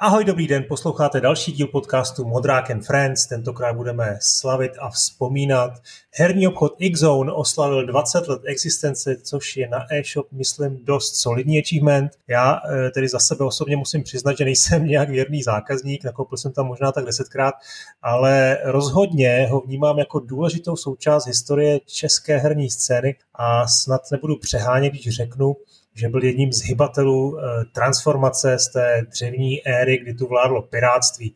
Ahoj, 0.00 0.24
dobrý 0.24 0.46
den, 0.46 0.64
posloucháte 0.68 1.20
další 1.20 1.52
díl 1.52 1.66
podcastu 1.66 2.24
Modrák 2.24 2.70
and 2.70 2.86
Friends. 2.86 3.26
Tentokrát 3.26 3.76
budeme 3.76 4.18
slavit 4.20 4.72
a 4.80 4.90
vzpomínat. 4.90 5.72
Herní 6.14 6.48
obchod 6.48 6.74
X-Zone 6.78 7.32
oslavil 7.32 7.86
20 7.86 8.28
let 8.28 8.42
existence, 8.44 9.16
což 9.22 9.56
je 9.56 9.68
na 9.68 9.86
e-shop, 9.92 10.26
myslím, 10.32 10.84
dost 10.84 11.16
solidní 11.16 11.58
achievement. 11.58 12.12
Já 12.28 12.60
eh, 12.70 12.90
tedy 12.90 13.08
za 13.08 13.18
sebe 13.18 13.44
osobně 13.44 13.76
musím 13.76 14.02
přiznat, 14.02 14.38
že 14.38 14.44
nejsem 14.44 14.84
nějak 14.86 15.10
věrný 15.10 15.42
zákazník, 15.42 16.04
nakoupil 16.04 16.38
jsem 16.38 16.52
tam 16.52 16.66
možná 16.66 16.92
tak 16.92 17.04
desetkrát, 17.04 17.54
ale 18.02 18.58
rozhodně 18.64 19.46
ho 19.50 19.60
vnímám 19.60 19.98
jako 19.98 20.20
důležitou 20.20 20.76
součást 20.76 21.26
historie 21.26 21.80
české 21.86 22.36
herní 22.36 22.70
scény 22.70 23.16
a 23.34 23.68
snad 23.68 24.00
nebudu 24.12 24.38
přehánět, 24.38 24.92
když 24.92 25.08
řeknu, 25.08 25.56
že 25.98 26.08
byl 26.08 26.24
jedním 26.24 26.52
z 26.52 26.62
hybatelů 26.62 27.38
eh, 27.38 27.64
transformace 27.72 28.58
z 28.58 28.68
té 28.68 29.06
dřevní 29.10 29.66
éry, 29.66 29.98
kdy 29.98 30.14
tu 30.14 30.26
vládlo 30.26 30.62
piráctví. 30.62 31.34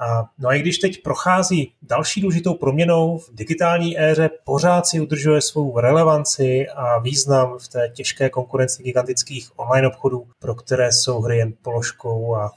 A, 0.00 0.24
no 0.38 0.48
a 0.48 0.54
i 0.54 0.60
když 0.60 0.78
teď 0.78 1.02
prochází 1.02 1.72
další 1.82 2.20
důležitou 2.20 2.54
proměnou 2.54 3.18
v 3.18 3.34
digitální 3.34 4.00
éře, 4.00 4.30
pořád 4.44 4.86
si 4.86 5.00
udržuje 5.00 5.40
svou 5.40 5.80
relevanci 5.80 6.66
a 6.68 6.98
význam 6.98 7.58
v 7.58 7.68
té 7.68 7.88
těžké 7.94 8.30
konkurenci 8.30 8.82
gigantických 8.82 9.58
online 9.58 9.88
obchodů, 9.88 10.26
pro 10.38 10.54
které 10.54 10.92
jsou 10.92 11.20
hry 11.20 11.38
jen 11.38 11.52
položkou 11.62 12.34
a 12.34 12.50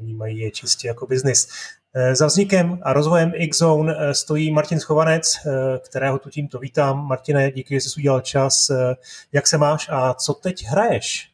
vnímají 0.00 0.38
je 0.38 0.50
čistě 0.50 0.88
jako 0.88 1.06
biznis. 1.06 1.48
Eh, 1.96 2.14
za 2.14 2.26
vznikem 2.26 2.78
a 2.82 2.92
rozvojem 2.92 3.32
X-Zone 3.34 3.96
eh, 3.98 4.14
stojí 4.14 4.50
Martin 4.52 4.80
Schovanec, 4.80 5.36
eh, 5.46 5.50
kterého 5.78 6.18
tu 6.18 6.30
tímto 6.30 6.58
vítám. 6.58 7.06
Martine, 7.06 7.50
díky, 7.50 7.74
že 7.74 7.80
jsi 7.80 8.00
udělal 8.00 8.20
čas. 8.20 8.70
Jak 9.32 9.46
se 9.46 9.58
máš 9.58 9.88
a 9.92 10.14
co 10.14 10.34
teď 10.34 10.64
hraješ? 10.64 11.30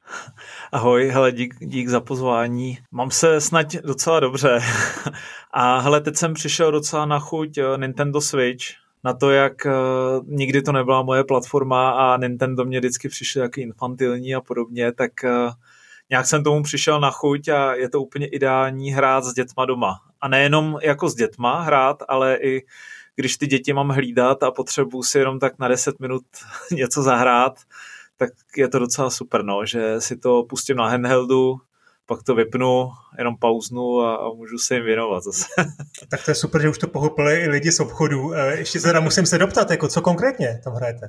Ahoj, 0.73 1.09
hele, 1.09 1.33
dík, 1.33 1.55
dík 1.59 1.89
za 1.89 2.01
pozvání. 2.01 2.79
Mám 2.91 3.11
se 3.11 3.41
snad 3.41 3.73
docela 3.73 4.21
dobře. 4.21 4.61
A 5.53 5.79
hele, 5.79 6.01
teď 6.01 6.17
jsem 6.17 6.35
přišel 6.35 6.73
docela 6.73 7.07
na 7.07 7.19
chuť 7.19 7.59
Nintendo 7.77 8.21
Switch, 8.21 8.65
na 9.05 9.15
to, 9.15 9.31
jak 9.31 9.53
uh, 9.67 10.27
nikdy 10.27 10.63
to 10.63 10.73
nebyla 10.73 11.03
moje 11.03 11.25
platforma 11.25 11.91
a 11.91 12.17
Nintendo 12.17 12.65
mě 12.65 12.79
vždycky 12.79 13.09
přišel 13.09 13.43
jaký 13.43 13.61
infantilní 13.61 14.35
a 14.35 14.41
podobně, 14.41 14.93
tak 14.93 15.13
uh, 15.25 15.53
nějak 16.11 16.27
jsem 16.27 16.45
tomu 16.45 16.63
přišel 16.63 17.01
na 17.01 17.11
chuť 17.11 17.49
a 17.49 17.75
je 17.75 17.89
to 17.89 18.03
úplně 18.03 18.27
ideální 18.27 18.91
hrát 18.91 19.25
s 19.25 19.35
dětma 19.35 19.65
doma. 19.65 20.10
A 20.21 20.29
nejenom 20.29 20.79
jako 20.83 21.09
s 21.09 21.15
dětma 21.15 21.63
hrát, 21.63 22.03
ale 22.09 22.37
i 22.37 22.63
když 23.17 23.37
ty 23.37 23.47
děti 23.47 23.73
mám 23.73 23.89
hlídat 23.89 24.43
a 24.43 24.51
potřebuji 24.51 25.03
si 25.03 25.19
jenom 25.19 25.39
tak 25.39 25.59
na 25.59 25.69
10 25.69 26.01
minut 26.01 26.23
něco 26.73 27.03
zahrát, 27.03 27.61
tak 28.17 28.31
je 28.57 28.69
to 28.69 28.79
docela 28.79 29.11
super, 29.11 29.45
no, 29.45 29.67
že 29.67 30.01
si 30.01 30.17
to 30.17 30.43
pustím 30.43 30.77
na 30.77 30.89
handheldu, 30.89 31.57
pak 32.07 32.23
to 32.23 32.35
vypnu, 32.35 32.91
jenom 33.19 33.37
pauznu 33.37 34.01
a, 34.01 34.17
a 34.17 34.29
můžu 34.29 34.59
se 34.59 34.75
jim 34.75 34.85
věnovat 34.85 35.25
zase. 35.25 35.47
Tak 36.09 36.25
to 36.25 36.31
je 36.31 36.35
super, 36.35 36.63
že 36.63 36.69
už 36.69 36.79
to 36.79 36.89
pochopili 36.89 37.41
i 37.41 37.49
lidi 37.49 37.73
z 37.73 37.81
obchodu. 37.81 38.35
E, 38.35 38.59
ještě 38.59 38.81
teda 38.81 39.01
musím 39.01 39.27
se 39.27 39.39
doptat, 39.39 39.71
jako 39.71 39.89
co 39.89 40.01
konkrétně 40.01 40.61
tam 40.65 40.75
hrajete? 40.75 41.09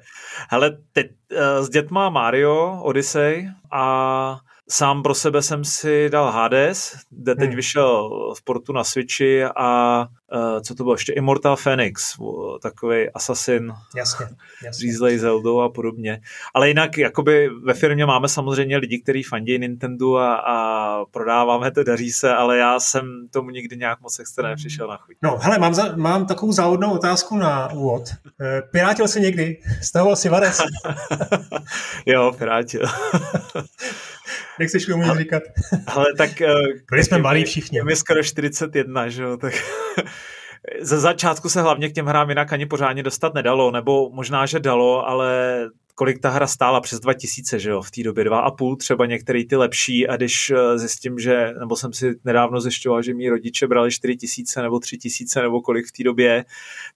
Hele, 0.49 0.77
teď 0.93 1.11
e, 1.31 1.63
s 1.63 1.69
dětma 1.69 2.09
Mario, 2.09 2.81
Odyssey 2.83 3.49
a 3.71 4.39
Sám 4.71 5.03
pro 5.03 5.15
sebe 5.15 5.41
jsem 5.41 5.65
si 5.65 6.09
dal 6.09 6.31
Hades, 6.31 6.95
kde 7.09 7.35
teď 7.35 7.47
hmm. 7.47 7.55
vyšel 7.55 8.09
v 8.37 8.43
portu 8.43 8.73
na 8.73 8.83
Switchi 8.83 9.43
a 9.43 9.99
uh, 10.33 10.61
co 10.61 10.75
to 10.75 10.83
bylo, 10.83 10.93
ještě 10.93 11.13
Immortal 11.13 11.55
Phoenix, 11.55 12.17
takový 12.61 13.09
assassin, 13.09 13.73
jasně, 13.95 14.25
jasně. 14.65 14.87
řízlej 14.87 15.17
Zelda 15.17 15.65
a 15.65 15.69
podobně. 15.69 16.21
Ale 16.53 16.67
jinak 16.67 16.97
jakoby 16.97 17.49
ve 17.63 17.73
firmě 17.73 18.05
máme 18.05 18.27
samozřejmě 18.29 18.77
lidi, 18.77 19.01
kteří 19.01 19.23
fandí 19.23 19.59
Nintendo 19.59 20.15
a, 20.15 20.35
a 20.35 21.05
prodáváme 21.05 21.71
to, 21.71 21.83
daří 21.83 22.11
se, 22.11 22.33
ale 22.33 22.57
já 22.57 22.79
jsem 22.79 23.27
tomu 23.31 23.49
nikdy 23.49 23.77
nějak 23.77 24.01
moc 24.01 24.19
extra 24.19 24.49
nepřišel 24.49 24.87
na 24.87 24.97
chuť. 24.97 25.15
No, 25.21 25.37
hele, 25.41 25.59
mám, 25.59 25.73
za, 25.73 25.95
mám 25.95 26.25
takovou 26.25 26.51
závodnou 26.51 26.93
otázku 26.93 27.37
na 27.37 27.71
úvod. 27.71 28.03
E, 28.41 28.61
pirátil 28.61 29.07
jsi 29.07 29.21
někdy? 29.21 29.57
Stavoval 29.81 30.15
si 30.15 30.29
Vares? 30.29 30.61
jo, 32.05 32.31
pirátil. 32.37 32.81
Nechceš 34.59 34.87
mi 34.87 34.93
ale, 34.93 35.19
říkat. 35.19 35.43
Ale 35.87 36.05
tak... 36.17 36.41
Eh, 36.41 36.53
Byli 36.91 37.03
jsme 37.03 37.17
malí 37.17 37.43
všichni. 37.43 37.81
My 37.83 37.95
skoro 37.95 38.23
41, 38.23 39.09
že 39.09 39.23
jo, 39.23 39.37
tak... 39.37 39.53
Ze 40.81 40.99
začátku 40.99 41.49
se 41.49 41.61
hlavně 41.61 41.89
k 41.89 41.93
těm 41.93 42.05
hrám 42.05 42.29
jinak 42.29 42.53
ani 42.53 42.65
pořádně 42.65 43.03
dostat 43.03 43.33
nedalo, 43.33 43.71
nebo 43.71 44.09
možná, 44.09 44.45
že 44.45 44.59
dalo, 44.59 45.07
ale 45.07 45.69
kolik 45.95 46.19
ta 46.19 46.29
hra 46.29 46.47
stála 46.47 46.81
přes 46.81 46.99
2000, 46.99 47.59
že 47.59 47.69
jo, 47.69 47.81
v 47.81 47.91
té 47.91 48.03
době 48.03 48.23
2,5 48.23 48.77
třeba 48.77 49.05
některé 49.05 49.45
ty 49.49 49.55
lepší 49.55 50.07
a 50.07 50.15
když 50.15 50.49
eh, 50.49 50.77
zjistím, 50.77 51.19
že, 51.19 51.53
nebo 51.59 51.75
jsem 51.75 51.93
si 51.93 52.15
nedávno 52.25 52.61
zjišťoval, 52.61 53.01
že 53.01 53.13
mý 53.13 53.29
rodiče 53.29 53.67
brali 53.67 53.91
4000 53.91 54.61
nebo 54.61 54.79
3000 54.79 55.41
nebo 55.41 55.61
kolik 55.61 55.87
v 55.87 55.91
té 55.91 56.03
době, 56.03 56.45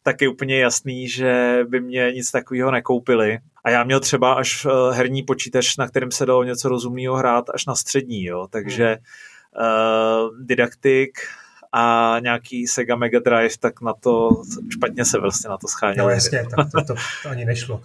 tak 0.03 0.22
je 0.22 0.29
úplně 0.29 0.59
jasný, 0.59 1.07
že 1.07 1.59
by 1.67 1.81
mě 1.81 2.11
nic 2.11 2.31
takového 2.31 2.72
nekoupili. 2.72 3.39
A 3.65 3.69
já 3.69 3.83
měl 3.83 3.99
třeba 3.99 4.33
až 4.33 4.65
eh, 4.65 4.93
herní 4.95 5.23
počítač, 5.23 5.77
na 5.77 5.87
kterém 5.87 6.11
se 6.11 6.25
dalo 6.25 6.43
něco 6.43 6.69
rozumného 6.69 7.15
hrát, 7.15 7.49
až 7.49 7.65
na 7.65 7.75
střední, 7.75 8.23
jo, 8.23 8.47
takže 8.49 8.85
hmm. 8.87 8.97
uh, 9.65 10.45
didaktik, 10.45 11.19
a 11.77 12.15
nějaký 12.19 12.67
Sega 12.67 12.95
Mega 12.95 13.19
Drive, 13.19 13.57
tak 13.59 13.81
na 13.81 13.93
to 13.93 14.29
špatně 14.69 15.05
se 15.05 15.19
vlastně 15.19 15.49
na 15.49 15.57
to 15.57 15.67
schánil. 15.67 16.03
No 16.03 16.09
jasně, 16.09 16.45
tak 16.55 16.71
to, 16.71 16.81
to, 16.81 16.93
to 17.23 17.29
ani 17.29 17.45
nešlo. 17.45 17.81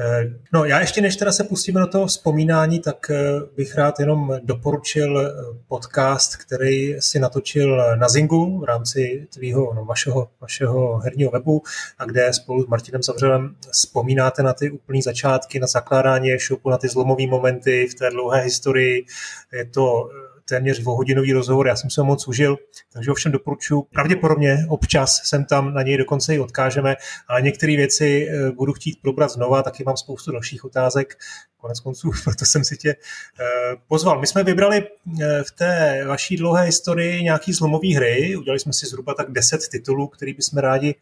Eh, 0.00 0.30
no 0.52 0.64
já 0.64 0.80
ještě 0.80 1.00
než 1.00 1.16
teda 1.16 1.32
se 1.32 1.44
pustíme 1.44 1.80
do 1.80 1.86
toho 1.86 2.06
vzpomínání, 2.06 2.80
tak 2.80 3.10
eh, 3.10 3.16
bych 3.56 3.74
rád 3.74 4.00
jenom 4.00 4.40
doporučil 4.42 5.20
eh, 5.20 5.32
podcast, 5.68 6.36
který 6.36 6.96
si 7.00 7.18
natočil 7.18 7.96
na 7.96 8.08
Zingu 8.08 8.58
v 8.58 8.64
rámci 8.64 9.26
tvýho, 9.34 9.74
no, 9.74 9.84
vašeho, 9.84 10.28
vašeho 10.40 10.96
herního 10.98 11.30
webu 11.30 11.62
a 11.98 12.04
kde 12.04 12.32
spolu 12.32 12.64
s 12.64 12.66
Martinem 12.66 13.02
Zavřelem 13.02 13.56
vzpomínáte 13.70 14.42
na 14.42 14.52
ty 14.52 14.70
úplné 14.70 15.02
začátky, 15.02 15.60
na 15.60 15.66
zakládání 15.66 16.32
e-shopu, 16.32 16.70
na 16.70 16.78
ty 16.78 16.88
zlomové 16.88 17.26
momenty 17.26 17.86
v 17.86 17.94
té 17.94 18.10
dlouhé 18.10 18.40
historii. 18.40 19.06
Je 19.52 19.64
to 19.64 20.10
téměř 20.52 20.78
dvouhodinový 20.78 21.32
rozhovor, 21.32 21.66
já 21.66 21.76
jsem 21.76 21.90
se 21.90 22.00
ho 22.00 22.04
moc 22.04 22.28
užil, 22.28 22.56
takže 22.92 23.10
ho 23.10 23.14
všem 23.14 23.32
doporučuji. 23.32 23.82
Pravděpodobně 23.82 24.66
občas 24.68 25.20
jsem 25.24 25.44
tam 25.44 25.74
na 25.74 25.82
něj 25.82 25.96
dokonce 25.96 26.34
i 26.34 26.38
odkážeme, 26.38 26.96
ale 27.28 27.42
některé 27.42 27.76
věci 27.76 28.28
eh, 28.28 28.50
budu 28.50 28.72
chtít 28.72 28.98
probrat 29.02 29.30
znova, 29.30 29.62
taky 29.62 29.84
mám 29.84 29.96
spoustu 29.96 30.32
dalších 30.32 30.64
otázek, 30.64 31.18
konec 31.56 31.80
konců, 31.80 32.10
proto 32.24 32.44
jsem 32.44 32.64
si 32.64 32.76
tě 32.76 32.90
eh, 32.90 33.44
pozval. 33.88 34.20
My 34.20 34.26
jsme 34.26 34.44
vybrali 34.44 34.82
eh, 34.82 35.42
v 35.42 35.50
té 35.50 36.04
vaší 36.06 36.36
dlouhé 36.36 36.64
historii 36.64 37.22
nějaký 37.22 37.52
zlomový 37.52 37.94
hry, 37.94 38.36
udělali 38.36 38.60
jsme 38.60 38.72
si 38.72 38.86
zhruba 38.86 39.14
tak 39.14 39.32
10 39.32 39.60
titulů, 39.70 40.06
který 40.06 40.34
bychom 40.34 40.58
rádi 40.58 40.94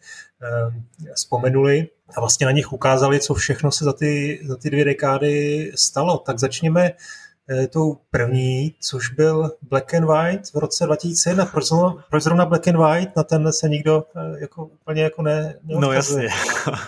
vzpomenuli 1.14 1.88
a 2.16 2.20
vlastně 2.20 2.46
na 2.46 2.52
nich 2.52 2.72
ukázali, 2.72 3.20
co 3.20 3.34
všechno 3.34 3.72
se 3.72 3.84
za 3.84 3.92
ty, 3.92 4.40
za 4.44 4.56
ty 4.56 4.70
dvě 4.70 4.84
dekády 4.84 5.72
stalo. 5.74 6.18
Tak 6.18 6.38
začněme 6.38 6.92
tou 7.70 7.96
první, 8.10 8.74
což 8.80 9.10
byl 9.10 9.50
Black 9.62 9.94
and 9.94 10.04
White 10.04 10.50
v 10.54 10.58
roce 10.58 10.84
2001. 10.84 11.46
Proč 11.46 11.66
zrovna, 11.66 12.04
proč 12.10 12.22
zrovna 12.22 12.46
Black 12.46 12.68
and 12.68 12.76
White? 12.76 13.16
Na 13.16 13.22
ten 13.22 13.52
se 13.52 13.68
nikdo 13.68 14.04
eh, 14.16 14.40
jako 14.40 14.64
úplně 14.64 15.02
jako 15.02 15.22
ne, 15.22 15.54
No 15.62 15.92
jasně. 15.92 16.28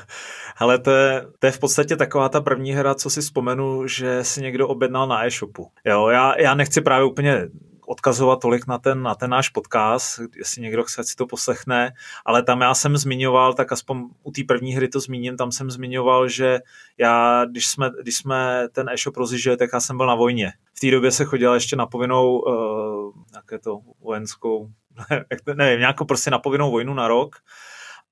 Ale 0.56 0.78
to 0.78 0.90
je, 0.90 1.26
to 1.38 1.46
je 1.46 1.52
v 1.52 1.58
podstatě 1.58 1.96
taková 1.96 2.28
ta 2.28 2.40
první 2.40 2.72
hra, 2.72 2.94
co 2.94 3.10
si 3.10 3.20
vzpomenu, 3.20 3.86
že 3.86 4.24
si 4.24 4.42
někdo 4.42 4.68
objednal 4.68 5.06
na 5.06 5.26
e-shopu. 5.26 5.68
Jo, 5.84 6.08
já, 6.08 6.40
já 6.40 6.54
nechci 6.54 6.80
právě 6.80 7.06
úplně 7.06 7.48
odkazovat 7.92 8.40
tolik 8.40 8.66
na 8.66 8.78
ten, 8.78 9.02
na 9.02 9.14
ten 9.14 9.30
náš 9.30 9.48
podcast, 9.48 10.20
jestli 10.36 10.62
někdo 10.62 10.84
chce, 10.84 11.04
si 11.04 11.16
to 11.16 11.26
poslechne, 11.26 11.92
ale 12.24 12.42
tam 12.42 12.60
já 12.60 12.74
jsem 12.74 12.96
zmiňoval, 12.96 13.54
tak 13.54 13.72
aspoň 13.72 14.08
u 14.22 14.30
té 14.30 14.42
první 14.48 14.74
hry 14.74 14.88
to 14.88 15.00
zmíním, 15.00 15.36
tam 15.36 15.52
jsem 15.52 15.70
zmiňoval, 15.70 16.28
že 16.28 16.60
já, 16.98 17.44
když 17.44 17.68
jsme, 17.68 17.90
když 18.02 18.16
jsme 18.16 18.68
ten 18.72 18.88
e-shop 18.88 19.16
rozjížděli, 19.16 19.56
tak 19.56 19.70
já 19.72 19.80
jsem 19.80 19.96
byl 19.96 20.06
na 20.06 20.14
vojně. 20.14 20.52
V 20.74 20.80
té 20.80 20.90
době 20.90 21.10
se 21.10 21.24
chodila 21.24 21.54
ještě 21.54 21.76
na 21.76 21.86
povinnou, 21.86 22.38
uh, 22.38 23.12
jaké 23.34 23.58
to, 23.58 23.78
vojenskou, 24.00 24.68
nevím, 25.54 25.80
nějakou 25.80 26.04
prostě 26.04 26.30
na 26.30 26.38
povinnou 26.38 26.70
vojnu 26.70 26.94
na 26.94 27.08
rok 27.08 27.36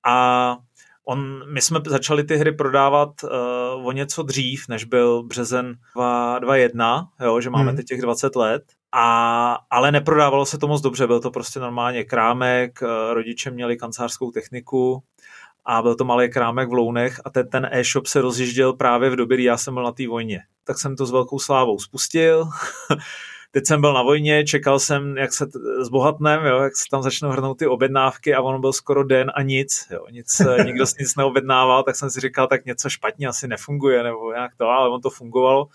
a 0.05 0.57
On, 1.05 1.51
my 1.53 1.61
jsme 1.61 1.79
začali 1.87 2.23
ty 2.23 2.37
hry 2.37 2.51
prodávat 2.51 3.09
uh, 3.23 3.87
o 3.87 3.91
něco 3.91 4.23
dřív, 4.23 4.67
než 4.69 4.83
byl 4.83 5.23
březen 5.23 5.65
2021, 5.95 7.09
jo, 7.21 7.41
že 7.41 7.49
máme 7.49 7.67
hmm. 7.67 7.75
teď 7.75 7.85
těch 7.85 8.01
20 8.01 8.35
let. 8.35 8.63
A, 8.91 9.57
ale 9.69 9.91
neprodávalo 9.91 10.45
se 10.45 10.57
to 10.57 10.67
moc 10.67 10.81
dobře, 10.81 11.07
byl 11.07 11.19
to 11.19 11.31
prostě 11.31 11.59
normálně 11.59 12.03
krámek, 12.03 12.79
eh, 12.83 13.13
rodiče 13.13 13.51
měli 13.51 13.77
kancelářskou 13.77 14.31
techniku 14.31 15.03
a 15.65 15.81
byl 15.81 15.95
to 15.95 16.05
malý 16.05 16.29
krámek 16.29 16.69
v 16.69 16.73
Lounech 16.73 17.21
a 17.25 17.29
ten, 17.29 17.49
ten 17.49 17.69
e-shop 17.71 18.07
se 18.07 18.21
rozjížděl 18.21 18.73
právě 18.73 19.09
v 19.09 19.15
době, 19.15 19.37
kdy 19.37 19.43
já 19.43 19.57
jsem 19.57 19.73
byl 19.73 19.83
na 19.83 19.91
té 19.91 20.07
vojně. 20.07 20.39
Tak 20.63 20.79
jsem 20.79 20.95
to 20.95 21.05
s 21.05 21.11
velkou 21.11 21.39
slávou 21.39 21.79
spustil. 21.79 22.45
Teď 23.53 23.67
jsem 23.67 23.81
byl 23.81 23.93
na 23.93 24.01
vojně, 24.01 24.43
čekal 24.43 24.79
jsem, 24.79 25.17
jak 25.17 25.33
se 25.33 25.47
zbohatnem, 25.81 26.45
jo, 26.45 26.59
jak 26.59 26.77
se 26.77 26.83
tam 26.91 27.01
začnou 27.01 27.29
hrnout 27.29 27.57
ty 27.57 27.67
objednávky 27.67 28.35
a 28.35 28.41
on 28.41 28.61
byl 28.61 28.73
skoro 28.73 29.03
den 29.03 29.31
a 29.35 29.41
nic, 29.41 29.87
jo, 29.91 30.05
nic, 30.11 30.39
eh, 30.39 30.63
nikdo 30.65 30.85
si 30.85 30.95
nic 30.99 31.15
neobjednával, 31.15 31.83
tak 31.83 31.95
jsem 31.95 32.09
si 32.09 32.19
říkal, 32.19 32.47
tak 32.47 32.65
něco 32.65 32.89
špatně 32.89 33.27
asi 33.27 33.47
nefunguje, 33.47 34.03
nebo 34.03 34.31
jak 34.31 34.55
to, 34.55 34.69
ale 34.69 34.89
on 34.89 35.01
to 35.01 35.09
fungovalo 35.09 35.67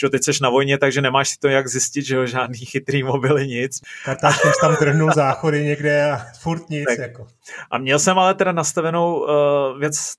že 0.00 0.08
teď 0.08 0.24
seš 0.24 0.40
na 0.40 0.50
vojně, 0.50 0.78
takže 0.78 1.02
nemáš 1.02 1.28
si 1.28 1.38
to 1.38 1.48
jak 1.48 1.68
zjistit, 1.68 2.02
že 2.02 2.16
jo, 2.16 2.26
žádný 2.26 2.58
chytrý 2.58 3.02
mobily, 3.02 3.46
nic. 3.46 3.80
Kartáčkem 4.04 4.52
tam 4.60 4.76
drhnul 4.80 5.12
záchody 5.14 5.64
někde 5.64 6.10
a 6.10 6.26
furt 6.40 6.70
nic. 6.70 6.86
Tak. 6.88 6.98
Jako. 6.98 7.26
A 7.70 7.78
měl 7.78 7.98
jsem 7.98 8.18
ale 8.18 8.34
teda 8.34 8.52
nastavenou 8.52 9.20
uh, 9.20 9.78
věc 9.78 10.14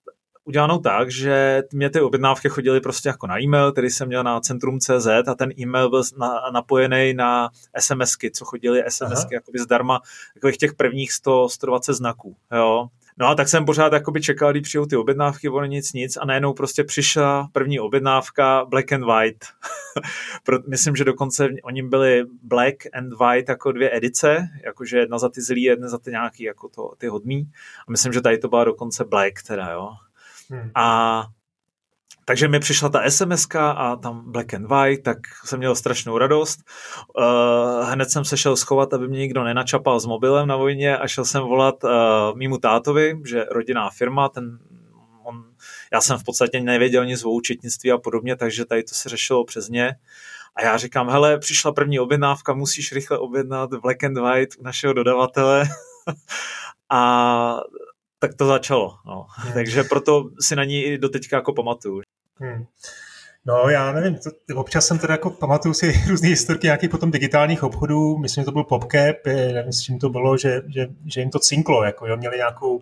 udělanou 0.50 0.78
tak, 0.78 1.12
že 1.12 1.64
mě 1.74 1.90
ty 1.90 2.02
objednávky 2.02 2.50
chodily 2.50 2.82
prostě 2.82 3.10
jako 3.10 3.28
na 3.28 3.42
e-mail, 3.42 3.72
který 3.72 3.90
jsem 3.90 4.08
měl 4.08 4.24
na 4.24 4.40
centrum.cz 4.40 5.08
a 5.28 5.36
ten 5.36 5.50
e-mail 5.60 5.90
byl 5.90 6.04
na, 6.18 6.42
napojený 6.54 7.14
na 7.14 7.50
SMSky, 7.80 8.32
co 8.32 8.46
chodily 8.46 8.84
SMSky 8.88 9.34
jakoby 9.34 9.60
zdarma, 9.60 10.02
takových 10.34 10.58
těch 10.58 10.74
prvních 10.74 11.12
100, 11.12 11.50
120 11.50 11.94
znaků, 11.94 12.36
jo. 12.52 12.88
No 13.20 13.28
a 13.28 13.36
tak 13.36 13.50
jsem 13.50 13.66
pořád 13.66 13.94
jakoby 13.94 14.22
čekal, 14.22 14.52
když 14.52 14.64
přijou 14.64 14.86
ty 14.86 14.96
objednávky, 14.96 15.50
ono 15.50 15.66
nic, 15.66 15.94
nic 15.94 16.18
a 16.18 16.26
najednou 16.26 16.54
prostě 16.54 16.84
přišla 16.84 17.50
první 17.52 17.80
objednávka 17.80 18.66
Black 18.66 18.92
and 18.92 19.04
White. 19.04 19.46
Myslím, 20.68 20.96
že 20.96 21.04
dokonce 21.04 21.50
oni 21.64 21.84
byly 21.84 22.26
Black 22.44 22.76
and 22.94 23.10
White 23.20 23.50
jako 23.50 23.72
dvě 23.72 23.96
edice, 23.98 24.48
jakože 24.66 24.98
jedna 24.98 25.20
za 25.20 25.30
ty 25.30 25.42
zlý, 25.42 25.64
jedna 25.64 25.88
za 25.90 25.98
ty 25.98 26.12
nějaký 26.12 26.44
jako 26.44 26.70
to, 26.70 26.92
ty 26.98 27.08
hodný. 27.08 27.52
A 27.88 27.92
myslím, 27.92 28.14
že 28.14 28.22
tady 28.22 28.38
to 28.38 28.48
byla 28.48 28.64
dokonce 28.64 29.06
Black 29.06 29.34
teda, 29.48 29.72
jo. 29.72 29.90
Hmm. 30.50 30.72
A 30.76 31.26
takže 32.30 32.48
mi 32.48 32.60
přišla 32.60 32.90
ta 32.90 33.10
sms 33.10 33.48
a 33.56 33.96
tam 33.96 34.32
black 34.32 34.54
and 34.54 34.68
white, 34.68 35.04
tak 35.04 35.18
jsem 35.46 35.60
měl 35.60 35.76
strašnou 35.76 36.18
radost. 36.18 36.60
Uh, 37.18 37.90
hned 37.90 38.12
jsem 38.12 38.26
se 38.26 38.38
šel 38.38 38.56
schovat, 38.56 38.94
aby 38.94 39.08
mě 39.08 39.20
nikdo 39.20 39.44
nenačapal 39.44 40.00
s 40.00 40.06
mobilem 40.06 40.48
na 40.48 40.56
vojně 40.56 40.98
a 40.98 41.08
šel 41.08 41.26
jsem 41.26 41.42
volat 41.42 41.84
uh, 41.84 41.90
mýmu 42.36 42.58
tátovi, 42.58 43.22
že 43.26 43.46
rodinná 43.52 43.90
firma, 43.90 44.30
ten 44.30 44.60
on, 45.24 45.44
já 45.94 46.02
jsem 46.02 46.18
v 46.18 46.24
podstatě 46.24 46.62
nevěděl 46.62 47.06
nic 47.06 47.26
o 47.26 47.30
účetnictví 47.30 47.92
a 47.92 47.98
podobně, 47.98 48.36
takže 48.36 48.66
tady 48.66 48.84
to 48.84 48.96
se 48.96 49.10
řešilo 49.10 49.46
přes 49.46 49.70
ně. 49.70 49.96
A 50.56 50.64
já 50.64 50.78
říkám, 50.78 51.10
hele, 51.10 51.40
přišla 51.40 51.72
první 51.72 52.00
objednávka, 52.00 52.54
musíš 52.54 52.92
rychle 52.92 53.18
objednat 53.18 53.70
black 53.74 54.04
and 54.04 54.18
white 54.18 54.56
u 54.60 54.64
našeho 54.64 54.94
dodavatele. 54.94 55.64
a 56.90 57.62
tak 58.20 58.34
to 58.34 58.46
začalo. 58.46 58.98
No. 59.06 59.26
Hmm. 59.30 59.54
Takže 59.54 59.84
proto 59.84 60.30
si 60.40 60.56
na 60.56 60.64
ní 60.64 60.98
do 60.98 61.10
teďka 61.10 61.36
jako 61.36 61.54
pamatuju. 61.54 62.02
Hmm. 62.40 62.66
No, 63.46 63.70
já 63.70 63.92
nevím, 63.92 64.16
to, 64.16 64.60
občas 64.60 64.88
jsem 64.88 65.00
teda 65.00 65.14
jako 65.14 65.30
pamatuju 65.30 65.74
si 65.74 66.02
různé 66.08 66.30
historky 66.30 66.68
nějakých 66.68 66.90
potom 66.90 67.12
digitálních 67.12 67.64
obchodů, 67.64 68.18
myslím, 68.18 68.42
že 68.42 68.46
to 68.46 68.52
byl 68.52 68.64
PopCap, 68.64 69.26
nevím, 69.26 69.74
s 69.74 69.82
čím 69.82 70.00
to 70.00 70.10
bylo, 70.10 70.38
že, 70.38 70.62
že, 70.68 70.88
že 71.06 71.22
jim 71.22 71.30
to 71.30 71.40
cinklo, 71.40 71.84
jako 71.84 72.08
jo, 72.08 72.18
měli 72.18 72.38
nějakou, 72.38 72.82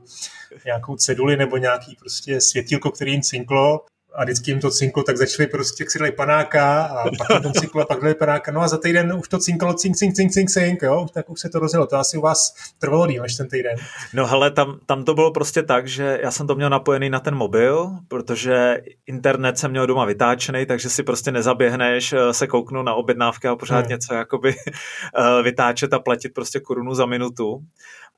nějakou 0.65 0.95
ceduli 0.95 1.37
nebo 1.37 1.57
nějaký 1.57 1.95
prostě 1.99 2.41
světílko, 2.41 2.91
který 2.91 3.11
jim 3.11 3.21
cinklo 3.21 3.85
a 4.15 4.23
vždycky 4.23 4.51
jim 4.51 4.59
to 4.59 4.71
cinklo, 4.71 5.03
tak 5.03 5.17
začali 5.17 5.47
prostě, 5.47 5.83
jak 5.83 5.91
si 5.91 5.99
dali 5.99 6.11
panáka 6.11 6.83
a 6.83 7.03
pak 7.17 7.29
jim 7.29 7.41
to 7.41 7.51
cinklo 7.59 7.81
a 7.81 7.85
pak 7.85 8.01
dali 8.01 8.15
panáka. 8.15 8.51
No 8.51 8.61
a 8.61 8.67
za 8.67 8.77
týden 8.77 9.13
už 9.13 9.27
to 9.27 9.39
cinkalo 9.39 9.73
cink, 9.73 9.95
cink, 9.95 10.15
cink, 10.15 10.31
cink, 10.31 10.49
cink, 10.49 10.81
jo, 10.81 11.07
tak 11.13 11.29
už 11.29 11.39
se 11.39 11.49
to 11.49 11.59
rozjelo. 11.59 11.87
To 11.87 11.95
asi 11.95 12.17
u 12.17 12.21
vás 12.21 12.53
trvalo 12.79 13.07
díl 13.07 13.23
než 13.23 13.35
ten 13.35 13.47
týden. 13.47 13.75
No 14.13 14.27
hele, 14.27 14.51
tam, 14.51 14.79
tam 14.85 15.03
to 15.03 15.13
bylo 15.13 15.31
prostě 15.31 15.63
tak, 15.63 15.87
že 15.87 16.19
já 16.23 16.31
jsem 16.31 16.47
to 16.47 16.55
měl 16.55 16.69
napojený 16.69 17.09
na 17.09 17.19
ten 17.19 17.35
mobil, 17.35 17.89
protože 18.07 18.81
internet 19.05 19.57
jsem 19.57 19.71
měl 19.71 19.87
doma 19.87 20.05
vytáčený, 20.05 20.65
takže 20.65 20.89
si 20.89 21.03
prostě 21.03 21.31
nezaběhneš 21.31 22.13
eh, 22.13 22.33
se 22.33 22.47
kouknout 22.47 22.85
na 22.85 22.93
objednávky 22.93 23.47
a 23.47 23.55
pořád 23.55 23.79
hmm. 23.79 23.89
něco 23.89 24.13
jakoby 24.13 24.55
eh, 25.15 25.43
vytáčet 25.43 25.93
a 25.93 25.99
platit 25.99 26.29
prostě 26.29 26.59
korunu 26.59 26.93
za 26.93 27.05
minutu. 27.05 27.61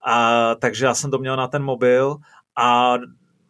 A, 0.05 0.55
takže 0.55 0.85
já 0.85 0.93
jsem 0.93 1.11
to 1.11 1.17
měl 1.17 1.35
na 1.35 1.47
ten 1.47 1.63
mobil 1.63 2.15
a 2.55 2.93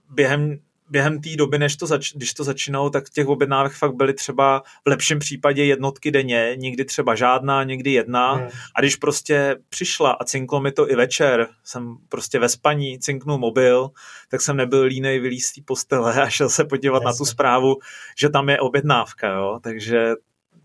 během 0.09 0.57
během 0.89 1.21
té 1.21 1.35
doby, 1.35 1.59
než 1.59 1.75
to 1.75 1.87
zač- 1.87 2.13
když 2.13 2.33
to 2.33 2.43
začínalo, 2.43 2.89
tak 2.89 3.09
těch 3.09 3.27
objednávek 3.27 3.73
fakt 3.73 3.95
byly 3.95 4.13
třeba 4.13 4.63
v 4.85 4.89
lepším 4.89 5.19
případě 5.19 5.65
jednotky 5.65 6.11
denně, 6.11 6.55
někdy 6.57 6.85
třeba 6.85 7.15
žádná, 7.15 7.63
někdy 7.63 7.91
jedna. 7.91 8.33
Hmm. 8.33 8.47
A 8.75 8.81
když 8.81 8.95
prostě 8.95 9.55
přišla 9.69 10.11
a 10.11 10.23
cinklo 10.23 10.61
mi 10.61 10.71
to 10.71 10.91
i 10.91 10.95
večer, 10.95 11.47
jsem 11.63 11.97
prostě 12.09 12.39
ve 12.39 12.49
spaní 12.49 12.99
cinknul 12.99 13.37
mobil, 13.37 13.89
tak 14.31 14.41
jsem 14.41 14.57
nebyl 14.57 14.83
línej 14.83 15.19
vylíst 15.19 15.49
z 15.49 15.53
té 15.53 15.61
postele 15.65 16.21
a 16.21 16.29
šel 16.29 16.49
se 16.49 16.65
podívat 16.65 17.03
Jasně. 17.03 17.05
na 17.05 17.13
tu 17.13 17.25
zprávu, 17.25 17.75
že 18.17 18.29
tam 18.29 18.49
je 18.49 18.59
objednávka, 18.59 19.27
jo. 19.27 19.59
Takže 19.63 20.13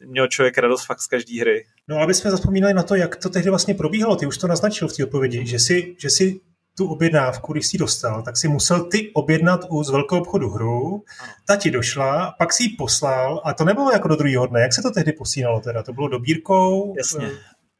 měl 0.07 0.27
člověk 0.27 0.59
radost 0.59 0.85
fakt 0.87 1.01
z 1.01 1.07
každé 1.07 1.41
hry. 1.41 1.67
No 1.89 1.99
aby 1.99 2.15
jsme 2.15 2.31
zapomínali 2.31 2.75
na 2.75 2.83
to, 2.83 2.95
jak 2.95 3.17
to 3.17 3.29
tehdy 3.29 3.51
vlastně 3.51 3.75
probíhalo. 3.75 4.17
Ty 4.17 4.27
už 4.27 4.39
to 4.39 4.47
naznačil 4.47 4.89
v 4.89 4.97
té 4.97 5.05
odpovědi, 5.05 5.47
že 5.47 5.59
si, 5.59 5.97
že 5.99 6.11
si 6.11 6.41
tu 6.77 6.87
objednávku, 6.87 7.53
když 7.53 7.67
jsi 7.67 7.79
dostal, 7.79 8.23
tak 8.23 8.37
si 8.37 8.49
musel 8.49 8.85
ty 8.85 9.11
objednat 9.15 9.61
u 9.71 9.85
z 9.85 9.91
velkého 9.91 10.21
obchodu 10.21 10.51
hru, 10.51 11.05
ta 11.47 11.57
ti 11.57 11.71
došla, 11.71 12.35
pak 12.39 12.53
si 12.53 12.63
ji 12.63 12.69
poslal 12.69 13.43
a 13.45 13.55
to 13.55 13.65
nebylo 13.65 13.93
jako 13.93 14.09
do 14.09 14.17
druhého 14.17 14.47
dne. 14.47 14.61
Jak 14.61 14.73
se 14.73 14.83
to 14.83 14.91
tehdy 14.91 15.13
posílalo 15.13 15.61
teda? 15.61 15.83
To 15.83 15.93
bylo 15.93 16.09
dobírkou? 16.09 16.95
Jasně. 16.97 17.31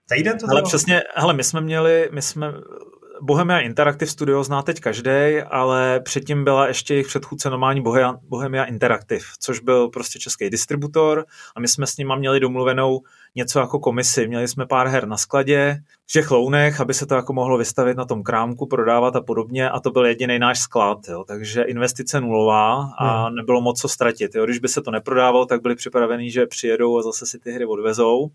Týden 0.09 0.39
to 0.39 0.47
Ale 0.51 0.63
přesně, 0.63 1.03
hele, 1.15 1.35
my 1.35 1.45
jsme 1.45 1.61
měli, 1.61 2.09
my 2.13 2.23
jsme, 2.23 2.53
Bohemia 3.25 3.61
Interactive 3.61 4.11
Studio 4.11 4.45
zná 4.45 4.63
teď 4.63 4.81
každý, 4.81 5.41
ale 5.51 6.01
předtím 6.01 6.45
byla 6.45 6.67
ještě 6.67 6.95
jejich 6.95 7.07
předchůdce 7.07 7.51
normální 7.51 7.83
Bohemia 8.29 8.65
Interactive, 8.65 9.25
což 9.41 9.61
byl 9.61 9.89
prostě 9.89 10.19
český 10.19 10.51
distributor 10.51 11.25
a 11.57 11.61
my 11.61 11.69
jsme 11.69 11.87
s 11.87 11.97
nima 11.97 12.17
měli 12.17 12.41
domluvenou 12.41 13.01
něco 13.35 13.59
jako 13.59 13.79
komisi. 13.79 14.29
Měli 14.29 14.49
jsme 14.49 14.67
pár 14.67 14.87
her 14.87 15.09
na 15.09 15.17
skladě 15.17 15.81
v 16.09 16.13
těch 16.13 16.31
lounech, 16.31 16.81
aby 16.81 16.95
se 16.95 17.07
to 17.07 17.15
jako 17.15 17.33
mohlo 17.33 17.59
vystavit 17.59 17.97
na 17.97 18.05
tom 18.05 18.23
krámku, 18.23 18.67
prodávat 18.67 19.17
a 19.17 19.21
podobně 19.21 19.71
a 19.71 19.81
to 19.81 19.91
byl 19.91 20.07
jediný 20.07 20.39
náš 20.39 20.59
sklad. 20.59 20.99
Jo. 21.09 21.25
Takže 21.29 21.63
investice 21.63 22.21
nulová 22.21 22.91
a 22.99 23.27
hmm. 23.27 23.35
nebylo 23.35 23.61
moc 23.61 23.81
co 23.81 23.89
ztratit. 23.89 24.35
Jo. 24.35 24.45
Když 24.45 24.59
by 24.59 24.69
se 24.69 24.83
to 24.83 24.91
neprodávalo, 24.91 25.47
tak 25.47 25.63
byli 25.63 25.75
připraveni, 25.75 26.31
že 26.31 26.47
přijedou 26.47 26.99
a 26.99 27.03
zase 27.03 27.27
si 27.27 27.39
ty 27.39 27.53
hry 27.53 27.65
odvezou 27.67 28.31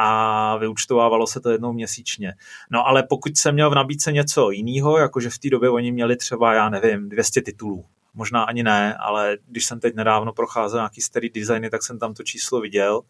a 0.00 0.56
vyučtovávalo 0.56 1.26
se 1.26 1.40
to 1.40 1.50
jednou 1.50 1.72
měsíčně. 1.72 2.34
No 2.70 2.86
ale 2.86 3.02
pokud 3.02 3.36
jsem 3.36 3.54
měl 3.54 3.70
v 3.70 3.74
nabídce 3.74 4.12
něco 4.12 4.50
jiného, 4.50 4.98
jakože 4.98 5.30
v 5.30 5.38
té 5.38 5.50
době 5.50 5.70
oni 5.70 5.92
měli 5.92 6.16
třeba, 6.16 6.54
já 6.54 6.68
nevím, 6.68 7.08
200 7.08 7.42
titulů, 7.42 7.84
možná 8.14 8.42
ani 8.42 8.62
ne, 8.62 8.94
ale 8.94 9.38
když 9.48 9.64
jsem 9.64 9.80
teď 9.80 9.94
nedávno 9.94 10.32
procházel 10.32 10.78
nějaký 10.78 11.00
starý 11.00 11.30
designy, 11.30 11.70
tak 11.70 11.82
jsem 11.82 11.98
tam 11.98 12.14
to 12.14 12.22
číslo 12.22 12.60
viděl, 12.60 13.00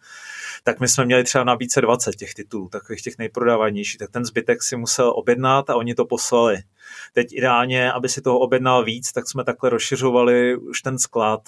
tak 0.64 0.80
my 0.80 0.88
jsme 0.88 1.04
měli 1.04 1.24
třeba 1.24 1.44
na 1.44 1.54
více 1.54 1.80
20 1.80 2.16
těch 2.16 2.34
titulů, 2.34 2.68
takových 2.68 3.02
těch 3.02 3.18
nejprodávanějších, 3.18 3.98
tak 3.98 4.10
ten 4.10 4.24
zbytek 4.24 4.62
si 4.62 4.76
musel 4.76 5.12
objednat 5.16 5.70
a 5.70 5.76
oni 5.76 5.94
to 5.94 6.04
poslali. 6.04 6.58
Teď 7.12 7.32
ideálně, 7.32 7.92
aby 7.92 8.08
si 8.08 8.20
toho 8.20 8.38
objednal 8.38 8.84
víc, 8.84 9.12
tak 9.12 9.28
jsme 9.28 9.44
takhle 9.44 9.70
rozšiřovali 9.70 10.56
už 10.56 10.82
ten 10.82 10.98
sklad 10.98 11.40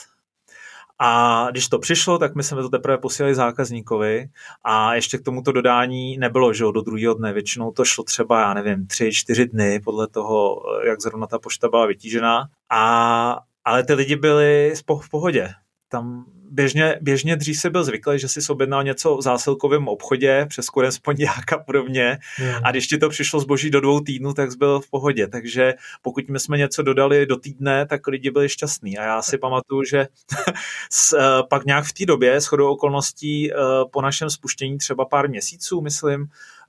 a 1.02 1.46
když 1.50 1.68
to 1.68 1.78
přišlo, 1.78 2.18
tak 2.18 2.34
my 2.34 2.42
jsme 2.42 2.62
to 2.62 2.68
teprve 2.68 2.98
posílali 2.98 3.34
zákazníkovi 3.34 4.28
a 4.64 4.94
ještě 4.94 5.18
k 5.18 5.22
tomuto 5.22 5.52
dodání 5.52 6.18
nebylo, 6.18 6.52
že 6.52 6.64
do 6.72 6.80
druhého 6.80 7.14
dne. 7.14 7.32
Většinou 7.32 7.72
to 7.72 7.84
šlo 7.84 8.04
třeba, 8.04 8.40
já 8.40 8.54
nevím, 8.54 8.86
tři, 8.86 9.12
čtyři 9.12 9.46
dny 9.46 9.80
podle 9.80 10.08
toho, 10.08 10.62
jak 10.86 11.00
zrovna 11.00 11.26
ta 11.26 11.38
pošta 11.38 11.68
byla 11.68 11.86
vytížená. 11.86 12.48
A, 12.70 13.40
ale 13.64 13.84
ty 13.84 13.94
lidi 13.94 14.16
byli 14.16 14.72
v 15.00 15.10
pohodě. 15.10 15.48
Tam 15.88 16.24
běžně, 16.50 16.98
běžně 17.00 17.36
dřív 17.36 17.60
se 17.60 17.70
byl 17.70 17.84
zvyklý, 17.84 18.18
že 18.18 18.28
si 18.28 18.40
objednal 18.48 18.84
něco 18.84 19.16
v 19.16 19.22
zásilkovém 19.22 19.88
obchodě 19.88 20.46
přes 20.48 20.68
korespondiák 20.68 21.52
a 21.52 21.58
podobně 21.58 22.18
hmm. 22.36 22.54
a 22.64 22.70
když 22.70 22.86
ti 22.86 22.98
to 22.98 23.08
přišlo 23.08 23.40
zboží 23.40 23.70
do 23.70 23.80
dvou 23.80 24.00
týdnů, 24.00 24.32
tak 24.32 24.52
jsi 24.52 24.58
byl 24.58 24.80
v 24.80 24.90
pohodě. 24.90 25.26
Takže 25.26 25.74
pokud 26.02 26.28
my 26.28 26.40
jsme 26.40 26.58
něco 26.58 26.82
dodali 26.82 27.26
do 27.26 27.36
týdne, 27.36 27.86
tak 27.86 28.06
lidi 28.06 28.30
byli 28.30 28.48
šťastní. 28.48 28.98
A 28.98 29.02
já 29.02 29.22
si 29.22 29.38
pamatuju, 29.38 29.84
že 29.84 30.06
s, 30.90 31.12
uh, 31.12 31.48
pak 31.48 31.64
nějak 31.64 31.84
v 31.84 31.92
té 31.92 32.06
době, 32.06 32.40
s 32.40 32.46
chodou 32.46 32.70
okolností, 32.70 33.52
uh, 33.52 33.58
po 33.90 34.02
našem 34.02 34.30
spuštění 34.30 34.78
třeba 34.78 35.04
pár 35.04 35.28
měsíců, 35.28 35.80
myslím, 35.80 36.26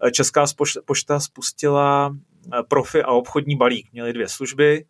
eh, 0.08 0.12
Česká 0.12 0.46
pošta 0.86 1.20
spustila 1.20 2.16
profi 2.68 3.04
a 3.04 3.08
obchodní 3.08 3.56
balík. 3.56 3.88
Měli 3.94 4.14
dvě 4.14 4.28
služby, 4.28 4.86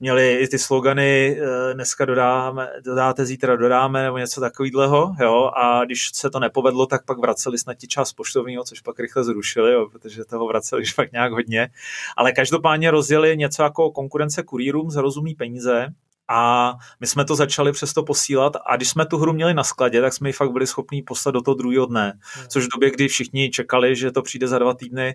měli 0.00 0.36
i 0.36 0.48
ty 0.48 0.58
slogany 0.58 1.38
eh, 1.40 1.74
dneska 1.74 2.04
dodáme, 2.04 2.68
dodáte, 2.84 3.26
zítra 3.26 3.56
dodáme, 3.56 4.02
nebo 4.02 4.18
něco 4.18 4.40
takového, 4.40 5.14
jo, 5.20 5.50
a 5.56 5.84
když 5.84 6.10
se 6.14 6.30
to 6.30 6.40
nepovedlo, 6.40 6.86
tak 6.86 7.04
pak 7.04 7.18
vraceli 7.18 7.58
snad 7.58 7.74
ti 7.74 7.86
čas 7.86 8.12
poštovního, 8.12 8.64
což 8.64 8.80
pak 8.80 9.00
rychle 9.00 9.24
zrušili, 9.24 9.72
jo, 9.72 9.88
protože 9.92 10.24
toho 10.24 10.46
vraceli 10.46 10.82
už 10.82 10.94
fakt 10.94 11.12
nějak 11.12 11.32
hodně, 11.32 11.68
ale 12.16 12.32
každopádně 12.32 12.90
rozjeli 12.90 13.36
něco 13.36 13.62
jako 13.62 13.90
konkurence 13.90 14.42
kurýrům 14.42 14.90
za 14.90 15.00
rozumný 15.00 15.34
peníze, 15.34 15.86
a 16.32 16.74
my 17.00 17.06
jsme 17.06 17.24
to 17.24 17.34
začali 17.34 17.72
přesto 17.72 18.02
posílat 18.02 18.52
a 18.66 18.76
když 18.76 18.88
jsme 18.88 19.06
tu 19.06 19.18
hru 19.18 19.32
měli 19.32 19.54
na 19.54 19.64
skladě, 19.64 20.00
tak 20.00 20.12
jsme 20.12 20.28
ji 20.28 20.32
fakt 20.32 20.52
byli 20.52 20.66
schopni 20.66 21.02
poslat 21.02 21.32
do 21.32 21.42
toho 21.42 21.54
druhého 21.54 21.86
dne, 21.86 22.18
hmm. 22.36 22.46
což 22.48 22.64
v 22.64 22.68
době, 22.74 22.90
kdy 22.90 23.08
všichni 23.08 23.50
čekali, 23.50 23.96
že 23.96 24.10
to 24.10 24.22
přijde 24.22 24.48
za 24.48 24.58
dva 24.58 24.74
týdny, 24.74 25.14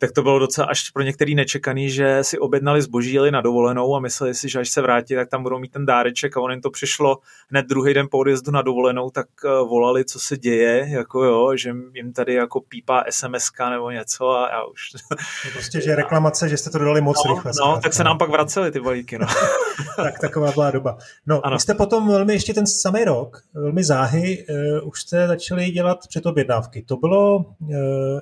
tak 0.00 0.12
to 0.12 0.22
bylo 0.22 0.38
docela 0.38 0.66
až 0.66 0.90
pro 0.90 1.02
některý 1.02 1.34
nečekaný, 1.34 1.90
že 1.90 2.24
si 2.24 2.38
objednali 2.38 2.82
zboží, 2.82 3.12
jeli 3.12 3.30
na 3.30 3.40
dovolenou 3.40 3.96
a 3.96 4.00
mysleli 4.00 4.34
si, 4.34 4.48
že 4.48 4.60
až 4.60 4.68
se 4.68 4.82
vrátí, 4.82 5.14
tak 5.14 5.28
tam 5.28 5.42
budou 5.42 5.58
mít 5.58 5.72
ten 5.72 5.86
dáreček 5.86 6.36
a 6.36 6.40
on 6.40 6.50
jim 6.50 6.60
to 6.60 6.70
přišlo 6.70 7.18
hned 7.50 7.66
druhý 7.66 7.94
den 7.94 8.06
po 8.10 8.18
odjezdu 8.18 8.52
na 8.52 8.62
dovolenou, 8.62 9.10
tak 9.10 9.26
eh, 9.44 9.48
volali, 9.48 10.04
co 10.04 10.20
se 10.20 10.36
děje, 10.36 10.86
jako 10.88 11.24
jo, 11.24 11.56
že 11.56 11.74
jim 11.94 12.12
tady 12.12 12.34
jako 12.34 12.60
pípá 12.60 13.04
SMS 13.10 13.50
nebo 13.70 13.90
něco 13.90 14.30
a 14.30 14.50
já 14.50 14.64
už... 14.64 14.80
Prostě, 15.52 15.80
že 15.80 15.96
reklamace, 15.96 16.48
že 16.48 16.56
jste 16.56 16.70
to 16.70 16.78
dodali 16.78 17.00
moc 17.00 17.24
no, 17.26 17.34
rychle. 17.34 17.52
No, 17.60 17.80
tak 17.82 17.94
se 17.94 18.04
nám 18.04 18.18
pak 18.18 18.30
vraceli 18.30 18.70
ty 18.70 18.80
balíky, 18.80 19.18
no. 19.18 19.26
tak 19.96 20.18
taková 20.18 20.52
byla 20.52 20.70
doba. 20.70 20.98
No, 21.26 21.46
ano. 21.46 21.56
vy 21.56 21.60
jste 21.60 21.74
potom 21.74 22.08
velmi 22.08 22.32
ještě 22.32 22.54
ten 22.54 22.66
samý 22.66 23.04
rok, 23.04 23.42
velmi 23.54 23.84
záhy, 23.84 24.46
uh, 24.48 24.88
už 24.88 25.00
jste 25.00 25.26
začali 25.28 25.70
dělat 25.70 25.98
předobjednávky. 26.08 26.82
To 26.82 26.96
bylo 26.96 27.36
uh, 27.36 27.74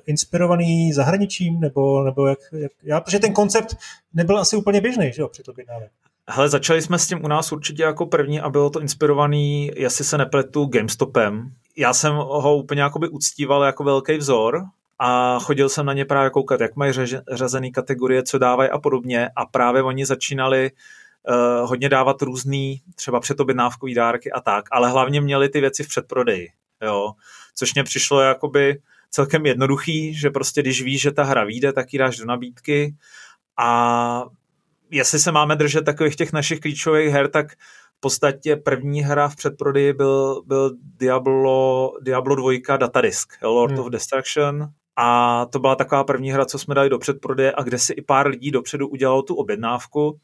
inspirovaný 0.05 0.93
zahraničím, 0.93 1.59
nebo, 1.69 2.03
nebo 2.03 2.27
jak, 2.27 2.39
jak, 2.51 2.71
já, 2.83 3.01
protože 3.01 3.19
ten 3.19 3.33
koncept 3.33 3.77
nebyl 4.13 4.39
asi 4.39 4.55
úplně 4.55 4.81
běžný, 4.81 5.11
že 5.13 5.21
jo, 5.21 5.27
předobjednávek. 5.27 5.91
Hele, 6.29 6.49
začali 6.49 6.81
jsme 6.81 6.99
s 6.99 7.07
tím 7.07 7.25
u 7.25 7.27
nás 7.27 7.51
určitě 7.51 7.83
jako 7.83 8.05
první 8.05 8.41
a 8.41 8.49
bylo 8.49 8.69
to 8.69 8.79
inspirovaný, 8.79 9.71
jestli 9.75 10.05
se 10.05 10.17
nepletu, 10.17 10.65
GameStopem. 10.65 11.51
Já 11.77 11.93
jsem 11.93 12.15
ho 12.15 12.57
úplně 12.57 12.81
jakoby 12.81 13.09
uctíval 13.09 13.63
jako 13.63 13.83
velký 13.83 14.17
vzor 14.17 14.63
a 14.99 15.39
chodil 15.39 15.69
jsem 15.69 15.85
na 15.85 15.93
ně 15.93 16.05
právě 16.05 16.29
koukat, 16.29 16.61
jak 16.61 16.75
mají 16.75 16.93
řazený 17.31 17.71
kategorie, 17.71 18.23
co 18.23 18.37
dávají 18.37 18.69
a 18.69 18.79
podobně 18.79 19.29
a 19.35 19.45
právě 19.45 19.83
oni 19.83 20.05
začínali 20.05 20.71
uh, 20.71 21.69
hodně 21.69 21.89
dávat 21.89 22.21
různý 22.21 22.81
třeba 22.95 23.19
předobjednávkový 23.19 23.93
dárky 23.93 24.31
a 24.31 24.41
tak, 24.41 24.65
ale 24.71 24.89
hlavně 24.89 25.21
měli 25.21 25.49
ty 25.49 25.61
věci 25.61 25.83
v 25.83 25.87
předprodeji, 25.87 26.47
jo, 26.81 27.11
což 27.55 27.73
mě 27.73 27.83
přišlo 27.83 28.21
jakoby 28.21 28.81
celkem 29.09 29.45
jednoduchý, 29.45 30.13
že 30.13 30.29
prostě 30.29 30.61
když 30.61 30.81
víš, 30.81 31.01
že 31.01 31.11
ta 31.11 31.23
hra 31.23 31.43
vyjde, 31.43 31.73
tak 31.73 31.93
ji 31.93 31.99
dáš 31.99 32.17
do 32.17 32.25
nabídky 32.25 32.95
a 33.57 34.25
jestli 34.91 35.19
se 35.19 35.31
máme 35.31 35.55
držet 35.55 35.85
takových 35.85 36.15
těch 36.15 36.33
našich 36.33 36.59
klíčových 36.59 37.13
her, 37.13 37.27
tak 37.27 37.51
v 37.97 37.99
podstatě 37.99 38.55
první 38.55 39.01
hra 39.01 39.29
v 39.29 39.35
předprodeji 39.35 39.93
byl, 39.93 40.43
byl 40.45 40.71
Diablo, 40.97 41.91
Diablo 42.01 42.35
2 42.35 42.77
Datadisk, 42.77 43.33
Lord 43.43 43.71
hmm. 43.71 43.79
of 43.79 43.89
Destruction, 43.89 44.69
a 45.01 45.45
to 45.45 45.59
byla 45.59 45.75
taková 45.75 46.03
první 46.03 46.31
hra, 46.31 46.45
co 46.45 46.59
jsme 46.59 46.75
dali 46.75 46.89
do 46.89 46.99
předprodeje 46.99 47.53
a 47.57 47.63
kde 47.63 47.77
si 47.77 47.93
i 47.93 48.01
pár 48.01 48.27
lidí 48.27 48.51
dopředu 48.51 48.87
udělalo 48.87 49.21
tu 49.21 49.35
objednávku. 49.35 50.19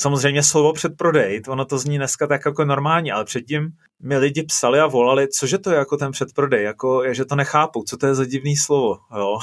Samozřejmě 0.00 0.42
slovo 0.42 0.72
předprodej, 0.72 1.42
ono 1.48 1.64
to 1.64 1.78
zní 1.78 1.96
dneska 1.96 2.26
tak 2.26 2.42
jako 2.46 2.64
normálně, 2.64 3.12
ale 3.12 3.24
předtím 3.24 3.70
mi 4.00 4.18
lidi 4.18 4.42
psali 4.42 4.80
a 4.80 4.86
volali, 4.86 5.28
cože 5.28 5.58
to 5.58 5.70
je 5.70 5.76
jako 5.76 5.96
ten 5.96 6.12
předprodej, 6.12 6.64
jako, 6.64 7.14
že 7.14 7.24
to 7.24 7.36
nechápou, 7.36 7.82
co 7.82 7.96
to 7.96 8.06
je 8.06 8.14
za 8.14 8.24
divný 8.24 8.56
slovo, 8.56 8.98
jo. 9.16 9.38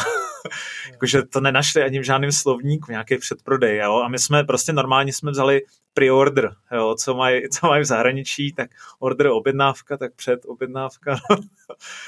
Jakože 0.92 1.24
to 1.24 1.40
nenašli 1.40 1.84
ani 1.84 2.00
v 2.00 2.04
žádném 2.04 2.32
slovníku, 2.32 2.92
nějaký 2.92 3.18
předprodej, 3.18 3.78
jo. 3.78 4.02
A 4.06 4.08
my 4.08 4.20
jsme 4.20 4.44
prostě 4.44 4.74
normálně 4.74 5.14
jsme 5.14 5.32
vzali 5.32 5.62
pre-order, 5.94 6.56
jo, 6.72 6.96
co 6.96 7.16
mají 7.16 7.50
co 7.50 7.68
maj 7.68 7.82
v 7.82 7.86
zahraničí, 7.86 8.54
tak 8.54 8.70
order 9.00 9.28
objednávka, 9.28 9.98
tak 9.98 10.16
před 10.16 10.40
objednávka. 10.46 11.16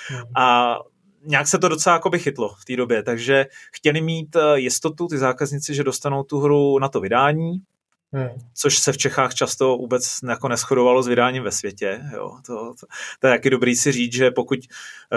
Hmm. 0.09 0.21
a 0.35 0.77
nějak 1.25 1.47
se 1.47 1.57
to 1.57 1.69
docela 1.69 2.01
by 2.11 2.19
chytlo 2.19 2.49
v 2.49 2.65
té 2.65 2.75
době, 2.75 3.03
takže 3.03 3.45
chtěli 3.73 4.01
mít 4.01 4.35
eh, 4.35 4.59
jistotu 4.59 5.07
ty 5.07 5.17
zákazníci, 5.17 5.75
že 5.75 5.83
dostanou 5.83 6.23
tu 6.23 6.39
hru 6.39 6.79
na 6.79 6.89
to 6.89 6.99
vydání, 6.99 7.61
Hmm. 8.15 8.29
Což 8.53 8.77
se 8.77 8.91
v 8.91 8.97
Čechách 8.97 9.33
často 9.33 9.77
vůbec 9.77 10.19
jako 10.29 10.47
neschodovalo 10.47 11.03
s 11.03 11.07
vydáním 11.07 11.43
ve 11.43 11.51
světě. 11.51 12.01
Jo. 12.13 12.31
To, 12.45 12.73
to, 12.79 12.85
to 13.19 13.27
je 13.27 13.33
taky 13.33 13.49
dobrý 13.49 13.75
si 13.75 13.91
říct, 13.91 14.13
že 14.13 14.31
pokud 14.31 14.59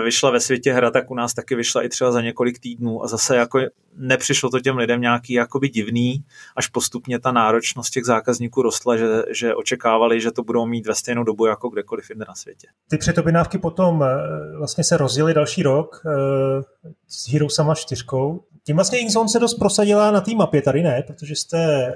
vyšla 0.05 0.31
ve 0.31 0.41
světě 0.41 0.73
hra, 0.73 0.91
tak 0.91 1.11
u 1.11 1.15
nás 1.15 1.35
taky 1.35 1.55
vyšla 1.55 1.83
i 1.83 1.89
třeba 1.89 2.13
za 2.13 2.21
několik 2.21 2.59
týdnů 2.59 3.05
a 3.05 3.07
zase 3.07 3.37
jako 3.37 3.61
nepřišlo 3.97 4.51
to 4.51 4.61
těm 4.61 4.77
lidem 4.77 5.01
nějaký 5.01 5.33
jakoby 5.33 5.69
divný, 5.69 6.25
až 6.57 6.69
postupně 6.69 7.19
ta 7.19 7.33
náročnost 7.33 7.91
těch 7.91 8.05
zákazníků 8.05 8.63
rostla, 8.63 8.97
že, 8.97 9.07
že 9.31 9.55
očekávali, 9.55 10.21
že 10.21 10.33
to 10.33 10.43
budou 10.43 10.67
mít 10.67 10.87
ve 10.87 10.95
stejnou 10.95 11.25
dobu 11.25 11.47
jako 11.47 11.69
kdekoliv 11.69 12.11
jinde 12.11 12.25
na 12.29 12.35
světě. 12.35 12.69
Ty 12.91 12.99
předobjednávky 12.99 13.59
potom 13.59 14.03
eh, 14.03 14.57
vlastně 14.59 14.85
se 14.85 14.97
rozjeli 14.97 15.35
další 15.35 15.63
rok 15.63 16.03
eh, 16.07 16.11
s 17.09 17.33
Hero 17.33 17.51
sama 17.51 17.75
čtyřkou. 17.75 18.45
Tím 18.65 18.77
vlastně 18.77 18.99
Inkzone 18.99 19.29
se 19.29 19.39
dost 19.39 19.55
prosadila 19.55 20.11
na 20.11 20.21
té 20.21 20.35
mapě 20.35 20.63
tady, 20.63 20.83
ne? 20.83 21.03
Protože 21.07 21.37
jste 21.37 21.93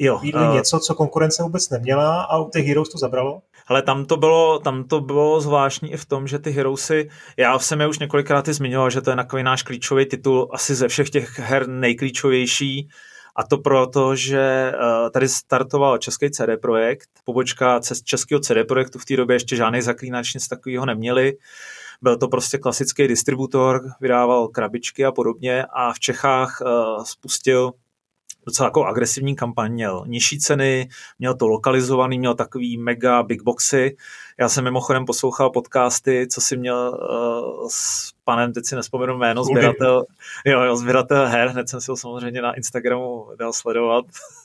jo, 0.00 0.20
uh, 0.34 0.54
něco, 0.54 0.78
co 0.78 0.94
konkurence 0.94 1.42
vůbec 1.42 1.70
neměla 1.70 2.22
a 2.22 2.38
u 2.38 2.50
těch 2.50 2.66
Heroes 2.66 2.88
to 2.88 2.98
zabralo? 2.98 3.42
Ale 3.66 3.82
tam 3.82 4.04
to 4.04 4.16
bylo, 4.16 4.58
tam 4.58 4.84
to 4.84 5.00
bylo 5.00 5.40
zvláštní 5.40 5.92
i 5.92 5.96
v 5.96 6.06
tom, 6.06 6.26
že 6.26 6.38
ty 6.38 6.50
Heroesy, 6.50 7.08
já 7.36 7.58
jsem 7.58 7.80
je 7.80 7.88
už 7.88 7.98
několikrát 7.98 8.48
i 8.48 8.52
zmiňoval, 8.52 8.90
že 8.90 9.00
to 9.00 9.10
je 9.10 9.16
takový 9.16 9.42
náš 9.42 9.62
klíčový 9.62 10.06
titul, 10.06 10.48
asi 10.52 10.74
ze 10.74 10.88
všech 10.88 11.10
těch 11.10 11.38
her 11.38 11.68
nejklíčovější, 11.68 12.88
a 13.36 13.42
to 13.42 13.58
proto, 13.58 14.16
že 14.16 14.72
uh, 14.74 15.10
tady 15.10 15.28
startoval 15.28 15.98
český 15.98 16.30
CD 16.30 16.42
projekt, 16.62 17.08
pobočka 17.24 17.80
českého 18.04 18.40
CD 18.40 18.56
projektu 18.68 18.98
v 18.98 19.04
té 19.04 19.16
době 19.16 19.36
ještě 19.36 19.56
žádný 19.56 19.82
zaklínač, 19.82 20.34
nic 20.34 20.48
takového 20.48 20.86
neměli. 20.86 21.32
Byl 22.02 22.16
to 22.16 22.28
prostě 22.28 22.58
klasický 22.58 23.08
distributor, 23.08 23.80
vydával 24.00 24.48
krabičky 24.48 25.04
a 25.04 25.12
podobně 25.12 25.64
a 25.64 25.92
v 25.92 25.98
Čechách 25.98 26.60
uh, 26.60 27.04
spustil 27.04 27.72
docela 28.50 28.66
jako 28.66 28.84
agresivní 28.84 29.36
kampaň, 29.36 29.72
měl 29.72 30.04
nižší 30.06 30.38
ceny, 30.38 30.88
měl 31.18 31.34
to 31.34 31.48
lokalizovaný, 31.48 32.18
měl 32.18 32.34
takový 32.34 32.78
mega 32.78 33.22
big 33.22 33.42
boxy. 33.42 33.96
Já 34.40 34.48
jsem 34.48 34.64
mimochodem 34.64 35.04
poslouchal 35.04 35.50
podcasty, 35.50 36.26
co 36.30 36.40
si 36.40 36.56
měl 36.56 36.98
uh, 37.10 37.68
s 37.70 38.12
panem, 38.24 38.52
teď 38.52 38.64
si 38.66 38.76
nespomenu 38.76 39.18
jméno, 39.18 39.44
sběratel, 39.44 40.04
jo, 40.44 40.60
jo, 40.60 40.76
sběratel 40.76 41.26
her, 41.26 41.48
hned 41.48 41.68
jsem 41.68 41.80
si 41.80 41.90
ho 41.90 41.96
samozřejmě 41.96 42.42
na 42.42 42.52
Instagramu 42.52 43.26
dal 43.38 43.52
sledovat. 43.52 44.04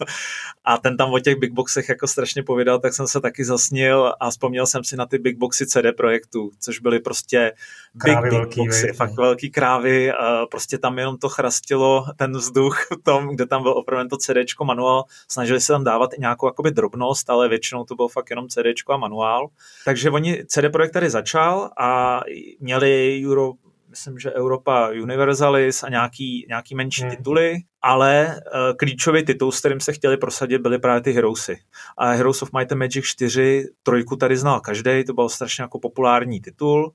a 0.65 0.77
ten 0.77 0.97
tam 0.97 1.13
o 1.13 1.19
těch 1.19 1.35
big 1.35 1.53
boxech 1.53 1.89
jako 1.89 2.07
strašně 2.07 2.43
povídal, 2.43 2.79
tak 2.79 2.93
jsem 2.93 3.07
se 3.07 3.21
taky 3.21 3.45
zasnil 3.45 4.13
a 4.19 4.29
vzpomněl 4.29 4.65
jsem 4.65 4.83
si 4.83 4.97
na 4.97 5.05
ty 5.05 5.17
big 5.17 5.37
boxy 5.37 5.67
CD 5.67 5.85
projektu, 5.97 6.51
což 6.59 6.79
byly 6.79 6.99
prostě 6.99 7.53
big, 7.93 8.19
big 8.21 8.31
velký, 8.31 8.59
boxy, 8.59 8.83
vej. 8.83 8.93
fakt 8.93 9.13
velký 9.13 9.51
krávy, 9.51 10.11
a 10.11 10.45
prostě 10.45 10.77
tam 10.77 10.99
jenom 10.99 11.17
to 11.17 11.29
chrastilo 11.29 12.05
ten 12.15 12.31
vzduch 12.31 12.77
v 12.91 13.03
tom, 13.03 13.27
kde 13.27 13.45
tam 13.45 13.63
byl 13.63 13.71
opravdu 13.71 14.09
to 14.09 14.17
CDčko, 14.17 14.65
manuál, 14.65 15.03
snažili 15.27 15.61
se 15.61 15.73
tam 15.73 15.83
dávat 15.83 16.13
i 16.13 16.19
nějakou 16.19 16.47
jakoby 16.47 16.71
drobnost, 16.71 17.29
ale 17.29 17.49
většinou 17.49 17.83
to 17.83 17.95
bylo 17.95 18.07
fakt 18.07 18.29
jenom 18.29 18.47
CDčko 18.47 18.93
a 18.93 18.97
manuál. 18.97 19.49
Takže 19.85 20.09
oni 20.09 20.45
CD 20.45 20.71
Projekt 20.71 20.91
tady 20.91 21.09
začal 21.09 21.69
a 21.79 22.21
měli 22.59 23.21
Euro, 23.25 23.51
myslím, 23.89 24.19
že 24.19 24.33
Europa 24.33 24.89
Universalis 24.89 25.83
a 25.83 25.89
nějaký, 25.89 26.45
nějaký 26.49 26.75
menší 26.75 27.01
hmm. 27.01 27.11
tituly, 27.11 27.57
ale 27.81 28.27
uh, 28.35 28.77
klíčový 28.77 29.25
titul, 29.25 29.51
s 29.51 29.59
kterým 29.59 29.79
se 29.79 29.93
chtěli 29.93 30.17
prosadit, 30.17 30.61
byly 30.61 30.79
právě 30.79 31.01
ty 31.01 31.11
Heroesy. 31.11 31.57
A 31.97 32.11
Heroes 32.11 32.41
of 32.41 32.49
Might 32.57 32.71
and 32.71 32.79
Magic 32.79 33.05
4, 33.05 33.69
trojku 33.83 34.15
tady 34.15 34.37
znal 34.37 34.59
každý, 34.59 35.03
to 35.03 35.13
byl 35.13 35.29
strašně 35.29 35.61
jako 35.61 35.79
populární 35.79 36.41
titul. 36.41 36.93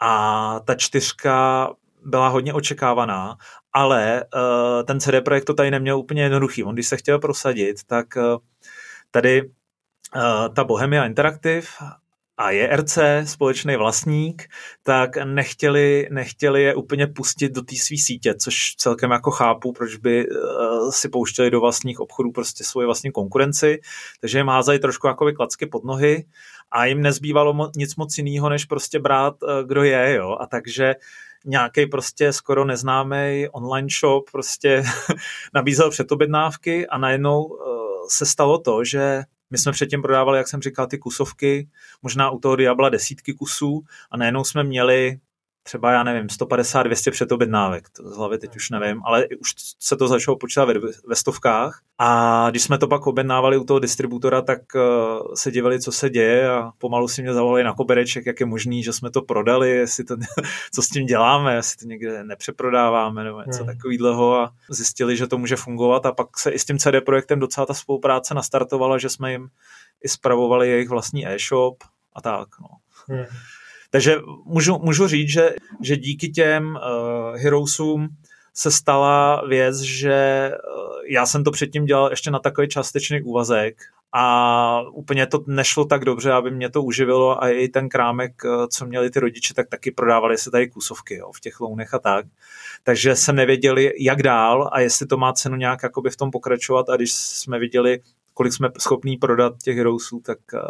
A 0.00 0.60
ta 0.64 0.74
čtyřka 0.74 1.68
byla 2.04 2.28
hodně 2.28 2.54
očekávaná, 2.54 3.36
ale 3.72 4.24
uh, 4.34 4.82
ten 4.82 5.00
CD 5.00 5.24
Projekt 5.24 5.44
to 5.44 5.54
tady 5.54 5.70
neměl 5.70 5.98
úplně 5.98 6.22
jednoduchý. 6.22 6.64
On 6.64 6.74
když 6.74 6.86
se 6.86 6.96
chtěl 6.96 7.18
prosadit, 7.18 7.76
tak 7.86 8.06
uh, 8.16 8.22
tady 9.10 9.42
uh, 10.16 10.54
ta 10.54 10.64
Bohemia 10.64 11.04
Interactive 11.04 11.66
a 12.40 12.50
JRC, 12.50 12.98
společný 13.24 13.76
vlastník, 13.76 14.48
tak 14.82 15.16
nechtěli, 15.16 16.08
nechtěli 16.10 16.62
je 16.62 16.74
úplně 16.74 17.06
pustit 17.06 17.52
do 17.52 17.62
té 17.62 17.76
své 17.76 17.96
sítě, 17.96 18.34
což 18.34 18.74
celkem 18.76 19.10
jako 19.10 19.30
chápu, 19.30 19.72
proč 19.72 19.96
by 19.96 20.28
uh, 20.28 20.90
si 20.90 21.08
pouštěli 21.08 21.50
do 21.50 21.60
vlastních 21.60 22.00
obchodů 22.00 22.32
prostě 22.32 22.64
svoji 22.64 22.86
vlastní 22.86 23.12
konkurenci, 23.12 23.80
takže 24.20 24.38
jim 24.38 24.48
házají 24.48 24.78
trošku 24.78 25.06
jako 25.06 25.32
klacky 25.32 25.66
pod 25.66 25.84
nohy 25.84 26.24
a 26.70 26.84
jim 26.84 27.02
nezbývalo 27.02 27.52
mo- 27.52 27.70
nic 27.76 27.96
moc 27.96 28.18
jiného, 28.18 28.48
než 28.48 28.64
prostě 28.64 28.98
brát, 28.98 29.42
uh, 29.42 29.48
kdo 29.66 29.82
je, 29.82 30.14
jo, 30.14 30.36
a 30.40 30.46
takže 30.46 30.94
nějaký 31.44 31.86
prostě 31.86 32.32
skoro 32.32 32.64
neznámý 32.64 33.48
online 33.52 33.88
shop 34.00 34.30
prostě 34.30 34.82
nabízel 35.54 35.90
předobjednávky 35.90 36.86
a 36.86 36.98
najednou 36.98 37.42
uh, 37.44 37.56
se 38.08 38.26
stalo 38.26 38.58
to, 38.58 38.84
že 38.84 39.22
my 39.50 39.58
jsme 39.58 39.72
předtím 39.72 40.02
prodávali, 40.02 40.38
jak 40.38 40.48
jsem 40.48 40.62
říkal, 40.62 40.86
ty 40.86 40.98
kusovky, 40.98 41.68
možná 42.02 42.30
u 42.30 42.38
toho 42.38 42.56
Diabla 42.56 42.88
desítky 42.88 43.34
kusů 43.34 43.84
a 44.10 44.16
najednou 44.16 44.44
jsme 44.44 44.64
měli 44.64 45.20
třeba, 45.62 45.92
já 45.92 46.02
nevím, 46.02 46.26
150-200 46.26 47.10
předobjednávek, 47.10 47.88
to 47.90 48.10
z 48.10 48.16
hlavy 48.16 48.38
teď 48.38 48.56
už 48.56 48.70
nevím, 48.70 49.02
ale 49.04 49.26
už 49.40 49.54
se 49.78 49.96
to 49.96 50.08
začalo 50.08 50.36
počítat 50.36 50.64
ve, 50.64 50.74
ve 51.06 51.16
stovkách 51.16 51.80
a 51.98 52.46
když 52.50 52.62
jsme 52.62 52.78
to 52.78 52.88
pak 52.88 53.06
objednávali 53.06 53.56
u 53.56 53.64
toho 53.64 53.80
distributora, 53.80 54.42
tak 54.42 54.60
uh, 54.74 55.34
se 55.34 55.50
divili, 55.50 55.80
co 55.80 55.92
se 55.92 56.10
děje 56.10 56.50
a 56.50 56.72
pomalu 56.78 57.08
si 57.08 57.22
mě 57.22 57.34
zavolali 57.34 57.64
na 57.64 57.74
kobereček, 57.74 58.26
jak 58.26 58.40
je 58.40 58.46
možný, 58.46 58.82
že 58.82 58.92
jsme 58.92 59.10
to 59.10 59.22
prodali, 59.22 59.70
jestli 59.70 60.04
to, 60.04 60.16
co 60.74 60.82
s 60.82 60.88
tím 60.88 61.06
děláme, 61.06 61.54
jestli 61.54 61.76
to 61.76 61.86
někde 61.86 62.24
nepřeprodáváme 62.24 63.24
nebo 63.24 63.42
něco 63.46 63.64
hmm. 63.64 63.66
takového 63.66 64.40
a 64.40 64.52
zjistili, 64.70 65.16
že 65.16 65.26
to 65.26 65.38
může 65.38 65.56
fungovat 65.56 66.06
a 66.06 66.12
pak 66.12 66.38
se 66.38 66.50
i 66.50 66.58
s 66.58 66.64
tím 66.64 66.78
CD 66.78 67.04
projektem 67.04 67.38
docela 67.38 67.66
ta 67.66 67.74
spolupráce 67.74 68.34
nastartovala, 68.34 68.98
že 68.98 69.08
jsme 69.08 69.32
jim 69.32 69.48
i 70.04 70.08
spravovali 70.08 70.68
jejich 70.68 70.88
vlastní 70.88 71.28
e-shop 71.28 71.84
a 72.12 72.20
tak. 72.20 72.48
No. 72.60 72.68
Hmm. 73.08 73.26
Takže 73.90 74.16
můžu, 74.44 74.78
můžu 74.78 75.06
říct, 75.06 75.28
že, 75.28 75.54
že 75.82 75.96
díky 75.96 76.28
těm 76.28 76.68
uh, 76.74 77.36
Heroesům 77.36 78.08
se 78.54 78.70
stala 78.70 79.42
věc, 79.48 79.80
že 79.80 80.14
eh, 80.14 80.58
já 81.08 81.26
jsem 81.26 81.44
to 81.44 81.50
předtím 81.50 81.84
dělal 81.84 82.10
ještě 82.10 82.30
na 82.30 82.38
takový 82.38 82.68
částečný 82.68 83.22
úvazek 83.22 83.76
a 84.12 84.82
úplně 84.92 85.26
to 85.26 85.44
nešlo 85.46 85.84
tak 85.84 86.04
dobře, 86.04 86.32
aby 86.32 86.50
mě 86.50 86.70
to 86.70 86.82
uživilo 86.82 87.42
a 87.42 87.48
i 87.48 87.68
ten 87.68 87.88
krámek, 87.88 88.32
eh, 88.44 88.68
co 88.68 88.86
měli 88.86 89.10
ty 89.10 89.20
rodiče, 89.20 89.54
tak 89.54 89.68
taky 89.68 89.90
prodávali 89.90 90.38
se 90.38 90.50
tady 90.50 90.68
kusovky 90.68 91.14
jo, 91.14 91.32
v 91.32 91.40
těch 91.40 91.60
lounech 91.60 91.94
a 91.94 91.98
tak. 91.98 92.26
Takže 92.82 93.16
jsem 93.16 93.36
nevěděl, 93.36 93.76
jak 93.98 94.22
dál 94.22 94.70
a 94.72 94.80
jestli 94.80 95.06
to 95.06 95.16
má 95.16 95.32
cenu 95.32 95.56
nějak 95.56 95.82
jakoby 95.82 96.10
v 96.10 96.16
tom 96.16 96.30
pokračovat 96.30 96.88
a 96.88 96.96
když 96.96 97.12
jsme 97.12 97.58
viděli, 97.58 98.00
kolik 98.34 98.52
jsme 98.52 98.68
schopní 98.78 99.16
prodat 99.16 99.52
těch 99.62 99.76
heroesů, 99.76 100.20
tak 100.24 100.38
uh, 100.54 100.60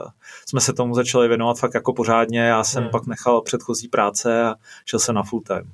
jsme 0.49 0.61
se 0.61 0.73
tomu 0.73 0.95
začali 0.95 1.29
věnovat 1.29 1.59
fakt 1.59 1.75
jako 1.75 1.93
pořádně. 1.93 2.40
Já 2.40 2.64
jsem 2.64 2.83
hmm. 2.83 2.90
pak 2.90 3.07
nechal 3.07 3.43
předchozí 3.43 3.88
práce 3.88 4.45
a 4.45 4.55
šel 4.85 5.00
jsem 5.00 5.14
na 5.14 5.23
full 5.23 5.43
time. 5.43 5.73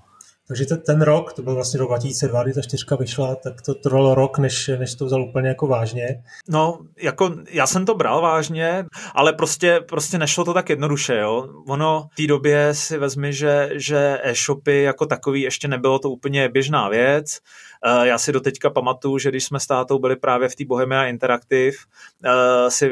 Takže 0.48 0.66
ten, 0.66 1.02
rok, 1.02 1.32
to 1.32 1.42
byl 1.42 1.54
vlastně 1.54 1.80
rok 1.80 1.88
2002, 1.88 2.42
kdy 2.42 2.52
ta 2.52 2.62
čtyřka 2.62 2.96
vyšla, 2.96 3.34
tak 3.34 3.62
to 3.62 3.74
trvalo 3.74 4.14
rok, 4.14 4.38
než, 4.38 4.70
než 4.78 4.94
to 4.94 5.04
vzal 5.04 5.22
úplně 5.22 5.48
jako 5.48 5.66
vážně. 5.66 6.22
No, 6.48 6.78
jako 6.96 7.34
já 7.50 7.66
jsem 7.66 7.86
to 7.86 7.94
bral 7.94 8.22
vážně, 8.22 8.84
ale 9.14 9.32
prostě, 9.32 9.80
prostě 9.88 10.18
nešlo 10.18 10.44
to 10.44 10.54
tak 10.54 10.70
jednoduše, 10.70 11.16
jo. 11.16 11.48
Ono 11.68 12.08
v 12.12 12.16
té 12.16 12.26
době 12.26 12.74
si 12.74 12.98
vezmi, 12.98 13.32
že, 13.32 13.70
že 13.74 14.20
e-shopy 14.22 14.82
jako 14.82 15.06
takový 15.06 15.40
ještě 15.40 15.68
nebylo 15.68 15.98
to 15.98 16.10
úplně 16.10 16.48
běžná 16.48 16.88
věc. 16.88 17.38
Eh, 17.84 18.06
já 18.06 18.18
si 18.18 18.32
doteďka 18.32 18.70
pamatuju, 18.70 19.18
že 19.18 19.30
když 19.30 19.44
jsme 19.44 19.60
s 19.60 19.66
tátou 19.66 19.98
byli 19.98 20.16
právě 20.16 20.48
v 20.48 20.56
té 20.56 20.64
Bohemia 20.64 21.04
Interactive, 21.04 21.76
eh, 22.24 22.70
si 22.70 22.90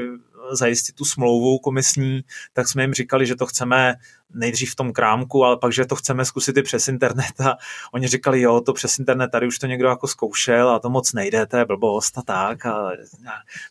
zajistit 0.50 0.96
tu 0.96 1.04
smlouvu 1.04 1.58
komisní, 1.58 2.20
tak 2.52 2.68
jsme 2.68 2.82
jim 2.82 2.94
říkali, 2.94 3.26
že 3.26 3.36
to 3.36 3.46
chceme 3.46 3.94
nejdřív 4.34 4.72
v 4.72 4.76
tom 4.76 4.92
krámku, 4.92 5.44
ale 5.44 5.56
pak, 5.56 5.72
že 5.72 5.86
to 5.86 5.96
chceme 5.96 6.24
zkusit 6.24 6.56
i 6.56 6.62
přes 6.62 6.88
internet 6.88 7.40
a 7.40 7.56
oni 7.92 8.06
říkali, 8.06 8.40
jo, 8.40 8.60
to 8.60 8.72
přes 8.72 8.98
internet, 8.98 9.28
tady 9.28 9.46
už 9.46 9.58
to 9.58 9.66
někdo 9.66 9.88
jako 9.88 10.06
zkoušel 10.06 10.70
a 10.70 10.78
to 10.78 10.90
moc 10.90 11.12
nejde, 11.12 11.46
to 11.46 11.56
je 11.56 11.64
blbost 11.64 12.18
a 12.18 12.22
tak 12.22 12.66
a 12.66 12.90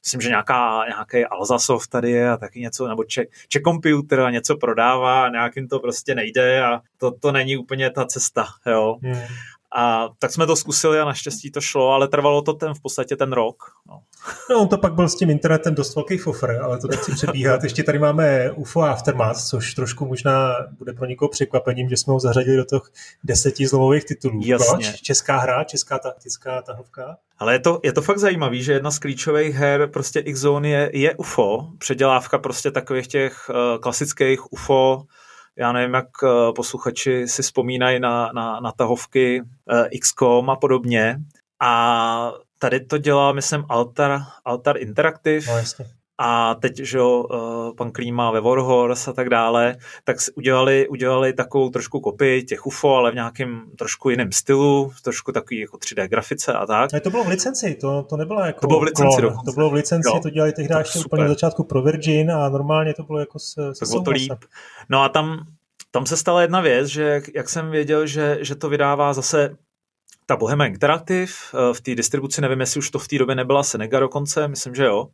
myslím, 0.04 0.22
že 0.22 0.30
nějaká, 0.30 0.86
nějaký 0.88 1.26
Alzasoft 1.26 1.90
tady 1.90 2.12
je 2.12 2.30
a 2.30 2.38
taky 2.38 2.60
něco, 2.60 2.88
nebo 2.88 3.04
Czech, 3.04 3.28
Czech 3.48 3.62
Computer 3.62 4.20
a 4.20 4.32
něco 4.32 4.58
prodává 4.58 5.26
a 5.26 5.30
nějakým 5.30 5.68
to 5.68 5.80
prostě 5.80 6.16
nejde 6.16 6.64
a 6.64 6.82
to, 6.98 7.12
to 7.12 7.32
není 7.32 7.58
úplně 7.58 7.90
ta 7.90 8.06
cesta, 8.06 8.46
jo. 8.66 8.98
Hmm. 9.04 9.22
A 9.76 10.10
tak 10.20 10.32
jsme 10.32 10.48
to 10.48 10.56
zkusili 10.56 11.00
a 11.00 11.06
naštěstí 11.06 11.52
to 11.52 11.62
šlo, 11.62 11.90
ale 11.90 12.08
trvalo 12.08 12.42
to 12.42 12.54
ten 12.54 12.74
v 12.74 12.82
podstatě 12.82 13.16
ten 13.16 13.34
rok. 13.34 13.64
No. 13.88 14.00
no 14.50 14.62
on 14.62 14.68
to 14.68 14.78
pak 14.78 14.94
byl 14.94 15.10
s 15.10 15.16
tím 15.16 15.30
internetem 15.30 15.76
dost 15.76 15.96
velký 15.96 16.18
fofr, 16.18 16.60
ale 16.64 16.80
to 16.80 16.88
nechci 16.88 17.12
přebíhat. 17.12 17.64
Ještě 17.64 17.84
tady 17.84 18.00
máme 18.00 18.52
UFO 18.52 18.82
Aftermath, 18.82 19.38
což 19.38 19.74
trošku 19.74 20.06
možná 20.06 20.56
bude 20.78 20.94
pro 20.94 21.06
někoho 21.06 21.30
překvapením, 21.30 21.90
že 21.90 21.98
jsme 21.98 22.14
ho 22.14 22.20
zařadili 22.20 22.58
do 22.58 22.64
těch 22.64 22.92
deseti 23.24 23.68
zlomových 23.68 24.06
titulů. 24.06 24.42
Jasně. 24.46 24.88
Proč? 24.90 25.02
Česká 25.02 25.38
hra, 25.38 25.64
česká 25.64 26.00
taktická 26.00 26.62
tahovka. 26.62 27.18
Ale 27.40 27.54
je 27.54 27.60
to, 27.60 27.80
je 27.84 27.94
to 27.94 28.02
fakt 28.02 28.20
zajímavý, 28.20 28.64
že 28.64 28.74
jedna 28.74 28.92
z 28.92 29.00
klíčových 29.00 29.56
her 29.56 29.88
prostě 29.88 30.20
X-Zone 30.20 30.70
je, 30.70 30.90
je 30.94 31.16
UFO, 31.16 31.68
předělávka 31.78 32.38
prostě 32.38 32.72
takových 32.72 33.08
těch 33.08 33.50
uh, 33.50 33.82
klasických 33.82 34.54
UFO 34.54 35.04
já 35.58 35.72
nevím, 35.72 35.94
jak 35.94 36.08
eh, 36.24 36.54
posluchači 36.56 37.28
si 37.28 37.42
vzpomínají 37.42 38.00
na, 38.00 38.32
na, 38.34 38.60
na 38.60 38.72
tahovky 38.72 39.42
eh, 39.72 39.98
XCOM 40.00 40.50
a 40.50 40.56
podobně. 40.56 41.18
A 41.62 42.32
tady 42.60 42.80
to 42.80 42.98
dělá, 42.98 43.32
myslím, 43.32 43.66
Altar, 43.70 44.22
Altar 44.46 44.78
Interactive. 44.78 45.48
No, 45.48 45.58
jasně 45.58 45.86
a 46.18 46.56
teď, 46.56 46.78
že 46.78 46.98
jo, 46.98 47.26
eh, 47.34 47.74
pan 47.78 47.92
Klíma 47.92 48.32
ve 48.32 48.42
Warhorse 48.42 49.12
a 49.12 49.14
tak 49.14 49.30
dále, 49.30 49.76
tak 50.04 50.18
udělali, 50.36 50.88
udělali 50.88 51.34
takovou 51.34 51.70
trošku 51.70 52.00
kopii 52.00 52.44
těch 52.44 52.66
UFO, 52.66 52.96
ale 52.96 53.12
v 53.12 53.16
nějakém 53.16 53.62
trošku 53.78 54.10
jiném 54.10 54.32
stylu, 54.32 54.92
trošku 55.04 55.32
takový 55.32 55.60
jako 55.60 55.78
3D 55.78 56.08
grafice 56.08 56.54
a 56.54 56.66
tak. 56.66 56.94
A 56.94 57.00
to 57.00 57.10
bylo 57.10 57.24
v 57.24 57.28
licenci, 57.28 57.76
to, 57.76 58.04
to 58.10 58.18
nebylo 58.18 58.42
jako 58.42 58.62
To 58.62 58.68
bylo 58.68 58.80
v 58.80 58.84
licenci 58.84 59.22
klon, 59.22 59.38
To 59.46 59.52
bylo 59.52 59.70
v 59.70 59.74
licenci, 59.74 60.10
jo, 60.10 60.20
to 60.20 60.30
dělali 60.30 60.52
tehdy 60.52 60.76
ještě 60.78 61.00
úplně 61.00 61.24
na 61.24 61.30
začátku 61.30 61.64
pro 61.64 61.82
Virgin 61.82 62.32
a 62.32 62.50
normálně 62.50 62.94
to 62.94 63.04
bylo 63.04 63.20
jako 63.20 63.40
se, 63.40 63.76
se 63.76 63.86
to 64.06 64.12
líp. 64.12 64.34
No 64.90 65.04
a 65.04 65.10
tam, 65.10 65.40
tam 65.92 66.06
se 66.06 66.18
stala 66.18 66.42
jedna 66.42 66.62
věc, 66.62 66.88
že 66.88 67.04
jak, 67.04 67.24
jak 67.36 67.50
jsem 67.50 67.72
věděl, 67.72 68.08
že, 68.08 68.38
že 68.42 68.56
to 68.56 68.70
vydává 68.70 69.14
zase 69.14 69.58
ta 70.26 70.36
Bohemia 70.36 70.68
Interactive 70.68 71.32
eh, 71.54 71.74
v 71.74 71.82
té 71.82 71.96
distribuci, 71.96 72.42
nevím, 72.42 72.60
jestli 72.60 72.78
už 72.80 72.90
to 72.90 73.00
v 73.00 73.08
té 73.08 73.18
době 73.18 73.36
nebyla 73.36 73.64
Senega 73.64 74.00
dokonce, 74.00 74.48
myslím, 74.48 74.76
že 74.76 74.84
jo, 74.86 75.08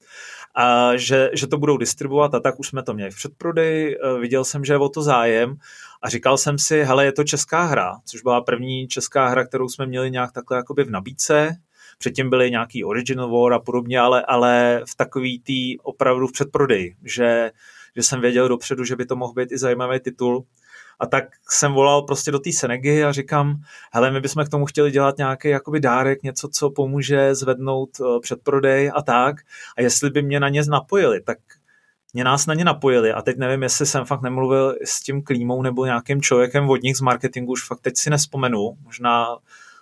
a 0.56 0.98
že, 0.98 1.30
že 1.34 1.48
to 1.48 1.58
budou 1.58 1.78
distribuovat 1.78 2.34
a 2.34 2.40
tak 2.40 2.60
už 2.60 2.68
jsme 2.68 2.84
to 2.84 2.94
měli 2.94 3.12
v 3.12 3.16
předprodeji, 3.16 3.98
eh, 3.98 4.20
viděl 4.20 4.46
jsem, 4.46 4.66
že 4.66 4.74
je 4.74 4.78
o 4.78 4.90
to 4.90 5.02
zájem. 5.02 5.56
A 6.02 6.10
říkal 6.10 6.38
jsem 6.38 6.58
si, 6.58 6.84
hele, 6.84 7.06
je 7.06 7.12
to 7.12 7.24
česká 7.24 7.64
hra, 7.64 7.98
což 8.06 8.22
byla 8.22 8.42
první 8.42 8.88
česká 8.88 9.28
hra, 9.28 9.46
kterou 9.46 9.70
jsme 9.70 9.86
měli 9.86 10.12
nějak 10.12 10.32
takhle 10.32 10.58
jakoby 10.58 10.84
v 10.84 10.92
nabídce, 10.92 11.58
předtím 11.98 12.30
byly 12.30 12.52
nějaký 12.52 12.84
Original 12.84 13.32
War 13.32 13.54
a 13.54 13.60
podobně, 13.60 14.00
ale, 14.00 14.22
ale 14.22 14.82
v 14.90 14.96
takový 14.96 15.40
tý 15.40 15.80
opravdu 15.80 16.28
v 16.28 16.32
předprodeji, 16.32 16.96
že, 17.04 17.52
že 17.96 18.04
jsem 18.04 18.22
věděl 18.22 18.48
dopředu, 18.48 18.84
že 18.84 18.96
by 18.96 19.06
to 19.06 19.16
mohl 19.16 19.34
být 19.34 19.52
i 19.52 19.58
zajímavý 19.58 20.00
titul 20.00 20.46
a 21.00 21.06
tak 21.06 21.24
jsem 21.50 21.74
volal 21.74 22.02
prostě 22.02 22.32
do 22.32 22.40
té 22.40 22.52
Senegy 22.52 23.04
a 23.04 23.12
říkám, 23.12 23.56
hele, 23.94 24.12
my 24.12 24.22
bychom 24.22 24.46
k 24.46 24.50
tomu 24.50 24.66
chtěli 24.66 24.92
dělat 24.92 25.18
nějaký 25.18 25.50
jakoby 25.50 25.80
dárek, 25.80 26.24
něco, 26.24 26.48
co 26.48 26.70
pomůže 26.70 27.36
zvednout 27.36 27.90
uh, 28.00 28.20
předprodej 28.20 28.92
a 28.96 29.02
tak. 29.02 29.36
A 29.78 29.82
jestli 29.82 30.10
by 30.10 30.22
mě 30.22 30.40
na 30.40 30.50
ně 30.50 30.62
napojili, 30.70 31.22
tak 31.22 31.38
mě 32.14 32.24
nás 32.24 32.46
na 32.46 32.54
ně 32.54 32.66
napojili. 32.66 33.14
A 33.14 33.22
teď 33.22 33.38
nevím, 33.38 33.64
jestli 33.64 33.86
jsem 33.86 34.06
fakt 34.06 34.22
nemluvil 34.22 34.76
s 34.86 35.02
tím 35.02 35.24
klímou 35.24 35.62
nebo 35.62 35.86
nějakým 35.86 36.22
člověkem 36.22 36.70
od 36.70 36.84
nich 36.84 36.98
z 36.98 37.02
marketingu, 37.02 37.52
už 37.52 37.68
fakt 37.68 37.82
teď 37.82 37.98
si 37.98 38.10
nespomenu, 38.10 38.78
možná 38.84 39.38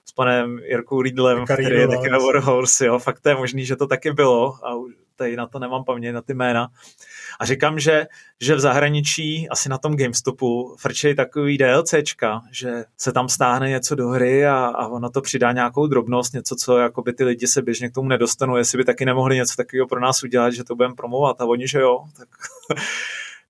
s 0.06 0.12
panem 0.12 0.60
Jirkou 0.60 1.02
Riedlem, 1.02 1.46
který 1.46 1.64
je 1.64 1.88
taky 1.88 2.10
na 2.10 2.18
Warhorse, 2.18 2.86
jo, 2.86 3.00
fakt 3.00 3.20
to 3.20 3.30
je 3.30 3.36
možný, 3.36 3.66
že 3.66 3.76
to 3.76 3.88
taky 3.88 4.12
bylo. 4.12 4.54
A 4.66 4.76
tady 5.18 5.36
na 5.36 5.48
to 5.48 5.60
nemám 5.60 5.84
paměť, 5.84 6.14
na 6.14 6.22
ty 6.22 6.34
jména. 6.34 6.68
A 7.40 7.46
říkám, 7.46 7.80
že, 7.80 8.08
že 8.42 8.56
v 8.56 8.60
zahraničí, 8.60 9.50
asi 9.50 9.70
na 9.70 9.78
tom 9.78 9.96
GameStopu, 9.96 10.76
frčejí 10.80 11.16
takový 11.16 11.58
DLCčka, 11.58 12.42
že 12.52 12.86
se 12.98 13.12
tam 13.12 13.30
stáhne 13.30 13.70
něco 13.70 13.96
do 13.96 14.08
hry 14.08 14.46
a, 14.46 14.56
a 14.56 14.88
ono 14.88 15.10
to 15.10 15.22
přidá 15.22 15.52
nějakou 15.52 15.88
drobnost, 15.88 16.34
něco, 16.34 16.56
co 16.56 16.78
jako 16.78 17.02
by 17.02 17.14
ty 17.14 17.24
lidi 17.24 17.48
se 17.48 17.62
běžně 17.62 17.90
k 17.90 17.94
tomu 17.94 18.10
nedostanou, 18.10 18.56
jestli 18.56 18.78
by 18.78 18.86
taky 18.86 19.06
nemohli 19.06 19.36
něco 19.36 19.56
takového 19.56 19.88
pro 19.88 20.00
nás 20.00 20.24
udělat, 20.24 20.50
že 20.50 20.64
to 20.64 20.76
budeme 20.76 20.96
promovat 20.96 21.42
a 21.42 21.46
oni, 21.46 21.68
že 21.68 21.80
jo, 21.80 22.04
tak 22.18 22.28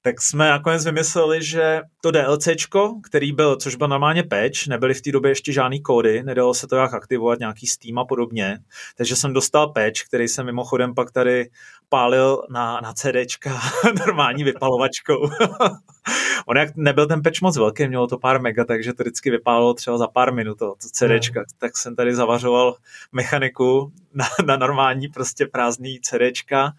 tak 0.02 0.22
jsme 0.22 0.50
nakonec 0.50 0.86
vymysleli, 0.86 1.44
že 1.44 1.82
to 2.02 2.12
DLCčko, 2.12 3.00
který 3.04 3.32
byl, 3.32 3.56
což 3.56 3.76
byl 3.76 3.88
normálně 3.88 4.24
patch, 4.24 4.68
nebyly 4.68 4.94
v 4.94 5.02
té 5.02 5.12
době 5.12 5.32
ještě 5.32 5.54
žádný 5.54 5.82
kódy, 5.82 6.24
nedalo 6.24 6.54
se 6.54 6.68
to 6.68 6.76
jak 6.76 6.94
aktivovat, 6.94 7.40
nějaký 7.40 7.68
Steam 7.68 8.00
a 8.00 8.06
podobně, 8.06 8.60
takže 8.98 9.16
jsem 9.16 9.34
dostal 9.34 9.74
patch, 9.74 10.04
který 10.08 10.28
jsem 10.28 10.46
mimochodem 10.46 10.96
pak 10.96 11.12
tady 11.12 11.50
pálil 11.89 12.43
na, 12.50 12.82
na 12.82 12.93
CDčka 12.93 13.60
normální 14.06 14.43
vypalovačkou. 14.43 15.30
On 16.45 16.58
jak 16.58 16.76
nebyl 16.76 17.08
ten 17.08 17.21
patch 17.21 17.41
moc 17.41 17.58
velký, 17.58 17.88
mělo 17.88 18.08
to 18.08 18.17
pár 18.17 18.41
mega, 18.41 18.65
takže 18.65 18.93
to 18.93 19.04
vždycky 19.04 19.32
vypálilo 19.32 19.73
třeba 19.73 19.97
za 19.97 20.08
pár 20.08 20.34
minut 20.34 20.58
to, 20.60 20.65
to 20.65 20.89
CDčka. 20.91 21.39
Mm. 21.39 21.45
Tak 21.58 21.78
jsem 21.78 21.95
tady 21.95 22.15
zavařoval 22.15 22.76
mechaniku 23.12 23.91
na, 24.13 24.26
na 24.45 24.58
normální 24.58 25.08
prostě 25.08 25.45
prázdný 25.45 26.00
CDčka 26.02 26.73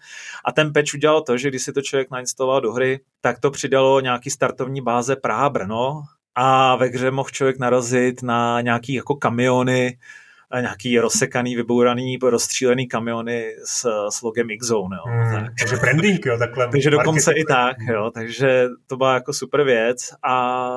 a 0.45 0.51
ten 0.51 0.73
patch 0.73 0.93
udělal 0.93 1.21
to, 1.21 1.37
že 1.37 1.49
když 1.49 1.61
si 1.61 1.73
to 1.73 1.81
člověk 1.81 2.11
nainstaloval 2.11 2.61
do 2.61 2.73
hry, 2.73 2.99
tak 3.21 3.39
to 3.39 3.51
přidalo 3.51 3.99
nějaký 3.99 4.29
startovní 4.29 4.81
báze 4.81 5.15
Praha-Brno 5.15 6.01
a 6.35 6.75
ve 6.75 6.85
hře 6.85 7.11
mohl 7.11 7.29
člověk 7.29 7.59
narazit 7.59 8.23
na 8.23 8.61
nějaký 8.61 8.93
jako 8.93 9.15
kamiony, 9.15 9.97
nějaký 10.61 10.99
rozsekaný, 10.99 11.55
vybouraný, 11.55 12.17
rozstřílený 12.21 12.87
kamiony 12.87 13.55
s, 13.65 14.07
s 14.09 14.21
logem 14.21 14.49
X-Zone. 14.49 14.97
Jo. 14.97 15.13
Hmm, 15.13 15.33
tak. 15.33 15.53
Takže 15.59 15.75
branding, 15.75 16.25
jo, 16.25 16.37
takhle. 16.37 16.67
takže 16.71 16.89
dokonce 16.89 17.33
i 17.33 17.43
tak, 17.45 17.77
jo, 17.79 18.11
takže 18.13 18.67
to 18.87 18.97
byla 18.97 19.13
jako 19.13 19.33
super 19.33 19.63
věc 19.63 20.13
a 20.23 20.67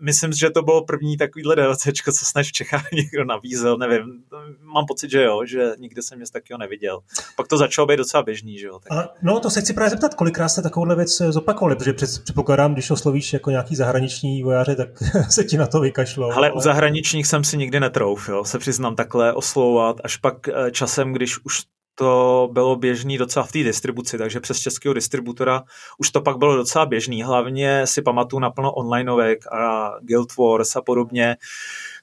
myslím, 0.00 0.32
že 0.32 0.50
to 0.50 0.62
bylo 0.62 0.84
první 0.84 1.16
takovýhle 1.16 1.56
DLCčko, 1.56 2.12
co 2.12 2.24
snad 2.24 2.42
v 2.42 2.52
Čechách 2.52 2.84
někdo 2.92 3.24
navízel, 3.24 3.78
nevím, 3.78 4.22
mám 4.60 4.86
pocit, 4.86 5.10
že 5.10 5.22
jo, 5.22 5.44
že 5.44 5.72
nikde 5.78 6.02
jsem 6.02 6.20
nic 6.20 6.30
takového 6.30 6.58
neviděl. 6.58 7.00
Pak 7.36 7.48
to 7.48 7.56
začalo 7.56 7.86
být 7.86 7.96
docela 7.96 8.22
běžný, 8.22 8.58
že 8.58 8.66
jo. 8.66 8.78
Tak. 8.88 8.98
A, 8.98 9.08
no 9.22 9.40
to 9.40 9.50
se 9.50 9.60
chci 9.60 9.72
právě 9.72 9.90
zeptat, 9.90 10.14
kolikrát 10.14 10.48
jste 10.48 10.62
takovouhle 10.62 10.96
věc 10.96 11.22
zopakovali, 11.28 11.76
protože 11.76 11.92
předpokládám, 11.92 12.72
když 12.72 12.90
oslovíš 12.90 13.32
jako 13.32 13.50
nějaký 13.50 13.76
zahraniční 13.76 14.42
vojáře, 14.42 14.76
tak 14.76 14.88
se 15.30 15.44
ti 15.44 15.56
na 15.56 15.66
to 15.66 15.80
vykašlou. 15.80 16.24
Ale, 16.24 16.34
ale 16.34 16.52
u 16.52 16.60
zahraničních 16.60 17.26
jsem 17.26 17.44
si 17.44 17.56
nikdy 17.56 17.80
netrouf, 17.80 18.28
jo, 18.28 18.44
se 18.44 18.58
přiznám 18.58 18.96
takhle 18.96 19.32
oslovovat, 19.32 19.96
až 20.04 20.16
pak 20.16 20.48
eh, 20.48 20.70
časem, 20.70 21.12
když 21.12 21.44
už 21.44 21.62
to 21.98 22.48
bylo 22.52 22.76
běžný 22.76 23.18
docela 23.18 23.46
v 23.46 23.52
té 23.52 23.58
distribuci, 23.58 24.18
takže 24.18 24.40
přes 24.40 24.58
českého 24.58 24.94
distributora 24.94 25.62
už 25.98 26.10
to 26.10 26.20
pak 26.20 26.38
bylo 26.38 26.56
docela 26.56 26.86
běžný. 26.86 27.22
Hlavně 27.22 27.86
si 27.86 28.02
pamatuju 28.02 28.40
naplno 28.40 28.72
onlineovek 28.72 29.46
a 29.52 29.92
Guild 30.02 30.36
Wars 30.36 30.76
a 30.76 30.82
podobně, 30.82 31.36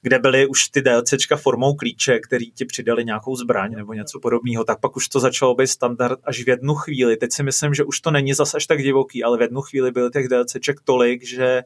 kde 0.02 0.18
byly 0.18 0.46
už 0.46 0.68
ty 0.68 0.82
DLCčka 0.82 1.36
formou 1.36 1.74
klíče, 1.74 2.18
který 2.18 2.50
ti 2.50 2.64
přidali 2.64 3.04
nějakou 3.04 3.36
zbraň 3.36 3.74
nebo 3.74 3.92
něco 3.92 4.20
podobného, 4.20 4.64
tak 4.64 4.80
pak 4.80 4.96
už 4.96 5.08
to 5.08 5.20
začalo 5.20 5.54
být 5.54 5.66
standard 5.66 6.18
až 6.24 6.44
v 6.44 6.48
jednu 6.48 6.74
chvíli. 6.74 7.16
Teď 7.16 7.32
si 7.32 7.42
myslím, 7.42 7.74
že 7.74 7.84
už 7.84 8.00
to 8.00 8.10
není 8.10 8.34
zas 8.34 8.54
až 8.54 8.66
tak 8.66 8.82
divoký, 8.82 9.24
ale 9.24 9.38
v 9.38 9.42
jednu 9.42 9.60
chvíli 9.60 9.90
byly 9.90 10.10
těch 10.10 10.28
DLCček 10.28 10.80
tolik, 10.84 11.26
že 11.26 11.62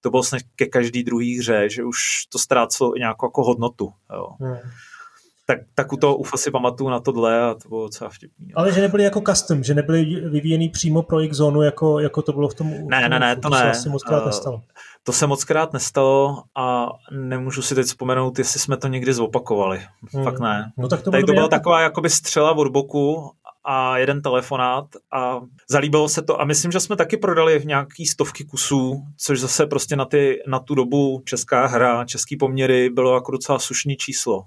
to 0.00 0.10
bylo 0.10 0.22
snad 0.22 0.42
ke 0.56 0.66
každý 0.66 1.02
druhý 1.02 1.38
hře, 1.38 1.68
že 1.68 1.84
už 1.84 2.26
to 2.28 2.38
ztrácelo 2.38 2.94
nějakou 2.98 3.26
jako 3.26 3.44
hodnotu. 3.44 3.92
Jo. 4.12 4.26
Hmm 4.40 4.58
tak, 5.50 5.58
tak 5.74 5.92
u 5.92 5.96
toho 5.96 6.16
UFA 6.16 6.36
si 6.36 6.50
pamatuju 6.50 6.90
na 6.90 7.00
tohle 7.00 7.42
a 7.42 7.54
to 7.54 7.68
bylo 7.68 7.82
docela 7.82 8.10
vtipný. 8.10 8.54
Ale 8.54 8.72
že 8.72 8.80
nebyly 8.80 9.04
jako 9.04 9.20
custom, 9.20 9.62
že 9.62 9.74
nebyly 9.74 10.04
vyvíjený 10.04 10.68
přímo 10.68 11.02
pro 11.02 11.20
X-Zone, 11.20 11.66
jako, 11.66 12.00
jako 12.00 12.22
to 12.22 12.32
bylo 12.32 12.48
v 12.48 12.54
tom 12.54 12.70
Ne, 12.88 13.08
ne, 13.08 13.18
ne, 13.18 13.36
to, 13.36 13.42
to 13.42 13.48
ne. 13.48 13.74
Se 13.74 13.88
moc 13.88 14.02
krát 14.02 14.26
nestalo. 14.26 14.62
To 15.04 15.12
se 15.12 15.26
moc 15.26 15.44
krát 15.44 15.72
nestalo 15.72 16.42
a 16.56 16.88
nemůžu 17.12 17.62
si 17.62 17.74
teď 17.74 17.86
vzpomenout, 17.86 18.38
jestli 18.38 18.60
jsme 18.60 18.76
to 18.76 18.88
někdy 18.88 19.14
zopakovali. 19.14 19.82
Hmm. 20.14 20.24
Fakt 20.24 20.40
ne. 20.40 20.72
No, 20.78 20.88
tak 20.88 21.02
to 21.02 21.10
Tady 21.10 21.24
to 21.24 21.32
byla 21.32 21.44
jako... 21.44 21.50
taková 21.50 21.80
jakoby 21.80 22.10
střela 22.10 22.52
od 22.56 22.68
boku 22.68 23.30
a 23.64 23.98
jeden 23.98 24.22
telefonát 24.22 24.84
a 25.12 25.40
zalíbilo 25.70 26.08
se 26.08 26.22
to 26.22 26.40
a 26.40 26.44
myslím, 26.44 26.72
že 26.72 26.80
jsme 26.80 26.96
taky 26.96 27.16
prodali 27.16 27.58
v 27.58 27.66
nějaký 27.66 28.06
stovky 28.06 28.44
kusů, 28.44 29.02
což 29.16 29.40
zase 29.40 29.66
prostě 29.66 29.96
na, 29.96 30.04
ty, 30.04 30.42
na 30.46 30.58
tu 30.58 30.74
dobu 30.74 31.22
česká 31.24 31.66
hra, 31.66 32.04
český 32.04 32.36
poměry 32.36 32.90
bylo 32.90 33.14
jako 33.14 33.32
docela 33.32 33.58
sušný 33.58 33.96
číslo. 33.96 34.42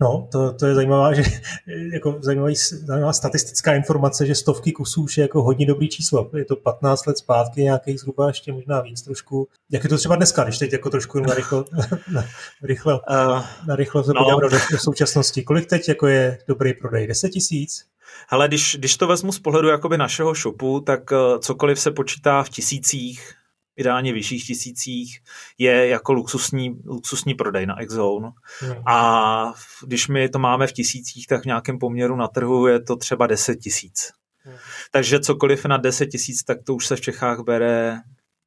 No, 0.00 0.28
to, 0.32 0.52
to 0.52 0.66
je 0.66 0.74
zajímavá, 0.74 1.12
že, 1.12 1.22
jako 1.92 2.18
zajímavá, 2.20 2.50
zajímavá 2.84 3.12
statistická 3.12 3.74
informace, 3.74 4.26
že 4.26 4.34
stovky 4.34 4.72
kusů 4.72 5.02
už 5.02 5.18
je 5.18 5.22
jako 5.22 5.42
hodně 5.42 5.66
dobrý 5.66 5.88
číslo. 5.88 6.30
Je 6.36 6.44
to 6.44 6.56
15 6.56 7.06
let 7.06 7.18
zpátky, 7.18 7.62
nějakých 7.62 8.00
zhruba 8.00 8.28
ještě 8.28 8.52
možná 8.52 8.80
víc 8.80 9.02
trošku. 9.02 9.48
Jak 9.70 9.84
je 9.84 9.88
to 9.88 9.96
třeba 9.96 10.16
dneska, 10.16 10.44
když 10.44 10.58
teď 10.58 10.72
jako 10.72 10.90
trošku 10.90 11.20
na 11.20 11.34
rychlo, 11.34 11.64
na, 12.12 12.24
rychle, 12.62 12.94
uh, 12.94 13.44
na 13.66 13.76
rychlo 13.76 14.04
se 14.04 14.12
no. 14.14 14.40
do, 14.40 14.48
do 14.48 14.78
současnosti. 14.78 15.42
Kolik 15.42 15.66
teď 15.66 15.88
jako 15.88 16.06
je 16.06 16.38
dobrý 16.48 16.74
prodej? 16.74 17.06
10 17.06 17.28
tisíc? 17.28 17.84
Hele, 18.28 18.48
když, 18.48 18.76
když 18.78 18.96
to 18.96 19.06
vezmu 19.06 19.32
z 19.32 19.38
pohledu 19.38 19.68
jakoby 19.68 19.98
našeho 19.98 20.34
shopu, 20.34 20.80
tak 20.80 21.10
uh, 21.10 21.38
cokoliv 21.38 21.80
se 21.80 21.90
počítá 21.90 22.42
v 22.42 22.48
tisících, 22.48 23.34
ideálně 23.78 24.12
vyšších 24.12 24.46
tisících, 24.46 25.20
je 25.58 25.88
jako 25.88 26.12
luxusní, 26.12 26.80
luxusní 26.86 27.34
prodej 27.34 27.66
na 27.66 27.80
Exone. 27.80 28.30
Hmm. 28.60 28.82
A 28.86 29.52
když 29.86 30.08
my 30.08 30.28
to 30.28 30.38
máme 30.38 30.66
v 30.66 30.72
tisících, 30.72 31.26
tak 31.26 31.42
v 31.42 31.46
nějakém 31.46 31.78
poměru 31.78 32.16
na 32.16 32.28
trhu 32.28 32.66
je 32.66 32.80
to 32.80 32.96
třeba 32.96 33.26
10 33.26 33.56
tisíc. 33.56 34.12
Hmm. 34.38 34.56
Takže 34.90 35.20
cokoliv 35.20 35.64
na 35.64 35.76
10 35.76 36.06
tisíc, 36.06 36.42
tak 36.42 36.58
to 36.66 36.74
už 36.74 36.86
se 36.86 36.96
v 36.96 37.00
Čechách 37.00 37.40
bere 37.40 38.00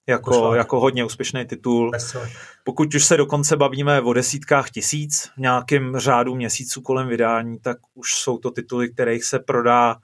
jako, 0.08 0.56
jako 0.56 0.80
hodně 0.80 1.06
úspěšný 1.06 1.46
titul. 1.46 1.92
Pokud 2.64 2.96
už 2.96 3.06
se 3.06 3.18
dokonce 3.18 3.58
bavíme 3.58 4.02
o 4.02 4.14
desítkách 4.14 4.70
tisíc 4.70 5.30
v 5.36 5.38
nějakém 5.38 6.00
řádu 6.00 6.36
měsíců 6.36 6.82
kolem 6.82 7.08
vydání, 7.08 7.60
tak 7.60 7.78
už 7.94 8.14
jsou 8.14 8.38
to 8.38 8.52
tituly, 8.52 8.90
kterých 8.94 9.24
se 9.24 9.40
prodá 9.40 9.96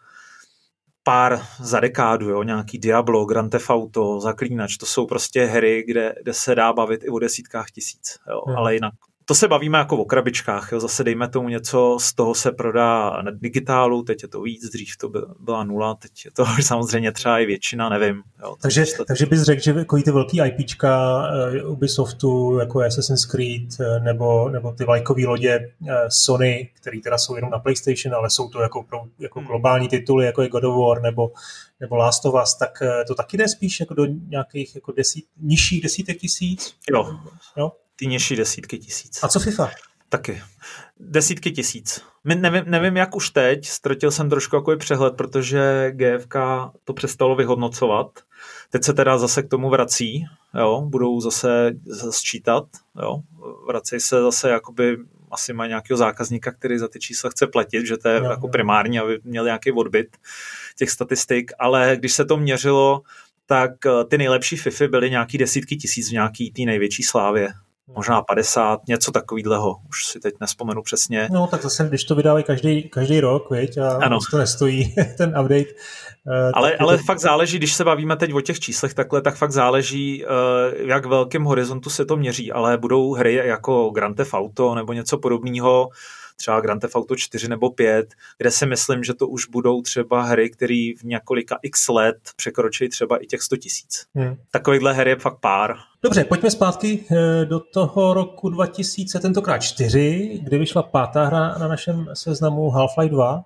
pár 1.08 1.42
za 1.60 1.80
dekádu, 1.80 2.30
jo, 2.30 2.44
nějaký 2.44 2.78
Diablo, 2.78 3.26
Grand 3.26 3.52
Theft 3.52 3.70
Auto, 3.70 4.20
Zaklínač, 4.20 4.78
to 4.78 4.86
jsou 4.86 5.06
prostě 5.06 5.46
hry, 5.46 5.84
kde, 5.88 6.16
kde 6.24 6.34
se 6.34 6.56
dá 6.56 6.74
bavit 6.74 7.04
i 7.04 7.10
o 7.10 7.20
desítkách 7.20 7.72
tisíc, 7.72 8.20
jo, 8.30 8.42
hmm. 8.48 8.58
ale 8.58 8.74
jinak 8.74 8.94
to 9.30 9.36
se 9.36 9.48
bavíme 9.48 9.78
jako 9.78 9.98
o 9.98 10.06
krabičkách, 10.06 10.72
jo. 10.72 10.80
zase 10.80 11.04
dejme 11.04 11.28
tomu 11.28 11.50
něco, 11.50 11.98
z 12.02 12.14
toho 12.14 12.36
se 12.36 12.52
prodá 12.52 13.22
na 13.22 13.32
digitálu, 13.32 14.04
teď 14.04 14.24
je 14.24 14.28
to 14.28 14.42
víc, 14.42 14.70
dřív 14.70 14.98
to 14.98 15.10
byla 15.40 15.64
nula, 15.64 15.96
teď 15.96 16.26
je 16.26 16.32
to 16.32 16.46
samozřejmě 16.62 17.12
třeba 17.12 17.40
i 17.40 17.46
většina, 17.46 17.90
nevím. 17.90 18.24
Jo. 18.44 18.56
Takže, 18.62 18.86
takže 19.08 19.26
bys 19.26 19.42
řekl, 19.42 19.62
že 19.62 19.72
jako 19.72 19.98
ty 19.98 20.12
velký 20.12 20.42
IPčka 20.46 21.24
uh, 21.64 21.72
Ubisoftu, 21.72 22.58
jako 22.60 22.80
Assassin's 22.80 23.26
Creed, 23.26 23.80
uh, 23.80 24.04
nebo, 24.04 24.50
nebo 24.50 24.72
ty 24.72 24.86
vlajkové 24.86 25.26
lodě 25.26 25.72
uh, 25.80 25.90
Sony, 26.10 26.70
které 26.74 27.00
teda 27.04 27.18
jsou 27.18 27.36
jenom 27.36 27.52
na 27.52 27.60
PlayStation, 27.60 28.16
ale 28.16 28.30
jsou 28.30 28.50
to 28.50 28.62
jako, 28.62 28.84
pro, 28.84 29.02
jako 29.20 29.40
hmm. 29.40 29.48
globální 29.48 29.88
tituly, 29.88 30.26
jako 30.26 30.42
je 30.42 30.50
God 30.50 30.64
of 30.64 30.76
War, 30.76 31.02
nebo, 31.02 31.32
nebo 31.80 31.96
Last 31.96 32.26
of 32.26 32.36
Us, 32.44 32.56
tak 32.56 32.84
to 33.08 33.16
taky 33.16 33.38
jde 33.38 33.48
spíš 33.48 33.80
jako 33.80 33.94
do 33.94 34.06
nějakých 34.06 34.76
jako 34.76 34.92
desít, 34.92 35.26
nižších 35.42 35.84
desítek 35.84 36.18
tisíc? 36.18 36.76
Jo. 36.92 37.20
jo? 37.58 37.72
Ty 38.00 38.08
nižší 38.08 38.36
desítky 38.36 38.78
tisíc. 38.78 39.20
A 39.24 39.28
co 39.28 39.40
FIFA? 39.40 39.72
Taky. 40.10 40.42
Desítky 41.00 41.52
tisíc. 41.52 42.02
My 42.24 42.36
nevím, 42.36 42.64
nevím, 42.68 42.98
jak 42.98 43.16
už 43.16 43.30
teď, 43.30 43.68
ztratil 43.68 44.12
jsem 44.12 44.30
trošku 44.30 44.56
jako 44.56 44.78
přehled, 44.78 45.16
protože 45.16 45.92
GFK 45.92 46.36
to 46.84 46.94
přestalo 46.94 47.36
vyhodnocovat. 47.36 48.08
Teď 48.70 48.84
se 48.84 48.94
teda 48.94 49.18
zase 49.18 49.44
k 49.44 49.50
tomu 49.50 49.70
vrací, 49.70 50.26
jo, 50.60 50.82
budou 50.86 51.22
zase 51.22 51.72
sčítat, 52.10 52.64
jo, 53.02 53.22
vrací 53.68 54.00
se 54.00 54.22
zase 54.22 54.50
jakoby 54.50 54.98
asi 55.32 55.54
má 55.54 55.68
nějakého 55.68 55.98
zákazníka, 55.98 56.52
který 56.52 56.78
za 56.78 56.88
ty 56.88 57.00
čísla 57.00 57.30
chce 57.30 57.48
platit, 57.48 57.86
že 57.86 57.98
to 57.98 58.10
je 58.10 58.22
no, 58.22 58.30
jako 58.30 58.48
primární, 58.48 59.00
aby 59.00 59.20
měl 59.24 59.46
nějaký 59.46 59.72
odbyt 59.72 60.18
těch 60.78 60.90
statistik, 60.90 61.52
ale 61.60 61.96
když 62.00 62.14
se 62.14 62.26
to 62.26 62.38
měřilo, 62.38 63.02
tak 63.46 63.86
eh, 63.86 64.06
ty 64.06 64.18
nejlepší 64.18 64.58
FIFA 64.58 64.88
byly 64.88 65.10
nějaký 65.10 65.38
desítky 65.38 65.76
tisíc 65.76 66.10
v 66.10 66.14
nějaký 66.14 66.52
té 66.52 66.62
největší 66.62 67.04
slávě 67.04 67.54
možná 67.96 68.22
50, 68.22 68.80
něco 68.88 69.12
takového, 69.12 69.76
už 69.90 70.06
si 70.06 70.20
teď 70.20 70.34
nespomenu 70.42 70.82
přesně. 70.82 71.30
No 71.32 71.48
tak 71.48 71.62
zase, 71.62 71.88
když 71.88 72.04
to 72.04 72.16
vydávají 72.16 72.44
každý, 72.44 72.90
každý 72.90 73.20
rok, 73.20 73.52
viď, 73.52 73.78
a 73.78 73.92
ano. 73.92 74.20
to 74.32 74.38
nestojí, 74.38 74.96
ten 75.18 75.30
update. 75.30 75.66
Uh, 76.26 76.52
ale 76.54 76.76
ale 76.76 76.98
to... 76.98 77.04
fakt 77.04 77.20
záleží, 77.20 77.58
když 77.58 77.74
se 77.74 77.84
bavíme 77.84 78.16
teď 78.16 78.34
o 78.34 78.42
těch 78.42 78.60
číslech 78.60 78.94
takhle, 78.94 79.22
tak 79.22 79.36
fakt 79.36 79.52
záleží, 79.52 80.26
uh, 80.26 80.88
jak 80.88 81.06
velkým 81.06 81.44
horizontu 81.44 81.90
se 81.90 82.06
to 82.06 82.18
měří, 82.18 82.52
ale 82.52 82.78
budou 82.78 83.14
hry 83.14 83.34
jako 83.34 83.90
Grand 83.90 84.18
Theft 84.18 84.34
Auto 84.34 84.76
nebo 84.76 84.94
něco 84.94 85.18
podobného, 85.18 85.90
třeba 86.38 86.62
Grand 86.62 86.82
Theft 86.82 86.96
Auto 86.96 87.16
4 87.16 87.48
nebo 87.48 87.70
5, 87.70 88.14
kde 88.38 88.52
si 88.52 88.66
myslím, 88.66 89.04
že 89.04 89.14
to 89.14 89.28
už 89.28 89.48
budou 89.48 89.82
třeba 89.82 90.22
hry, 90.22 90.50
které 90.50 90.92
v 90.98 91.04
několika 91.04 91.60
x 91.62 91.88
let 91.88 92.18
překročí 92.36 92.90
třeba 92.90 93.18
i 93.18 93.26
těch 93.26 93.42
100 93.42 93.58
tisíc. 93.58 94.06
Hmm. 94.16 94.36
Takovýchhle 94.52 94.94
her 94.94 95.08
je 95.08 95.16
fakt 95.16 95.40
pár. 95.40 95.76
Dobře, 96.04 96.24
pojďme 96.24 96.52
zpátky 96.52 97.06
eh, 97.12 97.46
do 97.46 97.60
toho 97.60 98.14
roku 98.14 98.50
2000, 98.50 99.20
tentokrát 99.20 99.58
4, 99.58 100.40
kdy 100.44 100.58
vyšla 100.58 100.84
pátá 100.84 101.26
hra 101.26 101.58
na 101.58 101.68
našem 101.68 102.10
seznamu 102.14 102.70
Half-Life 102.70 103.10
2. 103.10 103.44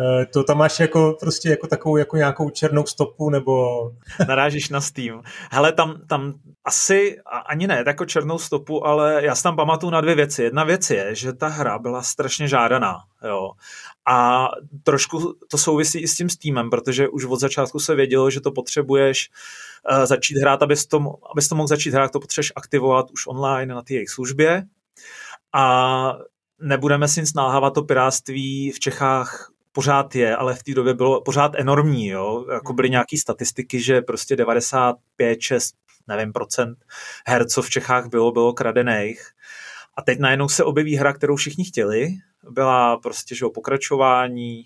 Eh, 0.00 0.26
to 0.26 0.44
tam 0.44 0.58
máš 0.58 0.80
jako 0.80 1.16
prostě 1.20 1.48
jako 1.48 1.66
takovou 1.66 1.96
jako 1.96 2.16
nějakou 2.16 2.50
černou 2.50 2.86
stopu 2.86 3.30
nebo... 3.30 3.80
Narážíš 4.28 4.68
na 4.68 4.80
Steam. 4.80 5.22
Hele, 5.50 5.72
tam, 5.72 6.00
tam 6.06 6.34
asi 6.64 7.16
ani 7.46 7.66
ne 7.66 7.84
jako 7.86 8.04
černou 8.04 8.38
stopu, 8.38 8.86
ale 8.86 9.24
já 9.24 9.34
si 9.34 9.42
tam 9.42 9.56
pamatuju 9.56 9.90
na 9.90 10.00
dvě 10.00 10.14
věci. 10.14 10.42
Jedna 10.42 10.64
věc 10.64 10.90
je, 10.90 11.14
že 11.14 11.32
ta 11.32 11.48
hra 11.48 11.78
byla 11.78 12.02
strašně 12.02 12.48
žádaná. 12.48 12.96
Jo. 13.24 13.50
A 14.08 14.48
trošku 14.82 15.34
to 15.50 15.58
souvisí 15.58 15.98
i 15.98 16.08
s 16.08 16.16
tím 16.16 16.28
Steamem, 16.28 16.70
protože 16.70 17.08
už 17.08 17.24
od 17.24 17.40
začátku 17.40 17.78
se 17.78 17.94
vědělo, 17.94 18.30
že 18.30 18.40
to 18.40 18.52
potřebuješ 18.52 19.30
uh, 19.90 20.04
začít 20.04 20.38
hrát, 20.38 20.62
abys 20.62 20.86
to, 20.86 21.14
abys 21.32 21.48
to 21.48 21.54
mohl 21.54 21.66
začít 21.66 21.94
hrát, 21.94 22.12
to 22.12 22.20
potřebuješ 22.20 22.52
aktivovat 22.56 23.10
už 23.10 23.26
online 23.26 23.74
na 23.74 23.82
té 23.82 23.94
jejich 23.94 24.10
službě. 24.10 24.62
A 25.52 26.16
nebudeme 26.60 27.08
si 27.08 27.20
nic 27.20 27.34
nalhávat, 27.34 27.74
to 27.74 27.82
piráctví 27.82 28.70
v 28.70 28.80
Čechách 28.80 29.50
pořád 29.72 30.14
je, 30.14 30.36
ale 30.36 30.54
v 30.54 30.62
té 30.62 30.74
době 30.74 30.94
bylo 30.94 31.20
pořád 31.20 31.52
enormní, 31.54 32.06
jo. 32.06 32.46
Jako 32.52 32.72
byly 32.72 32.90
nějaké 32.90 33.18
statistiky, 33.18 33.80
že 33.82 34.02
prostě 34.02 34.36
95, 34.36 35.40
6, 35.40 35.74
nevím, 36.08 36.32
procent 36.32 36.78
her, 37.26 37.46
co 37.46 37.62
v 37.62 37.70
Čechách 37.70 38.08
bylo, 38.08 38.32
bylo 38.32 38.52
kradených. 38.52 39.30
A 39.96 40.02
teď 40.02 40.18
najednou 40.18 40.48
se 40.48 40.64
objeví 40.64 40.96
hra, 40.96 41.12
kterou 41.12 41.36
všichni 41.36 41.64
chtěli. 41.64 42.08
Byla 42.50 42.96
prostě, 42.96 43.34
že 43.34 43.46
o 43.46 43.50
pokračování, 43.50 44.64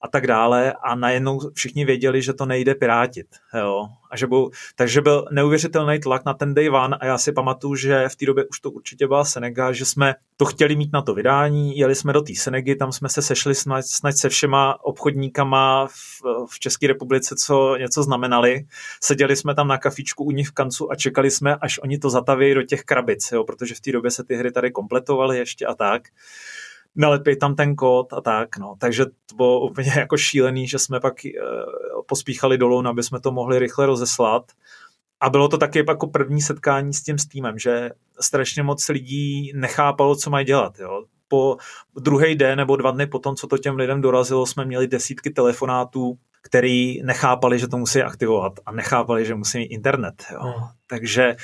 a 0.00 0.08
tak 0.08 0.26
dále 0.26 0.72
a 0.72 0.94
najednou 0.94 1.40
všichni 1.54 1.84
věděli, 1.84 2.22
že 2.22 2.32
to 2.32 2.46
nejde 2.46 2.74
pirátit. 2.74 3.26
Jo? 3.58 3.88
A 4.10 4.16
že 4.16 4.26
byl, 4.26 4.50
takže 4.76 5.00
byl 5.00 5.26
neuvěřitelný 5.30 6.00
tlak 6.00 6.24
na 6.24 6.34
ten 6.34 6.54
day 6.54 6.70
one 6.70 6.96
a 7.00 7.06
já 7.06 7.18
si 7.18 7.32
pamatuju, 7.32 7.74
že 7.74 8.08
v 8.08 8.16
té 8.16 8.26
době 8.26 8.44
už 8.44 8.60
to 8.60 8.70
určitě 8.70 9.06
byla 9.06 9.24
Senega, 9.24 9.72
že 9.72 9.84
jsme 9.84 10.14
to 10.36 10.44
chtěli 10.44 10.76
mít 10.76 10.92
na 10.92 11.02
to 11.02 11.14
vydání, 11.14 11.78
jeli 11.78 11.94
jsme 11.94 12.12
do 12.12 12.22
té 12.22 12.34
Senegy, 12.34 12.76
tam 12.76 12.92
jsme 12.92 13.08
se 13.08 13.22
sešli 13.22 13.54
snad, 13.54 13.86
snad 13.86 14.16
se 14.16 14.28
všema 14.28 14.84
obchodníkama 14.84 15.86
v, 15.86 16.22
v 16.50 16.58
České 16.58 16.86
republice, 16.86 17.34
co 17.38 17.76
něco 17.76 18.02
znamenali. 18.02 18.66
Seděli 19.02 19.36
jsme 19.36 19.54
tam 19.54 19.68
na 19.68 19.78
kafičku 19.78 20.24
u 20.24 20.30
nich 20.30 20.48
v 20.48 20.52
kancu 20.52 20.92
a 20.92 20.94
čekali 20.94 21.30
jsme, 21.30 21.56
až 21.56 21.78
oni 21.82 21.98
to 21.98 22.10
zataví 22.10 22.54
do 22.54 22.62
těch 22.62 22.82
krabic, 22.82 23.32
jo? 23.32 23.44
protože 23.44 23.74
v 23.74 23.80
té 23.80 23.92
době 23.92 24.10
se 24.10 24.24
ty 24.24 24.34
hry 24.34 24.52
tady 24.52 24.70
kompletovaly 24.70 25.38
ještě 25.38 25.66
a 25.66 25.74
tak 25.74 26.02
nalepej 26.96 27.36
tam 27.36 27.54
ten 27.54 27.76
kód 27.76 28.12
a 28.12 28.20
tak, 28.20 28.56
no. 28.56 28.74
Takže 28.78 29.04
to 29.04 29.36
bylo 29.36 29.60
úplně 29.60 29.92
jako 29.96 30.16
šílený, 30.16 30.68
že 30.68 30.78
jsme 30.78 31.00
pak 31.00 31.14
uh, 31.24 32.02
pospíchali 32.06 32.58
dolů, 32.58 32.88
aby 32.88 33.02
jsme 33.02 33.20
to 33.20 33.32
mohli 33.32 33.58
rychle 33.58 33.86
rozeslat. 33.86 34.52
A 35.20 35.30
bylo 35.30 35.48
to 35.48 35.58
taky 35.58 35.84
jako 35.88 36.06
první 36.06 36.40
setkání 36.40 36.94
s 36.94 37.02
tím 37.02 37.18
Steamem, 37.18 37.58
že 37.58 37.90
strašně 38.20 38.62
moc 38.62 38.88
lidí 38.88 39.52
nechápalo, 39.54 40.16
co 40.16 40.30
mají 40.30 40.46
dělat. 40.46 40.78
Jo. 40.78 41.04
Po 41.28 41.56
druhý 42.00 42.34
den 42.34 42.58
nebo 42.58 42.76
dva 42.76 42.90
dny 42.90 43.06
potom, 43.06 43.36
co 43.36 43.46
to 43.46 43.58
těm 43.58 43.76
lidem 43.76 44.00
dorazilo, 44.00 44.46
jsme 44.46 44.64
měli 44.64 44.88
desítky 44.88 45.30
telefonátů, 45.30 46.18
který 46.42 47.02
nechápali, 47.02 47.58
že 47.58 47.68
to 47.68 47.76
musí 47.76 48.02
aktivovat 48.02 48.52
a 48.66 48.72
nechápali, 48.72 49.26
že 49.26 49.34
musí 49.34 49.58
mít 49.58 49.64
internet. 49.64 50.24
Jo. 50.32 50.40
Hmm. 50.40 50.68
Takže 50.86 51.36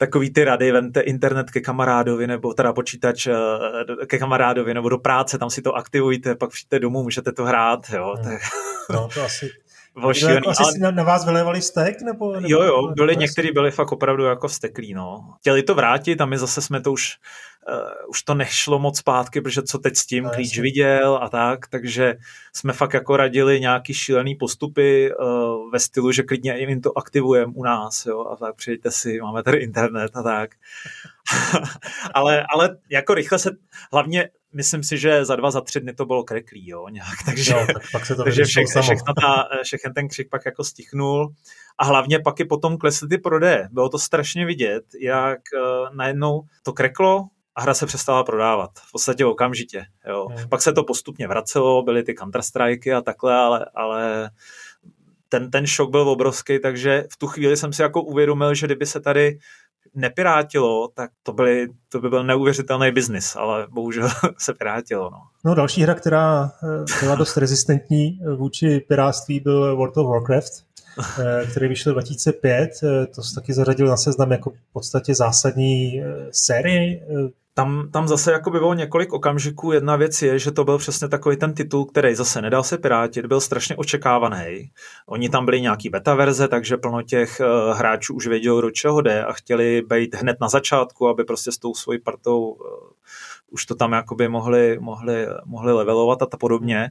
takový 0.00 0.30
ty 0.30 0.44
rady, 0.44 0.72
vemte 0.72 1.00
internet 1.00 1.50
ke 1.50 1.60
kamarádovi, 1.60 2.26
nebo 2.26 2.54
teda 2.54 2.72
počítač 2.72 3.26
eh, 3.26 4.06
ke 4.06 4.18
kamarádovi, 4.18 4.74
nebo 4.74 4.88
do 4.88 4.98
práce, 4.98 5.38
tam 5.38 5.50
si 5.50 5.62
to 5.62 5.74
aktivujte, 5.76 6.34
pak 6.34 6.50
přijďte 6.50 6.78
domů, 6.78 7.02
můžete 7.02 7.32
to 7.32 7.44
hrát, 7.44 7.80
jo. 7.92 8.16
Hmm. 8.20 8.38
No, 8.90 9.08
to 9.14 9.22
asi, 9.22 9.50
Bylo 9.94 10.14
šílený, 10.14 10.36
jako 10.36 10.50
asi 10.50 10.80
ale... 10.82 10.92
na, 10.92 11.02
vás 11.02 11.24
vylevali 11.24 11.62
stek? 11.62 12.02
Nebo, 12.02 12.32
nebo 12.32 12.48
jo, 12.48 12.62
jo, 12.62 12.92
byli, 12.96 13.16
někteří 13.16 13.52
byli 13.52 13.70
fakt 13.70 13.92
opravdu 13.92 14.24
jako 14.24 14.48
vsteklí, 14.48 14.94
no. 14.94 15.34
Chtěli 15.40 15.62
to 15.62 15.74
vrátit 15.74 16.20
a 16.20 16.26
my 16.26 16.38
zase 16.38 16.62
jsme 16.62 16.80
to 16.80 16.92
už, 16.92 17.16
uh, 17.68 18.08
už 18.08 18.22
to 18.22 18.34
nešlo 18.34 18.78
moc 18.78 18.98
zpátky, 18.98 19.40
protože 19.40 19.62
co 19.62 19.78
teď 19.78 19.96
s 19.96 20.06
tím, 20.06 20.24
no, 20.24 20.30
klíč 20.30 20.50
jasně. 20.50 20.62
viděl 20.62 21.18
a 21.22 21.28
tak, 21.28 21.66
takže 21.68 22.14
jsme 22.52 22.72
fakt 22.72 22.94
jako 22.94 23.16
radili 23.16 23.60
nějaký 23.60 23.94
šílený 23.94 24.34
postupy 24.34 25.12
uh, 25.14 25.70
ve 25.70 25.78
stylu, 25.78 26.12
že 26.12 26.22
klidně 26.22 26.58
jim 26.58 26.80
to 26.80 26.98
aktivujeme 26.98 27.52
u 27.56 27.64
nás, 27.64 28.06
jo, 28.06 28.24
a 28.24 28.36
tak 28.36 28.56
přijďte 28.56 28.90
si, 28.90 29.20
máme 29.20 29.42
tady 29.42 29.58
internet 29.58 30.10
a 30.14 30.22
tak. 30.22 30.50
ale, 32.14 32.46
ale 32.54 32.76
jako 32.90 33.14
rychle 33.14 33.38
se, 33.38 33.50
hlavně 33.92 34.30
myslím 34.52 34.82
si, 34.82 34.98
že 34.98 35.24
za 35.24 35.36
dva, 35.36 35.50
za 35.50 35.60
tři 35.60 35.80
dny 35.80 35.94
to 35.94 36.06
bylo 36.06 36.24
kreklý, 36.24 36.68
jo, 36.68 36.88
nějak, 36.88 37.16
takže, 37.24 37.52
jo, 37.52 37.66
tak 37.74 37.82
pak 37.92 38.06
se 38.06 38.14
to 38.14 38.24
takže 38.24 38.44
všech, 38.44 38.66
všechna 38.66 39.14
ta, 39.22 39.48
všechen 39.64 39.94
ten 39.94 40.08
křik 40.08 40.28
pak 40.30 40.46
jako 40.46 40.64
stichnul 40.64 41.34
a 41.78 41.84
hlavně 41.84 42.18
pak 42.18 42.40
i 42.40 42.44
potom 42.44 42.78
klesly 42.78 43.08
ty 43.08 43.18
prodeje. 43.18 43.68
Bylo 43.72 43.88
to 43.88 43.98
strašně 43.98 44.46
vidět, 44.46 44.84
jak 45.00 45.40
uh, 45.54 45.96
najednou 45.96 46.42
to 46.62 46.72
kreklo 46.72 47.28
a 47.54 47.62
hra 47.62 47.74
se 47.74 47.86
přestala 47.86 48.24
prodávat. 48.24 48.70
V 48.74 48.92
podstatě 48.92 49.24
okamžitě, 49.24 49.86
jo. 50.08 50.28
Hmm. 50.28 50.48
Pak 50.48 50.62
se 50.62 50.72
to 50.72 50.84
postupně 50.84 51.28
vracelo, 51.28 51.82
byly 51.82 52.02
ty 52.02 52.14
counter 52.14 52.40
a 52.96 53.00
takhle, 53.00 53.34
ale, 53.34 53.66
ale 53.74 54.30
ten, 55.28 55.50
ten 55.50 55.66
šok 55.66 55.90
byl 55.90 56.08
obrovský, 56.08 56.58
takže 56.58 57.04
v 57.12 57.16
tu 57.16 57.26
chvíli 57.26 57.56
jsem 57.56 57.72
si 57.72 57.82
jako 57.82 58.02
uvědomil, 58.02 58.54
že 58.54 58.66
kdyby 58.66 58.86
se 58.86 59.00
tady 59.00 59.38
nepirátilo, 59.94 60.88
tak 60.94 61.10
to, 61.22 61.32
byly, 61.32 61.68
to 61.88 62.00
by 62.00 62.08
byl 62.08 62.24
neuvěřitelný 62.24 62.90
biznis, 62.92 63.36
ale 63.36 63.66
bohužel 63.70 64.08
se 64.38 64.54
pirátilo. 64.54 65.10
No. 65.10 65.18
no 65.44 65.54
další 65.54 65.82
hra, 65.82 65.94
která 65.94 66.52
eh, 66.62 66.84
byla 67.00 67.14
dost 67.14 67.36
rezistentní 67.36 68.20
vůči 68.36 68.80
piráctví, 68.88 69.40
byl 69.40 69.76
World 69.76 69.96
of 69.96 70.06
Warcraft, 70.06 70.52
eh, 71.18 71.46
který 71.50 71.68
vyšel 71.68 71.92
2005. 71.92 72.70
Eh, 72.82 73.06
to 73.06 73.22
se 73.22 73.34
taky 73.34 73.52
zařadil 73.52 73.86
na 73.86 73.96
seznam 73.96 74.32
jako 74.32 74.50
v 74.50 74.72
podstatě 74.72 75.14
zásadní 75.14 76.02
série 76.30 77.00
tam, 77.60 77.90
tam 77.90 78.08
zase 78.08 78.32
jako 78.32 78.50
by 78.50 78.58
bylo 78.58 78.74
několik 78.74 79.12
okamžiků. 79.12 79.72
Jedna 79.72 79.96
věc 79.96 80.22
je, 80.22 80.38
že 80.38 80.50
to 80.50 80.64
byl 80.64 80.78
přesně 80.78 81.08
takový 81.08 81.36
ten 81.36 81.54
titul, 81.54 81.84
který 81.84 82.14
zase 82.14 82.42
nedal 82.42 82.64
se 82.64 82.78
pirátit, 82.78 83.26
byl 83.26 83.40
strašně 83.40 83.76
očekávaný. 83.76 84.70
Oni 85.06 85.28
tam 85.28 85.44
byli 85.44 85.60
nějaký 85.60 85.88
beta 85.88 86.14
verze, 86.14 86.48
takže 86.48 86.76
plno 86.76 87.02
těch 87.02 87.40
uh, 87.40 87.76
hráčů 87.78 88.14
už 88.14 88.26
vědělo, 88.26 88.60
do 88.60 88.70
čeho 88.70 89.00
jde 89.00 89.24
a 89.24 89.32
chtěli 89.32 89.82
být 89.82 90.14
hned 90.14 90.36
na 90.40 90.48
začátku, 90.48 91.08
aby 91.08 91.24
prostě 91.24 91.52
s 91.52 91.58
tou 91.58 91.74
svojí 91.74 92.00
partou 92.00 92.40
uh, 92.40 92.56
už 93.50 93.66
to 93.66 93.74
tam 93.74 93.92
jakoby 93.92 94.28
mohli, 94.28 94.78
mohli, 94.80 95.26
mohli 95.44 95.72
levelovat 95.72 96.22
a 96.22 96.26
tak 96.26 96.40
podobně. 96.40 96.90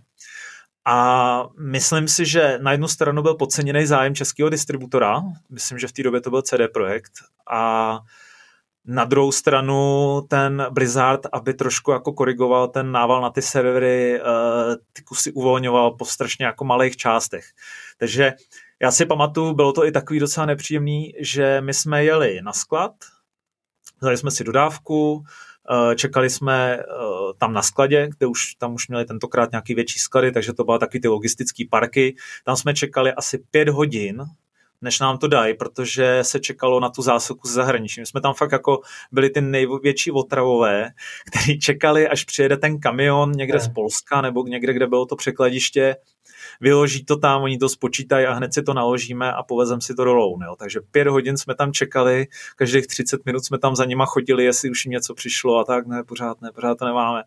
A 0.85 1.43
myslím 1.59 2.07
si, 2.07 2.25
že 2.25 2.59
na 2.61 2.71
jednu 2.71 2.87
stranu 2.87 3.21
byl 3.21 3.35
podceněný 3.35 3.85
zájem 3.85 4.15
českého 4.15 4.49
distributora, 4.49 5.21
myslím, 5.49 5.79
že 5.79 5.87
v 5.87 5.91
té 5.91 6.03
době 6.03 6.21
to 6.21 6.29
byl 6.29 6.41
CD 6.41 6.61
Projekt 6.73 7.11
a 7.51 7.99
na 8.85 9.05
druhou 9.05 9.31
stranu 9.31 10.21
ten 10.27 10.67
Blizzard, 10.71 11.21
aby 11.31 11.53
trošku 11.53 11.91
jako 11.91 12.13
korigoval 12.13 12.67
ten 12.67 12.91
nával 12.91 13.21
na 13.21 13.29
ty 13.29 13.41
servery, 13.41 14.21
eh, 14.21 14.75
ty 14.93 15.01
kusy 15.01 15.31
uvolňoval 15.31 15.91
po 15.91 16.05
strašně 16.05 16.45
jako 16.45 16.65
malých 16.65 16.97
částech. 16.97 17.45
Takže 17.97 18.33
já 18.81 18.91
si 18.91 19.05
pamatuju, 19.05 19.53
bylo 19.53 19.73
to 19.73 19.85
i 19.85 19.91
takový 19.91 20.19
docela 20.19 20.45
nepříjemný, 20.45 21.13
že 21.19 21.61
my 21.61 21.73
jsme 21.73 22.03
jeli 22.03 22.41
na 22.41 22.53
sklad, 22.53 22.91
vzali 24.01 24.17
jsme 24.17 24.31
si 24.31 24.43
dodávku, 24.43 25.23
eh, 25.91 25.95
čekali 25.95 26.29
jsme 26.29 26.77
eh, 26.77 26.83
tam 27.37 27.53
na 27.53 27.61
skladě, 27.61 28.09
kde 28.17 28.27
už 28.27 28.55
tam 28.55 28.73
už 28.73 28.87
měli 28.87 29.05
tentokrát 29.05 29.51
nějaký 29.51 29.75
větší 29.75 29.99
sklady, 29.99 30.31
takže 30.31 30.53
to 30.53 30.63
byla 30.63 30.77
taky 30.77 30.99
ty 30.99 31.07
logistické 31.07 31.63
parky. 31.69 32.15
Tam 32.43 32.55
jsme 32.55 32.73
čekali 32.73 33.13
asi 33.13 33.37
pět 33.51 33.69
hodin, 33.69 34.23
než 34.81 34.99
nám 34.99 35.17
to 35.17 35.27
dají, 35.27 35.53
protože 35.53 36.19
se 36.21 36.39
čekalo 36.39 36.79
na 36.79 36.89
tu 36.89 37.01
zásilku 37.01 37.47
z 37.47 37.51
zahraničí. 37.51 37.99
My 37.99 38.05
jsme 38.05 38.21
tam 38.21 38.33
fakt 38.33 38.51
jako 38.51 38.81
byli 39.11 39.29
ty 39.29 39.41
největší 39.41 40.11
otravové, 40.11 40.89
kteří 41.27 41.59
čekali, 41.59 42.07
až 42.07 42.23
přijede 42.23 42.57
ten 42.57 42.79
kamion 42.79 43.31
někde 43.31 43.57
ne. 43.57 43.63
z 43.63 43.67
Polska 43.67 44.21
nebo 44.21 44.43
někde, 44.43 44.73
kde 44.73 44.87
bylo 44.87 45.05
to 45.05 45.15
překladiště, 45.15 45.95
vyloží 46.61 47.05
to 47.05 47.17
tam, 47.17 47.41
oni 47.41 47.57
to 47.57 47.69
spočítají 47.69 48.25
a 48.25 48.33
hned 48.33 48.53
si 48.53 48.63
to 48.63 48.73
naložíme 48.73 49.33
a 49.33 49.43
povezem 49.43 49.81
si 49.81 49.95
to 49.95 50.03
dolů. 50.03 50.39
Jo. 50.45 50.55
Takže 50.55 50.79
pět 50.91 51.07
hodin 51.07 51.37
jsme 51.37 51.55
tam 51.55 51.73
čekali, 51.73 52.27
každých 52.55 52.87
30 52.87 53.25
minut 53.25 53.45
jsme 53.45 53.59
tam 53.59 53.75
za 53.75 53.85
nima 53.85 54.05
chodili, 54.05 54.43
jestli 54.43 54.69
už 54.69 54.85
jim 54.85 54.91
něco 54.91 55.13
přišlo 55.13 55.57
a 55.57 55.63
tak, 55.63 55.87
ne, 55.87 56.03
pořád 56.03 56.41
ne, 56.41 56.51
pořád 56.51 56.77
to 56.79 56.85
nemáme. 56.85 57.23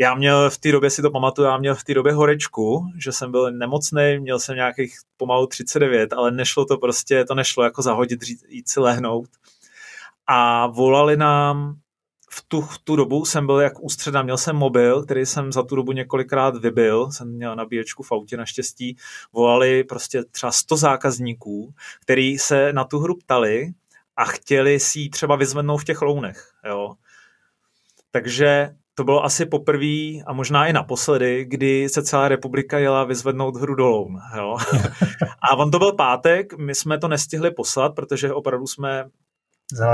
Já 0.00 0.14
měl 0.14 0.50
v 0.50 0.58
té 0.58 0.72
době, 0.72 0.90
si 0.90 1.02
to 1.02 1.10
pamatuju, 1.10 1.48
já 1.48 1.58
měl 1.58 1.74
v 1.74 1.84
té 1.84 1.94
době 1.94 2.12
horečku, 2.12 2.86
že 2.98 3.12
jsem 3.12 3.30
byl 3.30 3.52
nemocný, 3.52 4.18
měl 4.18 4.38
jsem 4.38 4.56
nějakých 4.56 4.98
pomalu 5.16 5.46
39, 5.46 6.12
ale 6.12 6.30
nešlo 6.30 6.64
to 6.64 6.76
prostě, 6.76 7.24
to 7.24 7.34
nešlo 7.34 7.64
jako 7.64 7.82
zahodit, 7.82 8.20
jít 8.48 8.68
si 8.68 8.80
lehnout. 8.80 9.28
A 10.26 10.66
volali 10.66 11.16
nám, 11.16 11.78
v 12.30 12.44
tu, 12.48 12.60
v 12.60 12.78
tu 12.78 12.96
dobu 12.96 13.24
jsem 13.24 13.46
byl 13.46 13.60
jak 13.60 13.80
ústředna, 13.80 14.22
měl 14.22 14.38
jsem 14.38 14.56
mobil, 14.56 15.04
který 15.04 15.26
jsem 15.26 15.52
za 15.52 15.62
tu 15.62 15.76
dobu 15.76 15.92
několikrát 15.92 16.56
vybil, 16.56 17.10
jsem 17.10 17.28
měl 17.28 17.56
nabíječku 17.56 18.02
v 18.02 18.12
autě 18.12 18.36
naštěstí, 18.36 18.96
volali 19.32 19.84
prostě 19.84 20.24
třeba 20.24 20.52
100 20.52 20.76
zákazníků, 20.76 21.74
který 22.00 22.38
se 22.38 22.72
na 22.72 22.84
tu 22.84 22.98
hru 22.98 23.16
ptali 23.16 23.72
a 24.16 24.24
chtěli 24.24 24.80
si 24.80 24.98
ji 25.00 25.10
třeba 25.10 25.36
vyzvednout 25.36 25.78
v 25.78 25.84
těch 25.84 26.02
lounech, 26.02 26.52
jo. 26.64 26.94
Takže 28.10 28.74
to 28.98 29.04
bylo 29.04 29.24
asi 29.24 29.46
poprvé 29.46 30.22
a 30.26 30.32
možná 30.32 30.66
i 30.66 30.72
naposledy, 30.72 31.44
kdy 31.44 31.88
se 31.88 32.02
celá 32.02 32.28
republika 32.28 32.78
jela 32.78 33.04
vyzvednout 33.04 33.56
hru 33.56 33.74
dolů. 33.74 34.18
Jo? 34.36 34.56
a 35.50 35.56
on 35.56 35.70
to 35.70 35.78
byl 35.78 35.92
pátek, 35.92 36.58
my 36.58 36.74
jsme 36.74 36.98
to 36.98 37.08
nestihli 37.08 37.50
poslat, 37.50 37.94
protože 37.94 38.32
opravdu 38.32 38.66
jsme 38.66 39.04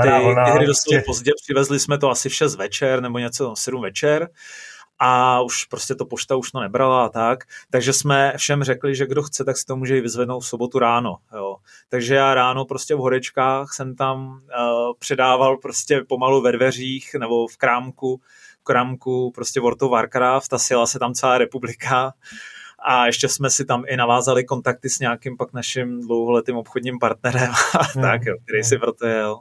ty, 0.01 0.09
ty 0.45 0.51
hry 0.51 0.65
dostali 0.65 1.01
pozdě, 1.01 1.31
přivezli 1.43 1.79
jsme 1.79 1.97
to 1.97 2.09
asi 2.09 2.29
v 2.29 2.33
6 2.33 2.55
večer 2.55 3.01
nebo 3.01 3.19
něco 3.19 3.53
7 3.55 3.81
večer 3.81 4.29
a 4.99 5.41
už 5.41 5.65
prostě 5.65 5.95
to 5.95 6.05
pošta 6.05 6.35
už 6.35 6.51
to 6.51 6.59
nebrala 6.59 7.05
a 7.05 7.09
tak, 7.09 7.43
takže 7.69 7.93
jsme 7.93 8.33
všem 8.37 8.63
řekli, 8.63 8.95
že 8.95 9.07
kdo 9.07 9.23
chce, 9.23 9.43
tak 9.45 9.57
si 9.57 9.65
to 9.65 9.75
může 9.75 10.01
vyzvednout 10.01 10.39
v 10.39 10.47
sobotu 10.47 10.79
ráno, 10.79 11.17
jo. 11.35 11.55
Takže 11.89 12.15
já 12.15 12.33
ráno 12.33 12.65
prostě 12.65 12.95
v 12.95 12.99
horečkách 12.99 13.73
jsem 13.73 13.95
tam 13.95 14.27
uh, 14.27 14.93
předával 14.99 15.57
prostě 15.57 16.01
pomalu 16.07 16.41
ve 16.41 16.51
dveřích 16.51 17.15
nebo 17.19 17.47
v 17.47 17.57
krámku 17.57 18.21
kramku 18.65 19.31
prostě 19.31 19.59
World 19.59 19.81
of 19.81 19.91
Warcraft 19.91 20.53
a 20.53 20.57
sjela 20.57 20.87
se 20.87 20.99
tam 20.99 21.13
celá 21.13 21.37
republika 21.37 22.13
a 22.87 23.05
ještě 23.05 23.29
jsme 23.29 23.49
si 23.49 23.65
tam 23.65 23.83
i 23.87 23.97
navázali 23.97 24.43
kontakty 24.43 24.89
s 24.89 24.99
nějakým 24.99 25.37
pak 25.37 25.53
naším 25.53 26.01
dlouholetým 26.01 26.57
obchodním 26.57 26.99
partnerem 26.99 27.51
a 27.79 27.83
hmm. 27.83 28.03
tak, 28.03 28.25
jo, 28.25 28.35
který 28.43 28.63
si 28.63 28.77
proto 28.77 29.07
jel. 29.07 29.39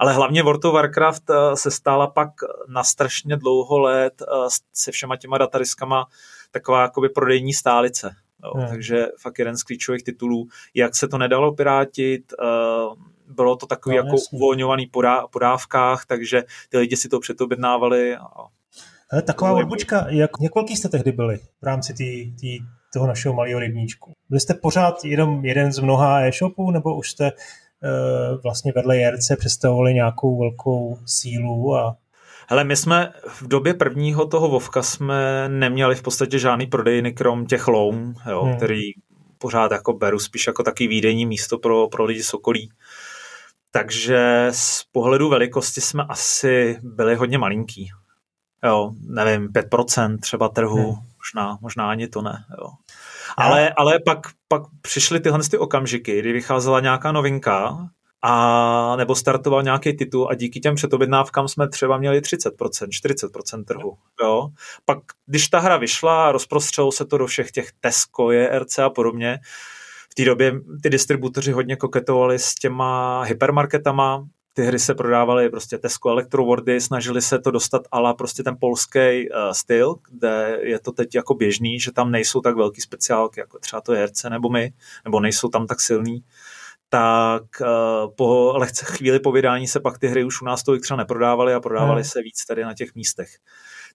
Ale 0.00 0.12
hlavně 0.12 0.42
World 0.42 0.64
of 0.64 0.74
Warcraft 0.74 1.30
eh, 1.30 1.56
se 1.56 1.70
stala 1.70 2.06
pak 2.06 2.30
na 2.68 2.84
strašně 2.84 3.36
dlouho 3.36 3.78
let 3.78 4.22
eh, 4.22 4.48
se 4.72 4.92
všema 4.92 5.16
těma 5.16 5.38
datariskama 5.38 6.06
taková 6.50 6.82
jakoby 6.82 7.08
prodejní 7.08 7.52
stálice. 7.52 8.14
Jo. 8.44 8.52
Hmm. 8.54 8.68
Takže 8.68 9.06
fakt 9.18 9.38
jeden 9.38 9.56
z 9.56 9.62
klíčových 9.62 10.04
titulů, 10.04 10.48
jak 10.74 10.96
se 10.96 11.08
to 11.08 11.18
nedalo 11.18 11.52
pirátit, 11.52 12.32
eh, 12.42 12.44
bylo 13.28 13.56
to 13.56 13.66
takový 13.66 13.96
no, 13.96 14.02
jako 14.02 14.16
jasný. 14.16 14.38
uvolňovaný 14.38 14.86
podá, 14.86 15.26
podávkách, 15.26 16.06
takže 16.06 16.42
ty 16.68 16.78
lidi 16.78 16.96
si 16.96 17.08
to 17.08 17.20
předobjednávali 17.20 18.16
a 18.16 18.26
ale 19.12 19.22
taková 19.22 19.52
odbočka, 19.52 20.06
jak, 20.08 20.30
jak 20.40 20.54
velký 20.54 20.76
jste 20.76 20.88
tehdy 20.88 21.12
byli 21.12 21.38
v 21.38 21.62
rámci 21.62 21.94
tý, 21.94 22.32
tý, 22.36 22.58
toho 22.92 23.06
našeho 23.06 23.34
malého 23.34 23.60
rybníčku? 23.60 24.12
Byli 24.28 24.40
jste 24.40 24.54
pořád 24.54 25.04
jenom 25.04 25.44
jeden 25.44 25.72
z 25.72 25.78
mnoha 25.78 26.20
e-shopů, 26.20 26.70
nebo 26.70 26.96
už 26.96 27.10
jste 27.10 27.32
uh, 27.32 28.42
vlastně 28.42 28.72
vedle 28.76 28.98
JRC 28.98 29.32
představovali 29.38 29.94
nějakou 29.94 30.38
velkou 30.38 30.98
sílu 31.06 31.76
a 31.76 31.96
Hele, 32.50 32.64
my 32.64 32.76
jsme 32.76 33.12
v 33.28 33.48
době 33.48 33.74
prvního 33.74 34.26
toho 34.26 34.48
Vovka 34.48 34.82
jsme 34.82 35.48
neměli 35.48 35.94
v 35.94 36.02
podstatě 36.02 36.38
žádný 36.38 36.66
prodejny, 36.66 37.12
krom 37.12 37.46
těch 37.46 37.68
loun, 37.68 38.14
jo, 38.30 38.42
hmm. 38.44 38.56
který 38.56 38.92
pořád 39.38 39.72
jako 39.72 39.92
beru 39.92 40.18
spíš 40.18 40.46
jako 40.46 40.62
taky 40.62 40.86
výdejní 40.86 41.26
místo 41.26 41.58
pro, 41.58 41.88
pro 41.88 42.04
lidi 42.04 42.22
Sokolí. 42.22 42.70
Takže 43.70 44.48
z 44.50 44.84
pohledu 44.92 45.28
velikosti 45.28 45.80
jsme 45.80 46.04
asi 46.08 46.78
byli 46.82 47.14
hodně 47.14 47.38
malinký 47.38 47.90
jo, 48.64 48.92
nevím, 49.00 49.48
5% 49.48 50.18
třeba 50.18 50.48
trhu, 50.48 50.92
hmm. 50.92 51.06
možná, 51.16 51.58
možná 51.60 51.90
ani 51.90 52.08
to 52.08 52.22
ne, 52.22 52.44
jo. 52.58 52.70
Ale, 53.36 53.72
ale 53.76 53.98
pak, 54.04 54.18
pak 54.48 54.62
přišly 54.80 55.20
tyhle 55.20 55.40
ty 55.50 55.58
okamžiky, 55.58 56.18
kdy 56.18 56.32
vycházela 56.32 56.80
nějaká 56.80 57.12
novinka, 57.12 57.88
a 58.22 58.96
nebo 58.96 59.14
startoval 59.14 59.62
nějaký 59.62 59.96
titul 59.96 60.28
a 60.30 60.34
díky 60.34 60.60
těm 60.60 60.74
předobjednávkám 60.74 61.48
jsme 61.48 61.68
třeba 61.68 61.98
měli 61.98 62.20
30%, 62.20 62.50
40% 62.58 63.64
trhu. 63.64 63.98
Jo? 64.22 64.48
Pak, 64.84 64.98
když 65.26 65.48
ta 65.48 65.58
hra 65.58 65.76
vyšla 65.76 66.28
a 66.28 66.32
rozprostřelo 66.32 66.92
se 66.92 67.04
to 67.04 67.18
do 67.18 67.26
všech 67.26 67.50
těch 67.50 67.72
Tesco, 67.80 68.30
JRC 68.30 68.78
a 68.78 68.90
podobně, 68.90 69.38
v 70.10 70.14
té 70.14 70.24
době 70.24 70.52
ty 70.82 70.90
distributoři 70.90 71.52
hodně 71.52 71.76
koketovali 71.76 72.38
s 72.38 72.54
těma 72.54 73.22
hypermarketama, 73.22 74.28
ty 74.52 74.62
hry 74.62 74.78
se 74.78 74.94
prodávaly 74.94 75.50
prostě 75.50 75.78
Tesco 75.78 76.10
Electrowordy, 76.10 76.80
snažili 76.80 77.22
se 77.22 77.38
to 77.38 77.50
dostat 77.50 77.82
ala 77.92 78.14
prostě 78.14 78.42
ten 78.42 78.56
polský 78.60 78.98
uh, 78.98 79.52
styl, 79.52 79.94
kde 80.10 80.58
je 80.62 80.78
to 80.78 80.92
teď 80.92 81.14
jako 81.14 81.34
běžný, 81.34 81.80
že 81.80 81.92
tam 81.92 82.10
nejsou 82.10 82.40
tak 82.40 82.56
velký 82.56 82.80
speciálky, 82.80 83.40
jako 83.40 83.58
třeba 83.58 83.80
to 83.80 83.94
JRC 83.94 84.24
nebo 84.24 84.48
my, 84.48 84.72
nebo 85.04 85.20
nejsou 85.20 85.48
tam 85.48 85.66
tak 85.66 85.80
silný 85.80 86.24
tak 86.88 87.42
uh, 87.60 88.14
po 88.16 88.52
lehce 88.56 88.84
chvíli 88.84 89.20
po 89.20 89.32
vydání 89.32 89.68
se 89.68 89.80
pak 89.80 89.98
ty 89.98 90.08
hry 90.08 90.24
už 90.24 90.42
u 90.42 90.44
nás 90.44 90.62
tolik 90.62 90.82
třeba 90.82 90.96
neprodávaly 90.96 91.54
a 91.54 91.60
prodávaly 91.60 92.02
hmm. 92.02 92.08
se 92.08 92.22
víc 92.22 92.44
tady 92.44 92.64
na 92.64 92.74
těch 92.74 92.94
místech. 92.94 93.28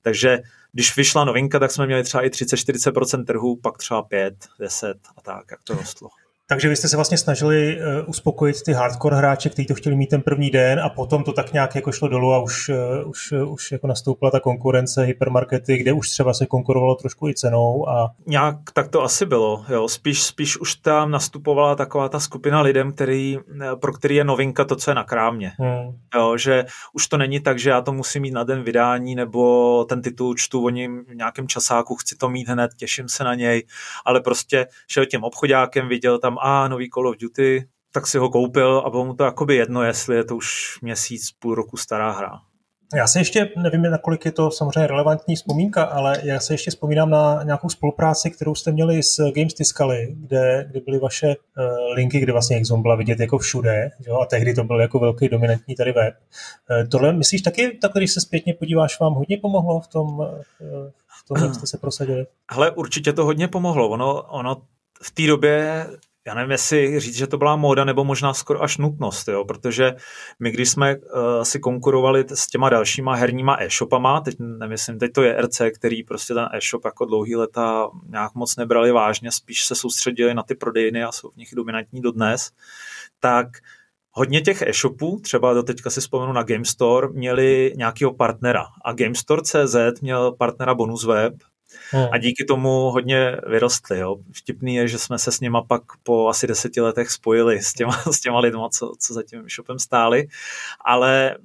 Takže 0.02 0.40
když 0.72 0.98
vyšla 0.98 1.26
novinka, 1.26 1.60
tak 1.60 1.72
jsme 1.72 1.86
měli 1.86 2.04
třeba 2.04 2.24
i 2.24 2.30
30-40% 2.30 3.26
trhu, 3.26 3.56
pak 3.56 3.78
třeba 3.78 4.04
5, 4.04 4.48
10 4.60 4.98
a 5.18 5.22
tak, 5.22 5.46
jak 5.52 5.64
to 5.64 5.74
rostlo. 5.74 6.10
Takže 6.50 6.70
vy 6.70 6.76
jste 6.76 6.88
se 6.88 6.96
vlastně 6.96 7.18
snažili 7.18 7.78
uh, 7.78 8.10
uspokojit 8.10 8.64
ty 8.66 8.74
hardcore 8.74 9.16
hráče, 9.16 9.50
kteří 9.50 9.66
to 9.66 9.76
chtěli 9.76 9.96
mít 9.96 10.08
ten 10.08 10.22
první 10.22 10.50
den 10.50 10.80
a 10.80 10.90
potom 10.90 11.24
to 11.24 11.34
tak 11.34 11.54
nějak 11.54 11.76
jako 11.76 11.92
šlo 11.92 12.08
dolů 12.08 12.34
a 12.34 12.40
už, 12.40 12.70
uh, 12.70 13.10
už, 13.10 13.32
uh, 13.32 13.54
už 13.54 13.72
jako 13.72 13.88
nastoupila 13.88 14.32
ta 14.32 14.40
konkurence, 14.40 15.04
hypermarkety, 15.04 15.78
kde 15.78 15.94
už 15.94 16.10
třeba 16.10 16.34
se 16.34 16.46
konkurovalo 16.46 16.96
trošku 16.96 17.30
i 17.30 17.34
cenou. 17.34 17.90
A... 17.90 18.12
Nějak 18.28 18.56
tak 18.74 18.88
to 18.88 19.04
asi 19.04 19.26
bylo. 19.26 19.66
Jo. 19.70 19.88
Spíš, 19.88 20.24
spíš 20.24 20.58
už 20.58 20.76
tam 20.76 21.12
nastupovala 21.12 21.76
taková 21.76 22.10
ta 22.10 22.20
skupina 22.20 22.62
lidem, 22.62 22.92
který, 22.92 23.40
pro 23.82 23.94
který 23.94 24.16
je 24.16 24.24
novinka 24.24 24.66
to, 24.66 24.76
co 24.76 24.92
je 24.92 24.96
na 24.96 25.04
krámě. 25.04 25.52
Hmm. 25.60 25.98
Jo, 26.16 26.38
že 26.38 26.66
už 26.94 27.08
to 27.08 27.18
není 27.18 27.40
tak, 27.40 27.60
že 27.60 27.70
já 27.70 27.82
to 27.82 27.94
musím 27.94 28.22
mít 28.22 28.32
na 28.32 28.44
den 28.44 28.64
vydání 28.64 29.16
nebo 29.16 29.86
ten 29.86 30.02
titul 30.02 30.36
čtu 30.36 30.66
o 30.66 30.70
něm 30.70 31.06
v 31.06 31.16
nějakém 31.16 31.48
časáku, 31.48 31.96
chci 31.96 32.16
to 32.16 32.30
mít 32.30 32.50
hned, 32.50 32.72
těším 32.78 33.10
se 33.10 33.24
na 33.24 33.36
něj, 33.36 33.66
ale 34.06 34.22
prostě 34.22 34.68
šel 34.88 35.06
tím 35.06 35.24
obchodákem, 35.24 35.88
viděl 35.88 36.20
tam 36.20 36.33
a 36.42 36.68
nový 36.68 36.90
Call 36.90 37.08
of 37.08 37.18
Duty, 37.18 37.68
tak 37.94 38.08
si 38.08 38.18
ho 38.18 38.30
koupil 38.30 38.84
a 38.86 38.90
bylo 38.90 39.06
mu 39.06 39.14
to 39.14 39.24
jakoby 39.24 39.56
jedno, 39.56 39.84
jestli 39.84 40.16
je 40.16 40.24
to 40.24 40.36
už 40.36 40.80
měsíc, 40.82 41.32
půl 41.40 41.56
roku 41.56 41.78
stará 41.78 42.12
hra. 42.12 42.32
Já 42.96 43.08
se 43.08 43.20
ještě, 43.20 43.50
nevím, 43.58 43.82
nakolik 43.82 44.26
je 44.26 44.32
to 44.32 44.52
samozřejmě 44.52 44.88
relevantní 44.88 45.36
vzpomínka, 45.36 45.84
ale 45.84 46.18
já 46.24 46.40
se 46.40 46.54
ještě 46.54 46.72
vzpomínám 46.72 47.10
na 47.10 47.44
nějakou 47.44 47.70
spolupráci, 47.70 48.32
kterou 48.32 48.56
jste 48.56 48.72
měli 48.72 49.04
s 49.04 49.32
Games 49.32 49.54
Tiscali, 49.54 50.08
kde, 50.20 50.66
kde 50.70 50.80
byly 50.80 51.00
vaše 51.00 51.28
uh, 51.28 51.34
linky, 51.96 52.20
kde 52.20 52.32
vlastně 52.32 52.58
Exxon 52.58 52.82
byla 52.82 52.96
vidět 52.96 53.20
jako 53.20 53.38
všude, 53.38 53.90
jo, 54.08 54.20
a 54.20 54.26
tehdy 54.26 54.54
to 54.54 54.64
byl 54.64 54.82
jako 54.82 55.00
velký 55.00 55.30
dominantní 55.30 55.76
tady 55.76 55.92
web. 55.92 56.14
Uh, 56.70 56.90
tohle 56.90 57.14
myslíš 57.14 57.42
taky, 57.42 57.78
tak 57.82 57.92
když 57.94 58.12
se 58.12 58.22
zpětně 58.22 58.54
podíváš, 58.54 59.00
vám 59.00 59.14
hodně 59.14 59.38
pomohlo 59.38 59.82
v 59.82 59.88
tom, 59.88 60.20
uh, 60.20 60.28
v 61.24 61.28
tom 61.28 61.44
jak 61.44 61.56
jste 61.56 61.68
se 61.68 61.78
prosadili? 61.78 62.26
Hele, 62.52 62.72
určitě 62.72 63.14
to 63.14 63.26
hodně 63.26 63.48
pomohlo. 63.48 63.90
Ono, 63.90 64.22
ono 64.22 64.62
v 65.04 65.12
té 65.12 65.28
době 65.28 65.86
já 66.28 66.34
nevím, 66.34 66.52
jestli 66.52 67.00
říct, 67.00 67.16
že 67.16 67.28
to 67.28 67.38
byla 67.38 67.56
móda, 67.56 67.84
nebo 67.84 68.04
možná 68.04 68.34
skoro 68.34 68.64
až 68.64 68.78
nutnost, 68.78 69.28
jo? 69.28 69.46
protože 69.46 69.96
my, 70.40 70.52
když 70.52 70.70
jsme 70.70 70.98
uh, 70.98 71.02
si 71.44 71.60
konkurovali 71.60 72.26
s 72.34 72.48
těma 72.48 72.70
dalšíma 72.70 73.16
herníma 73.16 73.58
e-shopama, 73.60 74.22
teď 74.22 74.36
nemyslím, 74.40 75.00
teď 75.00 75.12
to 75.12 75.24
je 75.24 75.42
RC, 75.42 75.62
který 75.76 76.04
prostě 76.04 76.34
ten 76.34 76.50
e-shop 76.54 76.86
jako 76.86 77.06
dlouhý 77.06 77.36
leta 77.36 77.90
nějak 78.10 78.36
moc 78.36 78.56
nebrali 78.56 78.92
vážně, 78.92 79.32
spíš 79.32 79.66
se 79.66 79.76
soustředili 79.76 80.34
na 80.34 80.44
ty 80.44 80.56
prodejny 80.56 81.04
a 81.04 81.12
jsou 81.12 81.30
v 81.30 81.36
nich 81.36 81.56
dominantní 81.56 82.02
dodnes, 82.02 82.52
tak 83.20 83.48
hodně 84.12 84.42
těch 84.42 84.62
e-shopů, 84.62 85.20
třeba 85.20 85.54
do 85.54 85.64
teďka 85.64 85.90
si 85.90 86.02
vzpomenu 86.02 86.34
na 86.34 86.44
GameStore, 86.44 87.08
měli 87.08 87.74
nějakého 87.76 88.14
partnera 88.14 88.66
a 88.86 88.94
GameStore.cz 88.94 90.02
měl 90.02 90.32
partnera 90.32 90.76
BonusWeb, 90.76 91.34
Hmm. 91.92 92.08
A 92.12 92.18
díky 92.18 92.46
tomu 92.46 92.70
hodně 92.70 93.38
vyrostli. 93.48 94.00
Jo. 94.00 94.16
Vtipný 94.32 94.76
je, 94.76 94.88
že 94.88 95.00
jsme 95.00 95.20
se 95.20 95.32
s 95.32 95.40
nima 95.40 95.62
pak 95.62 95.82
po 96.04 96.30
asi 96.30 96.48
deseti 96.48 96.82
letech 96.82 97.12
spojili 97.12 97.62
s 97.62 97.74
těma, 97.74 98.04
s 98.12 98.20
těma 98.20 98.40
lidma, 98.40 98.70
co, 98.70 98.94
co 99.00 99.14
za 99.14 99.24
tím 99.24 99.50
shopem 99.50 99.80
stáli. 99.80 100.28
Ale 100.86 101.36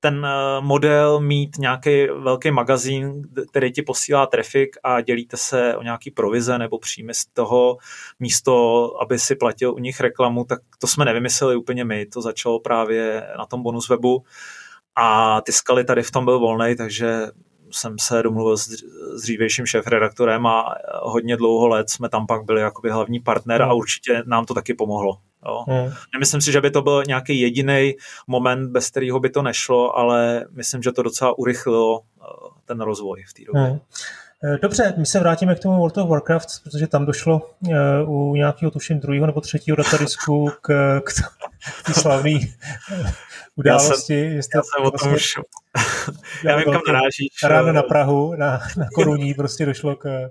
ten 0.00 0.26
eh, 0.26 0.60
model 0.60 1.20
mít 1.20 1.58
nějaký 1.58 2.06
velký 2.06 2.50
magazín, 2.50 3.22
který 3.50 3.72
ti 3.72 3.82
posílá 3.82 4.26
trafik 4.26 4.76
a 4.82 5.00
dělíte 5.00 5.36
se 5.36 5.76
o 5.76 5.82
nějaký 5.82 6.10
provize 6.10 6.58
nebo 6.58 6.78
příjmy 6.78 7.14
z 7.14 7.26
toho 7.26 7.76
místo, 8.20 8.90
aby 9.02 9.18
si 9.18 9.36
platil 9.36 9.74
u 9.74 9.78
nich 9.78 10.00
reklamu, 10.00 10.44
tak 10.44 10.58
to 10.78 10.86
jsme 10.86 11.04
nevymysleli 11.04 11.56
úplně 11.56 11.84
my. 11.84 12.06
To 12.06 12.22
začalo 12.22 12.60
právě 12.60 13.26
na 13.38 13.46
tom 13.46 13.62
bonus 13.62 13.88
webu 13.88 14.24
a 14.96 15.40
ty 15.40 15.52
skaly 15.52 15.84
tady 15.84 16.02
v 16.02 16.10
tom 16.10 16.24
byl 16.24 16.38
volný, 16.38 16.76
takže 16.76 17.26
jsem 17.70 17.98
se 17.98 18.22
domluvil 18.22 18.56
s, 18.56 18.68
s 19.16 19.22
dřívějším 19.22 19.66
šéf-redaktorem 19.66 20.46
a 20.46 20.74
hodně 21.02 21.36
dlouho 21.36 21.68
let 21.68 21.90
jsme 21.90 22.08
tam 22.08 22.26
pak 22.26 22.44
byli 22.44 22.60
jakoby 22.60 22.90
hlavní 22.90 23.20
partner 23.20 23.62
a 23.62 23.66
hmm. 23.66 23.76
určitě 23.76 24.22
nám 24.26 24.44
to 24.44 24.54
taky 24.54 24.74
pomohlo. 24.74 25.18
Jo. 25.46 25.64
Mm. 25.68 25.92
Nemyslím 26.12 26.40
si, 26.40 26.52
že 26.52 26.60
by 26.60 26.70
to 26.70 26.82
byl 26.82 27.02
nějaký 27.06 27.40
jediný 27.40 27.94
moment, 28.26 28.70
bez 28.70 28.90
kterého 28.90 29.20
by 29.20 29.30
to 29.30 29.42
nešlo, 29.42 29.98
ale 29.98 30.44
myslím, 30.50 30.82
že 30.82 30.92
to 30.92 31.02
docela 31.02 31.38
urychlilo 31.38 32.00
eh, 32.00 32.24
ten 32.64 32.80
rozvoj 32.80 33.24
v 33.28 33.32
té 33.32 33.42
době. 33.44 33.70
Mm. 33.72 33.78
Dobře, 34.62 34.94
my 34.96 35.06
se 35.06 35.20
vrátíme 35.20 35.54
k 35.54 35.58
tomu 35.58 35.76
World 35.78 35.98
of 35.98 36.08
Warcraft, 36.08 36.48
protože 36.64 36.86
tam 36.86 37.06
došlo 37.06 37.50
uh, 37.60 38.30
u 38.30 38.34
nějakého, 38.34 38.70
tuším, 38.70 39.00
druhého 39.00 39.26
nebo 39.26 39.40
třetího 39.40 39.76
datadisku 39.76 40.50
k, 40.60 41.00
k, 41.00 41.12
té 41.86 41.94
slavné 41.94 42.30
události. 43.56 44.34
Já 44.36 44.42
jsem, 44.42 44.50
já 44.54 44.62
jsem 44.62 44.84
o 44.84 44.90
tom 44.90 45.10
vlastně, 45.10 45.42
Já 46.44 46.56
vím, 46.56 46.64
kam 46.64 46.82
narážíš. 46.86 47.28
Ráno 47.44 47.72
na 47.72 47.82
Prahu, 47.82 48.34
na, 48.34 48.60
na 48.76 48.88
Koruní 48.94 49.34
prostě 49.34 49.66
došlo 49.66 49.96
k 49.96 50.30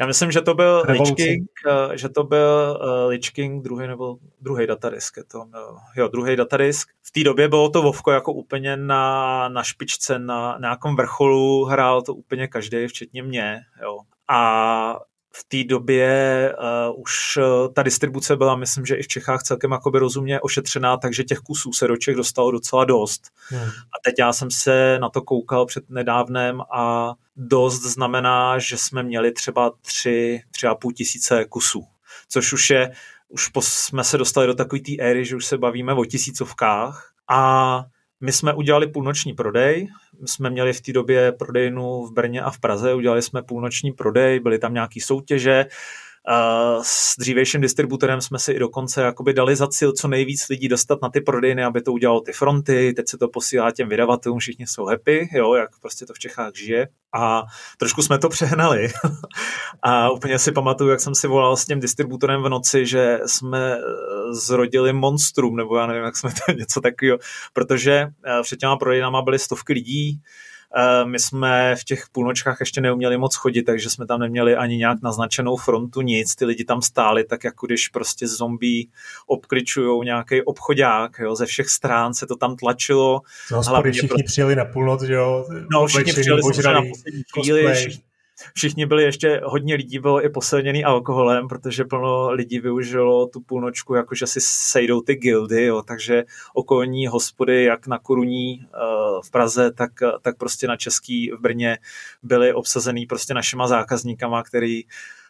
já 0.00 0.06
myslím, 0.06 0.32
že 0.32 0.40
to 0.40 0.54
byl 0.54 0.82
Lich 0.88 1.14
King, 1.16 1.50
eh, 1.66 1.98
že 1.98 2.08
to 2.08 2.24
byl 2.24 2.78
uh, 2.82 3.08
Lich 3.08 3.30
King, 3.32 3.64
druhý 3.64 3.86
nebo 3.86 4.16
druhý 4.40 4.66
datadisk. 4.66 5.16
Je 5.16 5.24
to, 5.24 5.38
uh, 5.38 5.78
jo, 5.96 6.08
druhý 6.08 6.36
datadisk. 6.36 6.88
V 7.02 7.10
té 7.10 7.24
době 7.24 7.48
bylo 7.48 7.68
to 7.68 7.82
Vovko 7.82 8.10
jako 8.10 8.32
úplně 8.32 8.76
na, 8.76 9.48
na 9.48 9.62
špičce, 9.62 10.18
na, 10.18 10.52
na 10.52 10.58
nějakém 10.58 10.96
vrcholu, 10.96 11.64
hrál 11.64 12.02
to 12.02 12.14
úplně 12.14 12.48
každý, 12.48 12.86
včetně 12.86 13.22
mě. 13.22 13.60
Jo. 13.82 13.98
A 14.28 15.00
v 15.38 15.44
té 15.48 15.64
době 15.68 16.54
uh, 16.88 17.00
už 17.02 17.36
uh, 17.36 17.72
ta 17.72 17.82
distribuce 17.82 18.36
byla, 18.36 18.56
myslím, 18.56 18.86
že 18.86 18.94
i 18.94 19.02
v 19.02 19.08
Čechách 19.08 19.42
celkem 19.42 19.72
jakoby 19.72 19.98
rozumně 19.98 20.40
ošetřená, 20.40 20.96
takže 20.96 21.24
těch 21.24 21.38
kusů 21.38 21.72
se 21.72 21.86
do 21.86 21.96
Čech 21.96 22.16
dostalo 22.16 22.50
docela 22.50 22.84
dost. 22.84 23.22
Hmm. 23.48 23.68
A 23.68 23.96
teď 24.04 24.14
já 24.18 24.32
jsem 24.32 24.50
se 24.50 24.98
na 25.00 25.08
to 25.08 25.22
koukal 25.22 25.66
před 25.66 25.90
nedávnem 25.90 26.60
a 26.72 27.14
dost 27.36 27.82
znamená, 27.82 28.58
že 28.58 28.76
jsme 28.76 29.02
měli 29.02 29.32
třeba 29.32 29.72
tři, 29.82 30.42
tři 30.50 30.66
a 30.66 30.74
půl 30.74 30.92
tisíce 30.92 31.44
kusů, 31.44 31.86
což 32.28 32.52
už 32.52 32.70
je, 32.70 32.92
už 33.28 33.48
pos, 33.48 33.68
jsme 33.68 34.04
se 34.04 34.18
dostali 34.18 34.46
do 34.46 34.54
takové 34.54 34.80
té 34.80 34.92
éry, 34.98 35.24
že 35.24 35.36
už 35.36 35.46
se 35.46 35.58
bavíme 35.58 35.92
o 35.92 36.04
tisícovkách 36.04 37.12
a 37.28 37.84
my 38.20 38.32
jsme 38.32 38.54
udělali 38.54 38.86
půlnoční 38.86 39.32
prodej, 39.32 39.88
jsme 40.24 40.50
měli 40.50 40.72
v 40.72 40.80
té 40.80 40.92
době 40.92 41.32
prodejnu 41.32 42.06
v 42.06 42.12
Brně 42.12 42.42
a 42.42 42.50
v 42.50 42.58
Praze, 42.58 42.94
udělali 42.94 43.22
jsme 43.22 43.42
půlnoční 43.42 43.92
prodej, 43.92 44.40
byly 44.40 44.58
tam 44.58 44.74
nějaké 44.74 45.00
soutěže, 45.00 45.66
s 46.82 47.16
dřívějším 47.18 47.60
distributorem 47.60 48.20
jsme 48.20 48.38
si 48.38 48.52
i 48.52 48.58
dokonce 48.58 49.02
jakoby 49.02 49.32
dali 49.32 49.56
za 49.56 49.68
cíl 49.68 49.92
co 49.92 50.08
nejvíc 50.08 50.48
lidí 50.48 50.68
dostat 50.68 50.98
na 51.02 51.08
ty 51.08 51.20
prodejny, 51.20 51.64
aby 51.64 51.82
to 51.82 51.92
udělalo 51.92 52.20
ty 52.20 52.32
fronty, 52.32 52.92
teď 52.96 53.08
se 53.08 53.18
to 53.18 53.28
posílá 53.28 53.70
těm 53.70 53.88
vydavatelům, 53.88 54.38
všichni 54.38 54.66
jsou 54.66 54.84
happy, 54.84 55.28
jo, 55.32 55.54
jak 55.54 55.70
prostě 55.80 56.06
to 56.06 56.14
v 56.14 56.18
Čechách 56.18 56.54
žije. 56.54 56.88
A 57.14 57.42
trošku 57.78 58.02
jsme 58.02 58.18
to 58.18 58.28
přehnali. 58.36 58.88
a 59.82 60.10
úplně 60.10 60.38
si 60.38 60.52
pamatuju, 60.52 60.90
jak 60.90 61.00
jsem 61.00 61.14
si 61.14 61.28
volal 61.28 61.56
s 61.56 61.64
tím 61.64 61.80
distributorem 61.80 62.42
v 62.42 62.48
noci, 62.48 62.86
že 62.86 63.18
jsme 63.26 63.76
eh, 63.76 63.80
zrodili 64.30 64.92
monstrum, 64.92 65.56
nebo 65.56 65.76
já 65.76 65.86
nevím, 65.86 66.04
jak 66.04 66.16
jsme 66.16 66.30
to 66.30 66.52
něco 66.58 66.80
takového, 66.80 67.18
protože 67.52 67.92
eh, 68.26 68.42
před 68.42 68.58
těma 68.58 68.76
prodejnama 68.76 69.22
byly 69.22 69.38
stovky 69.38 69.72
lidí, 69.72 70.20
my 71.04 71.18
jsme 71.18 71.76
v 71.76 71.84
těch 71.84 72.04
půlnočkách 72.12 72.56
ještě 72.60 72.80
neuměli 72.80 73.18
moc 73.18 73.34
chodit, 73.34 73.62
takže 73.62 73.90
jsme 73.90 74.06
tam 74.06 74.20
neměli 74.20 74.56
ani 74.56 74.76
nějak 74.76 74.98
naznačenou 75.02 75.56
frontu, 75.56 76.00
nic. 76.00 76.34
Ty 76.34 76.44
lidi 76.44 76.64
tam 76.64 76.82
stáli 76.82 77.24
tak, 77.24 77.44
jako 77.44 77.66
když 77.66 77.88
prostě 77.88 78.28
zombí 78.28 78.90
obkličují 79.26 80.04
nějaký 80.04 80.42
obchodák, 80.42 81.18
jo, 81.18 81.36
ze 81.36 81.46
všech 81.46 81.68
strán 81.68 82.14
se 82.14 82.26
to 82.26 82.36
tam 82.36 82.56
tlačilo. 82.56 83.20
No, 83.52 83.62
všichni 83.62 84.08
prostě... 84.08 84.24
přijeli 84.26 84.56
na 84.56 84.64
půlnoc, 84.64 85.02
jo? 85.02 85.46
No, 85.72 85.86
všichni 85.86 86.12
přijeli 86.12 86.42
na 86.64 86.82
poslední 86.90 87.22
chvíli, 87.32 87.86
všichni, 88.54 88.86
byli 88.86 89.02
ještě, 89.02 89.40
hodně 89.44 89.74
lidí 89.74 89.98
bylo 89.98 90.24
i 90.24 90.28
posilněný 90.28 90.84
alkoholem, 90.84 91.48
protože 91.48 91.84
plno 91.84 92.30
lidí 92.30 92.58
využilo 92.58 93.26
tu 93.26 93.40
půlnočku, 93.40 93.94
jakože 93.94 94.26
si 94.26 94.40
sejdou 94.40 95.00
ty 95.00 95.14
gildy, 95.14 95.64
jo, 95.64 95.82
takže 95.82 96.24
okolní 96.54 97.06
hospody, 97.06 97.64
jak 97.64 97.86
na 97.86 97.98
Koruní 97.98 98.58
uh, 98.58 99.22
v 99.22 99.30
Praze, 99.30 99.72
tak, 99.72 99.90
tak 100.22 100.36
prostě 100.36 100.66
na 100.66 100.76
Český 100.76 101.30
v 101.30 101.40
Brně 101.40 101.78
byly 102.22 102.52
obsazený 102.52 103.06
prostě 103.06 103.34
našima 103.34 103.68
zákazníkama, 103.68 104.42
který 104.42 104.82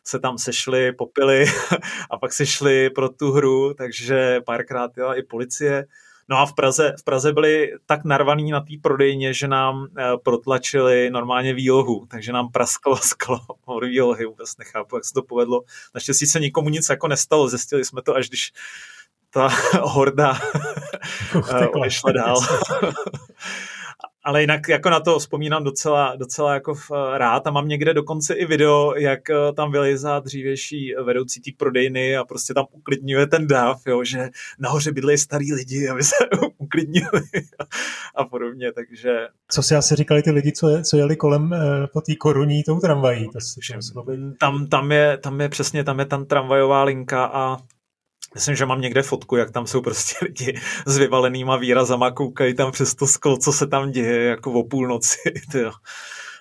se 0.04 0.18
tam 0.18 0.38
sešli, 0.38 0.92
popili 0.92 1.44
a 2.10 2.18
pak 2.18 2.32
se 2.32 2.46
šli 2.46 2.90
pro 2.90 3.08
tu 3.08 3.32
hru, 3.32 3.74
takže 3.74 4.40
párkrát 4.46 4.96
jela 4.96 5.14
i 5.14 5.22
policie. 5.22 5.86
No 6.28 6.38
a 6.38 6.46
v 6.46 6.54
Praze, 6.54 6.94
v 7.00 7.04
Praze 7.04 7.32
byli 7.32 7.72
tak 7.86 8.04
narvaný 8.04 8.50
na 8.50 8.60
té 8.60 8.74
prodejně, 8.82 9.34
že 9.34 9.48
nám 9.48 9.86
eh, 9.98 10.04
protlačili 10.22 11.10
normálně 11.10 11.54
výlohu, 11.54 12.06
takže 12.10 12.32
nám 12.32 12.52
prasklo 12.52 12.96
sklo 13.02 13.40
od 13.64 13.84
výlohy, 13.84 14.26
vůbec 14.26 14.56
nechápu, 14.56 14.96
jak 14.96 15.04
se 15.04 15.14
to 15.14 15.22
povedlo. 15.22 15.62
Naštěstí 15.94 16.26
se 16.26 16.40
nikomu 16.40 16.68
nic 16.68 16.88
jako 16.88 17.08
nestalo, 17.08 17.48
zjistili 17.48 17.84
jsme 17.84 18.02
to 18.02 18.16
až 18.16 18.28
když 18.28 18.52
ta 19.30 19.48
horda 19.80 20.38
odešla 21.74 22.12
dál. 22.12 22.36
ale 24.26 24.40
jinak 24.40 24.68
jako 24.68 24.90
na 24.90 25.00
to 25.00 25.18
vzpomínám 25.18 25.64
docela, 25.64 26.16
docela 26.16 26.54
jako 26.54 26.74
rád 27.16 27.46
a 27.46 27.50
mám 27.50 27.68
někde 27.68 27.94
dokonce 27.94 28.34
i 28.34 28.46
video, 28.46 28.94
jak 28.96 29.30
eh, 29.30 29.34
tam 29.56 29.72
vylejzá 29.72 30.20
dřívější 30.20 30.94
vedoucí 31.04 31.40
té 31.40 31.50
prodejny 31.56 32.16
a 32.16 32.24
prostě 32.24 32.54
tam 32.54 32.66
uklidňuje 32.72 33.26
ten 33.26 33.46
dáv, 33.46 33.80
jo, 33.86 34.04
že 34.04 34.28
nahoře 34.58 34.92
bydlejí 34.92 35.18
starý 35.18 35.52
lidi, 35.52 35.88
aby 35.88 36.02
se 36.02 36.14
uklidnili 36.58 37.22
a, 37.58 37.64
a 38.14 38.24
podobně, 38.24 38.72
takže... 38.72 39.28
Co 39.48 39.62
si 39.62 39.74
asi 39.74 39.96
říkali 39.96 40.22
ty 40.22 40.30
lidi, 40.30 40.52
co, 40.52 40.68
je, 40.68 40.82
co 40.82 40.96
jeli 40.96 41.16
kolem 41.16 41.52
eh, 41.52 41.86
po 41.92 42.00
té 42.00 42.14
koruní 42.14 42.62
tou 42.62 42.80
tramvají? 42.80 43.28
To 43.32 43.40
si 43.40 43.60
tam, 44.40 44.66
tam, 44.66 44.92
je, 44.92 45.18
tam 45.18 45.40
je 45.40 45.48
přesně, 45.48 45.84
tam 45.84 45.98
je 45.98 46.06
tam 46.06 46.24
tramvajová 46.24 46.84
linka 46.84 47.24
a 47.24 47.56
Myslím, 48.36 48.56
že 48.56 48.66
mám 48.66 48.80
někde 48.80 49.02
fotku, 49.02 49.36
jak 49.36 49.50
tam 49.50 49.66
jsou 49.66 49.80
prostě 49.80 50.14
lidi 50.24 50.60
s 50.86 50.98
vyvalenýma 50.98 51.56
výrazama, 51.56 52.10
koukají 52.10 52.54
tam 52.54 52.72
přes 52.72 52.94
to 52.94 53.06
sklo, 53.06 53.36
co 53.36 53.52
se 53.52 53.66
tam 53.66 53.90
děje, 53.90 54.24
jako 54.24 54.52
o 54.52 54.64
půlnoci. 54.64 55.18
Tyjo. 55.52 55.72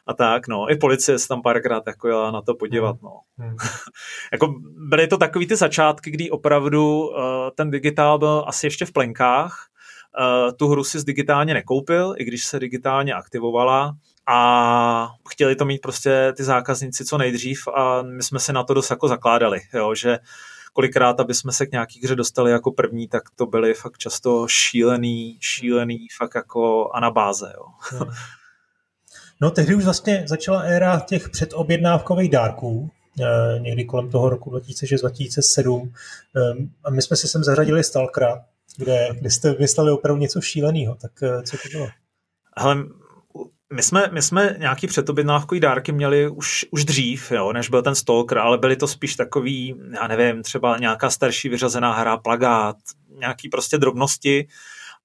A 0.08 0.14
tak, 0.14 0.48
no. 0.48 0.72
I 0.72 0.76
policie 0.76 1.20
se 1.20 1.28
tam 1.28 1.42
párkrát 1.42 1.84
jako 1.88 2.08
jela 2.08 2.32
na 2.32 2.42
to 2.42 2.56
podívat, 2.56 2.96
no. 3.02 3.20
Hmm. 3.38 3.56
jako 4.32 4.54
byly 4.90 5.08
to 5.08 5.18
takový 5.18 5.48
ty 5.48 5.56
začátky, 5.56 6.12
kdy 6.12 6.30
opravdu 6.30 7.08
uh, 7.08 7.16
ten 7.56 7.72
digitál 7.72 8.20
byl 8.20 8.44
asi 8.48 8.66
ještě 8.66 8.86
v 8.86 8.92
plenkách. 8.92 9.68
Uh, 10.20 10.52
tu 10.52 10.68
hru 10.68 10.84
si 10.84 11.04
digitálně 11.04 11.54
nekoupil, 11.54 12.16
i 12.18 12.24
když 12.24 12.46
se 12.46 12.60
digitálně 12.60 13.14
aktivovala 13.14 13.96
a 14.28 15.10
chtěli 15.30 15.56
to 15.56 15.66
mít 15.66 15.82
prostě 15.82 16.34
ty 16.38 16.44
zákazníci 16.44 17.06
co 17.06 17.18
nejdřív 17.18 17.68
a 17.68 18.02
my 18.02 18.24
jsme 18.24 18.40
se 18.40 18.54
na 18.54 18.64
to 18.64 18.74
dost 18.74 18.90
jako 18.90 19.08
zakládali, 19.08 19.60
jo, 19.74 19.96
že 19.96 20.20
kolikrát, 20.76 21.20
aby 21.20 21.34
jsme 21.34 21.52
se 21.52 21.66
k 21.66 21.72
nějaký 21.72 22.02
hře 22.04 22.16
dostali 22.16 22.52
jako 22.52 22.72
první, 22.72 23.08
tak 23.08 23.24
to 23.36 23.46
byly 23.46 23.74
fakt 23.74 23.98
často 23.98 24.48
šílený, 24.48 25.38
šílený 25.40 26.08
fakt 26.18 26.36
jako 26.36 26.92
anabáze. 26.94 27.54
Jo. 27.56 27.66
No. 28.00 28.08
no 29.42 29.52
tehdy 29.52 29.76
už 29.76 29.84
vlastně 29.84 30.24
začala 30.28 30.62
éra 30.62 31.00
těch 31.00 31.30
předobjednávkových 31.30 32.32
dárků, 32.32 32.90
eh, 33.22 33.60
někdy 33.60 33.86
kolem 33.86 34.10
toho 34.10 34.30
roku 34.30 34.50
2006-2007 34.50 35.94
ehm, 36.36 36.70
a 36.84 36.90
my 36.90 37.02
jsme 37.02 37.18
si 37.18 37.28
sem 37.28 37.44
zařadili 37.44 37.84
Stalkera, 37.84 38.44
kde, 38.78 39.10
kde 39.20 39.32
jste 39.32 39.54
vyslali 39.54 39.92
opravdu 39.92 40.22
něco 40.22 40.42
šíleného, 40.42 40.96
tak 40.96 41.12
eh, 41.24 41.44
co 41.44 41.58
to 41.58 41.70
bylo? 41.72 41.88
Hele, 42.58 42.76
my 43.74 43.84
jsme, 43.84 44.10
my 44.12 44.22
jsme 44.22 44.56
nějaký 44.60 44.88
předobjednávkový 44.88 45.60
dárky 45.60 45.92
měli 45.92 46.30
už, 46.30 46.66
už 46.72 46.86
dřív, 46.86 47.32
jo, 47.32 47.54
než 47.54 47.70
byl 47.70 47.82
ten 47.82 47.96
Stalker, 47.96 48.38
ale 48.38 48.58
byly 48.58 48.76
to 48.76 48.88
spíš 48.88 49.16
takový, 49.16 49.76
já 49.92 50.08
nevím, 50.08 50.44
třeba 50.44 50.78
nějaká 50.78 51.10
starší 51.10 51.50
vyřazená 51.50 51.94
hra, 51.94 52.18
plagát, 52.18 52.76
nějaký 53.20 53.50
prostě 53.50 53.78
drobnosti, 53.78 54.48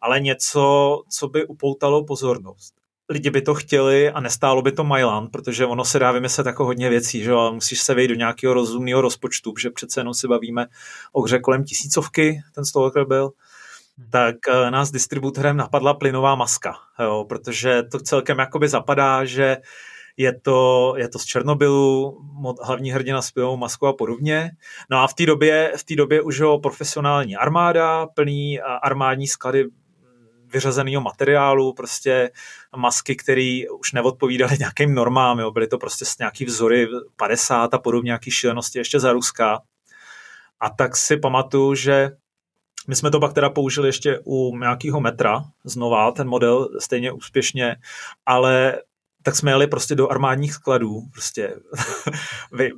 ale 0.00 0.20
něco, 0.20 0.96
co 1.08 1.28
by 1.28 1.46
upoutalo 1.46 2.04
pozornost. 2.04 2.74
Lidi 3.08 3.30
by 3.30 3.42
to 3.42 3.54
chtěli 3.54 4.10
a 4.10 4.20
nestálo 4.20 4.62
by 4.62 4.72
to 4.72 4.84
Mailand, 4.84 5.30
protože 5.32 5.66
ono 5.66 5.84
se 5.84 5.98
dá 5.98 6.12
vymyslet 6.12 6.46
jako 6.46 6.64
hodně 6.64 6.88
věcí, 6.88 7.22
že 7.22 7.30
jo? 7.30 7.52
musíš 7.52 7.80
se 7.80 7.94
vejít 7.94 8.10
do 8.10 8.14
nějakého 8.14 8.54
rozumného 8.54 9.00
rozpočtu, 9.00 9.54
že 9.56 9.70
přece 9.70 10.00
jenom 10.00 10.14
si 10.14 10.28
bavíme 10.28 10.66
o 11.12 11.22
hře 11.22 11.38
kolem 11.38 11.64
tisícovky, 11.64 12.42
ten 12.54 12.64
Stalker 12.64 13.04
byl 13.04 13.30
tak 14.10 14.36
eh, 14.48 14.70
nás 14.70 14.90
distributorem 14.90 15.56
napadla 15.56 15.94
plynová 15.94 16.34
maska, 16.34 16.74
jo, 16.98 17.24
protože 17.28 17.82
to 17.82 17.98
celkem 17.98 18.38
jakoby 18.38 18.68
zapadá, 18.68 19.24
že 19.24 19.56
je 20.16 20.40
to, 20.40 20.94
je 20.96 21.08
to 21.08 21.18
z 21.18 21.24
Černobylu, 21.24 22.18
hlavní 22.62 22.90
hrdina 22.90 23.22
s 23.22 23.30
plynovou 23.30 23.56
maskou 23.56 23.86
a 23.86 23.92
podobně. 23.92 24.50
No 24.90 24.98
a 24.98 25.06
v 25.06 25.14
té 25.14 25.26
době, 25.26 25.72
v 25.76 25.84
té 25.84 25.96
době 25.96 26.22
už 26.22 26.40
ho 26.40 26.58
profesionální 26.58 27.36
armáda, 27.36 28.06
plný 28.06 28.60
eh, 28.60 28.62
armádní 28.82 29.26
sklady 29.26 29.64
vyřazeného 30.52 31.00
materiálu, 31.02 31.72
prostě 31.72 32.30
masky, 32.76 33.16
které 33.16 33.62
už 33.78 33.92
neodpovídaly 33.92 34.56
nějakým 34.58 34.94
normám, 34.94 35.38
jo. 35.38 35.50
byly 35.50 35.66
to 35.66 35.78
prostě 35.78 36.04
nějaký 36.18 36.44
vzory 36.44 36.88
50 37.16 37.74
a 37.74 37.78
podobně, 37.78 38.08
nějaký 38.08 38.30
šílenosti 38.30 38.78
ještě 38.78 39.00
za 39.00 39.12
Ruska. 39.12 39.60
A 40.60 40.70
tak 40.70 40.96
si 40.96 41.16
pamatuju, 41.16 41.74
že 41.74 42.10
my 42.88 42.96
jsme 42.96 43.10
to 43.10 43.20
pak 43.20 43.32
teda 43.32 43.50
použili 43.50 43.88
ještě 43.88 44.20
u 44.24 44.58
nějakého 44.58 45.00
metra, 45.00 45.44
znova 45.64 46.12
ten 46.12 46.28
model 46.28 46.68
stejně 46.78 47.12
úspěšně, 47.12 47.76
ale 48.26 48.78
tak 49.22 49.36
jsme 49.36 49.50
jeli 49.50 49.66
prostě 49.66 49.94
do 49.94 50.08
armádních 50.08 50.54
skladů, 50.54 51.02
prostě, 51.12 51.54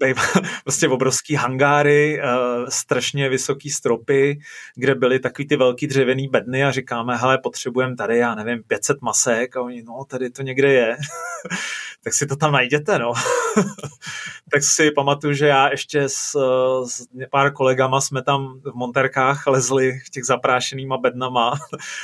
prostě 0.64 0.88
obrovský 0.88 1.34
hangáry, 1.34 2.20
uh, 2.22 2.68
strašně 2.68 3.28
vysoký 3.28 3.70
stropy, 3.70 4.38
kde 4.74 4.94
byly 4.94 5.18
takový 5.18 5.48
ty 5.48 5.56
velký 5.56 5.86
dřevěný 5.86 6.28
bedny 6.28 6.64
a 6.64 6.70
říkáme, 6.70 7.16
hele, 7.16 7.38
potřebujeme 7.38 7.96
tady, 7.96 8.18
já 8.18 8.34
nevím, 8.34 8.62
500 8.66 9.02
masek. 9.02 9.56
A 9.56 9.62
oni, 9.62 9.82
no, 9.82 10.04
tady 10.04 10.30
to 10.30 10.42
někde 10.42 10.72
je, 10.72 10.96
tak 12.04 12.14
si 12.14 12.26
to 12.26 12.36
tam 12.36 12.52
najděte, 12.52 12.98
no. 12.98 13.12
tak 14.52 14.62
si 14.62 14.90
pamatuju, 14.90 15.34
že 15.34 15.46
já 15.46 15.70
ještě 15.70 16.08
s, 16.08 16.38
s 16.86 17.06
pár 17.30 17.52
kolegama 17.52 18.00
jsme 18.00 18.22
tam 18.22 18.60
v 18.64 18.74
monterkách 18.74 19.46
lezli 19.46 20.00
těch 20.12 20.24
zaprášenýma 20.24 20.98
bednama 20.98 21.54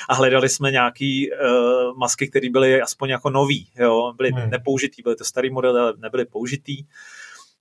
a 0.08 0.14
hledali 0.14 0.48
jsme 0.48 0.70
nějaký 0.70 1.30
uh, 1.30 1.98
masky, 1.98 2.28
které 2.28 2.50
byly 2.50 2.82
aspoň 2.82 3.08
jako 3.10 3.30
nový, 3.30 3.68
jo, 3.76 4.12
byly 4.16 4.27
hmm. 4.34 4.50
nepoužitý, 4.50 5.02
byly 5.02 5.16
to 5.16 5.24
starý 5.24 5.50
modely, 5.50 5.80
ale 5.80 5.92
nebyly 5.96 6.24
použitý. 6.24 6.84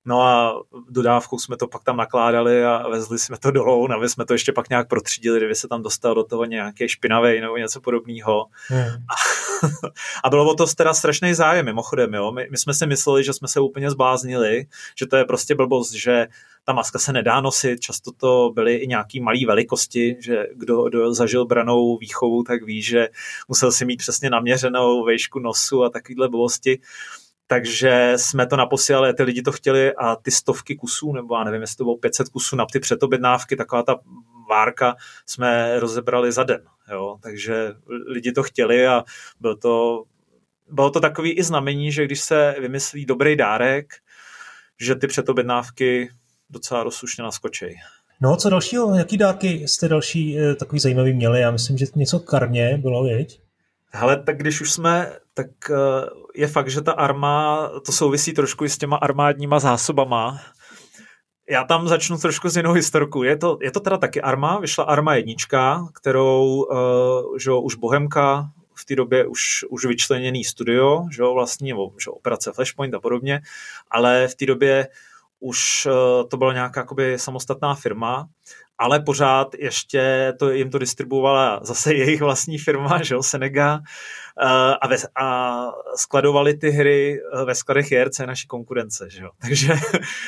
No 0.07 0.21
a 0.21 0.53
dodávkou 0.89 1.39
jsme 1.39 1.57
to 1.57 1.67
pak 1.67 1.83
tam 1.83 1.97
nakládali 1.97 2.65
a 2.65 2.87
vezli 2.89 3.19
jsme 3.19 3.37
to 3.37 3.51
dolů, 3.51 3.91
aby 3.91 4.09
jsme 4.09 4.25
to 4.25 4.33
ještě 4.33 4.51
pak 4.51 4.69
nějak 4.69 4.87
protřídili, 4.87 5.39
kdyby 5.39 5.55
se 5.55 5.67
tam 5.67 5.83
dostal 5.83 6.15
do 6.15 6.23
toho 6.23 6.45
nějaké 6.45 6.89
špinavé 6.89 7.41
nebo 7.41 7.57
něco 7.57 7.81
podobného. 7.81 8.45
Hmm. 8.67 8.85
A, 10.23 10.29
bylo 10.29 10.51
o 10.51 10.55
to 10.55 10.65
teda 10.67 10.93
strašný 10.93 11.33
zájem, 11.33 11.65
mimochodem, 11.65 12.13
jo. 12.13 12.31
My, 12.31 12.47
my, 12.51 12.57
jsme 12.57 12.73
si 12.73 12.87
mysleli, 12.87 13.23
že 13.23 13.33
jsme 13.33 13.47
se 13.47 13.59
úplně 13.59 13.91
zbláznili, 13.91 14.65
že 14.99 15.07
to 15.07 15.17
je 15.17 15.25
prostě 15.25 15.55
blbost, 15.55 15.93
že 15.93 16.27
ta 16.67 16.73
maska 16.73 16.99
se 16.99 17.13
nedá 17.13 17.41
nosit, 17.41 17.79
často 17.79 18.11
to 18.11 18.51
byly 18.53 18.75
i 18.75 18.87
nějaký 18.87 19.19
malý 19.19 19.45
velikosti, 19.45 20.17
že 20.19 20.47
kdo, 20.55 20.83
kdo 20.83 21.13
zažil 21.13 21.45
branou 21.45 21.97
výchovu, 21.97 22.43
tak 22.43 22.63
ví, 22.63 22.81
že 22.81 23.09
musel 23.47 23.71
si 23.71 23.85
mít 23.85 23.97
přesně 23.97 24.29
naměřenou 24.29 25.05
vejšku 25.05 25.39
nosu 25.39 25.83
a 25.83 25.89
takovýhle 25.89 26.29
blbosti. 26.29 26.79
Takže 27.47 28.13
jsme 28.15 28.47
to 28.47 28.55
naposílali, 28.55 29.13
ty 29.13 29.23
lidi 29.23 29.41
to 29.41 29.51
chtěli 29.51 29.93
a 29.95 30.15
ty 30.15 30.31
stovky 30.31 30.75
kusů, 30.75 31.13
nebo 31.13 31.35
já 31.35 31.43
nevím, 31.43 31.61
jestli 31.61 31.77
to 31.77 31.83
bylo 31.83 31.97
500 31.97 32.29
kusů 32.29 32.55
na 32.55 32.65
ty 32.65 32.79
předobjednávky, 32.79 33.55
taková 33.55 33.83
ta 33.83 33.99
várka 34.49 34.95
jsme 35.25 35.79
rozebrali 35.79 36.31
za 36.31 36.43
den, 36.43 36.61
jo, 36.91 37.17
takže 37.21 37.73
lidi 38.07 38.31
to 38.31 38.43
chtěli 38.43 38.87
a 38.87 39.03
byl 39.39 39.55
to, 39.55 40.03
bylo 40.71 40.89
to 40.89 40.99
takový 40.99 41.31
i 41.31 41.43
znamení, 41.43 41.91
že 41.91 42.05
když 42.05 42.21
se 42.21 42.55
vymyslí 42.59 43.05
dobrý 43.05 43.35
dárek, 43.35 43.93
že 44.79 44.95
ty 44.95 45.07
předobjednávky 45.07 46.09
docela 46.49 46.83
rozsušně 46.83 47.23
naskočí. 47.23 47.65
No, 48.21 48.35
co 48.35 48.49
dalšího? 48.49 48.95
Jaký 48.95 49.17
dárky 49.17 49.67
jste 49.67 49.87
další 49.87 50.39
eh, 50.39 50.55
takový 50.55 50.79
zajímavý 50.79 51.13
měli? 51.13 51.41
Já 51.41 51.51
myslím, 51.51 51.77
že 51.77 51.85
něco 51.95 52.19
karmě 52.19 52.77
bylo, 52.77 53.03
věď? 53.03 53.41
Hele, 53.91 54.23
tak 54.23 54.37
když 54.37 54.61
už 54.61 54.71
jsme, 54.71 55.13
tak 55.33 55.47
eh, 55.71 55.75
je 56.35 56.47
fakt, 56.47 56.69
že 56.69 56.81
ta 56.81 56.91
arma, 56.91 57.69
to 57.85 57.91
souvisí 57.91 58.33
trošku 58.33 58.65
i 58.65 58.69
s 58.69 58.77
těma 58.77 58.97
armádníma 58.97 59.59
zásobama. 59.59 60.39
Já 61.49 61.63
tam 61.63 61.87
začnu 61.87 62.17
trošku 62.17 62.49
z 62.49 62.57
jinou 62.57 62.71
historku. 62.71 63.23
Je 63.23 63.37
to, 63.37 63.57
je 63.61 63.71
to 63.71 63.79
teda 63.79 63.97
taky 63.97 64.21
arma, 64.21 64.59
vyšla 64.59 64.83
arma 64.83 65.15
jednička, 65.15 65.87
kterou 65.93 66.63
uh, 66.63 67.37
že 67.37 67.51
už 67.51 67.75
Bohemka 67.75 68.51
v 68.75 68.85
té 68.85 68.95
době 68.95 69.25
už, 69.25 69.65
už 69.69 69.85
vyčleněný 69.85 70.43
studio, 70.43 71.03
že 71.11 71.21
jo, 71.21 71.33
vlastně, 71.33 71.75
že 72.03 72.09
operace 72.09 72.51
Flashpoint 72.51 72.93
a 72.93 72.99
podobně, 72.99 73.41
ale 73.91 74.27
v 74.27 74.35
té 74.35 74.45
době 74.45 74.87
už 75.39 75.85
uh, 75.85 76.29
to 76.29 76.37
byla 76.37 76.53
nějaká 76.53 76.79
jakoby 76.79 77.19
samostatná 77.19 77.75
firma 77.75 78.27
ale 78.77 78.99
pořád 78.99 79.55
ještě 79.55 80.33
to, 80.39 80.51
jim 80.51 80.69
to 80.69 80.77
distribuovala 80.77 81.59
zase 81.63 81.93
jejich 81.93 82.21
vlastní 82.21 82.57
firma, 82.57 83.03
že 83.03 83.15
jo, 83.15 83.23
Senega, 83.23 83.79
eh, 84.41 84.75
a, 84.81 84.87
ve, 84.87 84.95
a 85.15 85.67
skladovali 85.95 86.57
ty 86.57 86.69
hry 86.69 87.21
eh, 87.21 87.45
ve 87.45 87.55
skladech 87.55 87.91
JRC 87.91 88.19
naší 88.19 88.47
konkurence, 88.47 89.09
že 89.09 89.23
jo. 89.23 89.29
Takže, 89.41 89.73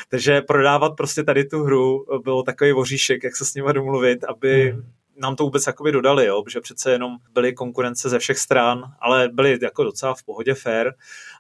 takže 0.10 0.42
prodávat 0.42 0.96
prostě 0.98 1.24
tady 1.24 1.46
tu 1.46 1.64
hru 1.64 2.06
bylo 2.24 2.44
takový 2.44 2.72
voříšek, 2.72 3.24
jak 3.24 3.36
se 3.36 3.46
s 3.46 3.54
nimi 3.54 3.74
domluvit, 3.74 4.24
aby 4.24 4.72
hmm 4.72 4.92
nám 5.20 5.36
to 5.36 5.44
vůbec 5.44 5.68
jakoby 5.68 5.92
dodali, 5.92 6.26
jo, 6.26 6.44
protože 6.44 6.62
přece 6.62 6.92
jenom 6.92 7.18
byly 7.34 7.54
konkurence 7.54 8.10
ze 8.10 8.20
všech 8.20 8.40
stran, 8.40 8.84
ale 9.00 9.30
byly 9.30 9.60
jako 9.62 9.84
docela 9.84 10.14
v 10.14 10.24
pohodě 10.24 10.54
fair. 10.54 10.92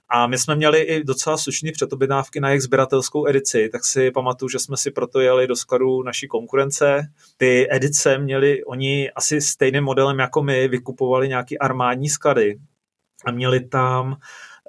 A 0.10 0.28
my 0.28 0.38
jsme 0.38 0.56
měli 0.56 0.82
i 0.82 1.04
docela 1.04 1.38
slušný 1.38 1.72
předobjednávky 1.72 2.40
na 2.40 2.50
jejich 2.50 2.64
sběratelskou 2.64 3.28
edici, 3.28 3.70
tak 3.72 3.86
si 3.86 4.12
pamatuju, 4.12 4.50
že 4.50 4.60
jsme 4.60 4.78
si 4.78 4.92
proto 4.92 5.20
jeli 5.20 5.48
do 5.48 5.56
skladu 5.56 6.04
naší 6.04 6.28
konkurence. 6.28 7.08
Ty 7.38 7.68
edice 7.72 8.18
měli, 8.18 8.64
oni 8.64 9.12
asi 9.12 9.42
stejným 9.42 9.84
modelem 9.84 10.20
jako 10.20 10.44
my, 10.44 10.68
vykupovali 10.68 11.30
nějaký 11.30 11.60
armádní 11.60 12.10
sklady 12.10 12.60
a 13.26 13.32
měli 13.32 13.68
tam 13.68 14.18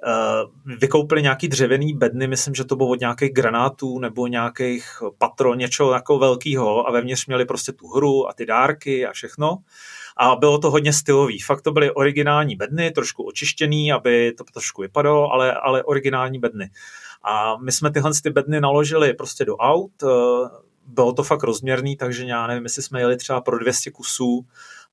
Uh, 0.07 0.75
vykoupili 0.77 1.21
nějaký 1.21 1.47
dřevěný 1.47 1.93
bedny, 1.93 2.27
myslím, 2.27 2.55
že 2.55 2.63
to 2.63 2.75
bylo 2.75 2.89
od 2.89 2.99
nějakých 2.99 3.33
granátů 3.33 3.99
nebo 3.99 4.27
nějakých 4.27 4.85
patron, 5.17 5.57
něčeho 5.57 5.93
jako 5.93 6.19
velkého 6.19 6.87
a 6.87 6.91
vevnitř 6.91 7.25
měli 7.25 7.45
prostě 7.45 7.71
tu 7.71 7.87
hru 7.87 8.29
a 8.29 8.33
ty 8.33 8.45
dárky 8.45 9.05
a 9.05 9.11
všechno. 9.11 9.57
A 10.21 10.35
bylo 10.35 10.57
to 10.57 10.71
hodně 10.71 10.93
stylový. 10.93 11.39
Fakt 11.39 11.61
to 11.61 11.71
byly 11.71 11.91
originální 11.91 12.55
bedny, 12.55 12.91
trošku 12.91 13.23
očištěný, 13.23 13.91
aby 13.91 14.33
to 14.37 14.43
trošku 14.43 14.81
vypadalo, 14.81 15.31
ale, 15.31 15.53
ale 15.53 15.83
originální 15.83 16.39
bedny. 16.39 16.69
A 17.23 17.57
my 17.57 17.71
jsme 17.71 17.91
tyhle 17.91 18.11
ty 18.23 18.29
bedny 18.29 18.61
naložili 18.61 19.13
prostě 19.13 19.45
do 19.45 19.57
aut, 19.57 19.91
eh, 20.03 20.07
bylo 20.85 21.13
to 21.13 21.23
fakt 21.23 21.43
rozměrný, 21.43 21.97
takže 21.97 22.25
já 22.25 22.47
nevím, 22.47 22.63
jestli 22.63 22.81
jsme 22.81 22.99
jeli 22.99 23.17
třeba 23.17 23.41
pro 23.41 23.59
200 23.59 23.91
kusů 23.91 24.45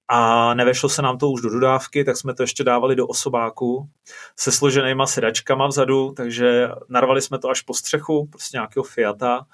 a 0.08 0.54
nevešlo 0.54 0.88
se 0.88 1.02
nám 1.02 1.18
to 1.18 1.30
už 1.30 1.40
do 1.40 1.50
dodávky, 1.50 2.04
tak 2.04 2.16
jsme 2.16 2.34
to 2.34 2.42
ještě 2.42 2.64
dávali 2.64 2.96
do 2.96 3.06
osobáku 3.06 3.88
se 4.36 4.52
složenýma 4.52 5.06
sedačkama 5.06 5.66
vzadu, 5.66 6.12
takže 6.16 6.68
narvali 6.88 7.22
jsme 7.22 7.38
to 7.38 7.50
až 7.50 7.62
po 7.62 7.74
střechu, 7.74 8.26
prostě 8.26 8.56
nějakého 8.56 8.84
Fiata 8.84 9.46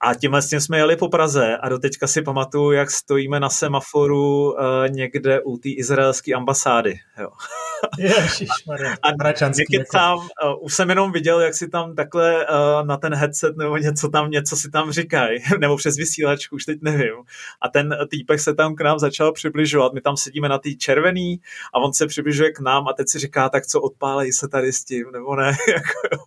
a 0.00 0.14
tímhle 0.14 0.42
s 0.42 0.48
tím 0.48 0.60
jsme 0.60 0.76
jeli 0.76 0.96
po 0.96 1.08
Praze 1.08 1.56
a 1.56 1.68
doteďka 1.68 2.06
si 2.06 2.22
pamatuju, 2.22 2.70
jak 2.70 2.90
stojíme 2.90 3.40
na 3.40 3.50
semaforu 3.50 4.52
uh, 4.52 4.58
někde 4.88 5.40
u 5.40 5.56
té 5.56 5.68
izraelské 5.68 6.34
ambasády. 6.34 6.94
Jo. 7.20 7.28
Ježišmarja, 7.98 8.96
a 9.02 9.08
jako. 9.08 9.92
tam, 9.92 10.18
uh, 10.18 10.24
už 10.60 10.74
jsem 10.74 10.88
jenom 10.88 11.12
viděl, 11.12 11.40
jak 11.40 11.54
si 11.54 11.68
tam 11.68 11.94
takhle 11.94 12.46
uh, 12.46 12.86
na 12.86 12.96
ten 12.96 13.14
headset 13.14 13.56
nebo 13.56 13.76
něco 13.76 14.08
tam, 14.08 14.30
něco 14.30 14.56
si 14.56 14.70
tam 14.70 14.92
říkají, 14.92 15.38
nebo 15.58 15.76
přes 15.76 15.96
vysílačku, 15.96 16.56
už 16.56 16.64
teď 16.64 16.78
nevím. 16.82 17.14
A 17.60 17.68
ten 17.68 17.96
týpek 18.10 18.40
se 18.40 18.54
tam 18.54 18.74
k 18.74 18.80
nám 18.80 18.98
začal 18.98 19.32
přibližovat. 19.32 19.92
My 19.92 20.00
tam 20.00 20.16
sedíme 20.16 20.48
na 20.48 20.58
té 20.58 20.70
červený 20.74 21.40
a 21.74 21.78
on 21.78 21.92
se 21.92 22.06
přibližuje 22.06 22.52
k 22.52 22.60
nám 22.60 22.88
a 22.88 22.92
teď 22.92 23.08
si 23.08 23.18
říká, 23.18 23.48
tak 23.48 23.66
co 23.66 23.80
odpálej 23.80 24.32
se 24.32 24.48
tady 24.48 24.72
s 24.72 24.84
tím, 24.84 25.04
nebo 25.12 25.36
ne. 25.36 25.46
Jako, 25.68 26.18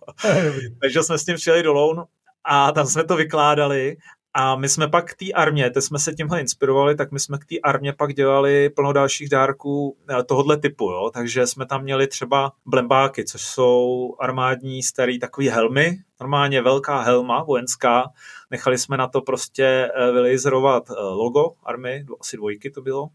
Takže 0.80 1.02
jsme 1.02 1.18
s 1.18 1.24
tím 1.24 1.36
přijeli 1.36 1.62
do 1.62 1.72
Loun 1.72 2.04
a 2.44 2.72
tam 2.72 2.86
jsme 2.86 3.04
to 3.04 3.16
vykládali 3.16 3.96
a 4.36 4.56
my 4.56 4.68
jsme 4.68 4.88
pak 4.88 5.10
k 5.10 5.16
té 5.16 5.32
armě, 5.32 5.70
teď 5.70 5.84
jsme 5.84 5.98
se 5.98 6.14
tímhle 6.14 6.40
inspirovali, 6.40 6.94
tak 6.94 7.12
my 7.12 7.20
jsme 7.20 7.38
k 7.38 7.44
té 7.44 7.58
armě 7.62 7.92
pak 7.92 8.14
dělali 8.14 8.70
plno 8.70 8.92
dalších 8.92 9.28
dárků 9.28 9.96
eh, 10.10 10.22
tohohle 10.22 10.56
typu, 10.56 10.90
jo? 10.90 11.10
takže 11.14 11.46
jsme 11.46 11.66
tam 11.66 11.82
měli 11.82 12.06
třeba 12.06 12.52
blembáky, 12.66 13.24
což 13.24 13.42
jsou 13.42 14.10
armádní 14.20 14.82
starý 14.82 15.18
takový 15.18 15.48
helmy, 15.48 15.98
normálně 16.20 16.62
velká 16.62 17.00
helma 17.00 17.42
vojenská, 17.42 18.10
nechali 18.50 18.78
jsme 18.78 18.96
na 18.96 19.08
to 19.08 19.20
prostě 19.20 19.90
eh, 19.94 20.12
vylejzerovat 20.12 20.90
eh, 20.90 20.94
logo 21.00 21.54
army, 21.64 22.06
asi 22.20 22.36
dvojky 22.36 22.70
to 22.70 22.82
bylo. 22.82 23.08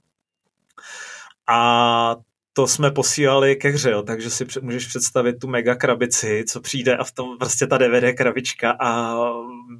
A 1.47 2.15
to 2.53 2.67
jsme 2.67 2.91
posílali 2.91 3.55
ke 3.55 3.69
hře, 3.69 3.91
jo, 3.91 4.03
takže 4.03 4.29
si 4.29 4.45
můžeš 4.61 4.87
představit 4.87 5.39
tu 5.39 5.47
mega 5.47 5.75
krabici, 5.75 6.43
co 6.47 6.61
přijde 6.61 6.97
a 6.97 7.03
v 7.03 7.11
tom 7.11 7.37
prostě 7.37 7.67
ta 7.67 7.77
DVD 7.77 8.17
krabička 8.17 8.71
a 8.79 9.19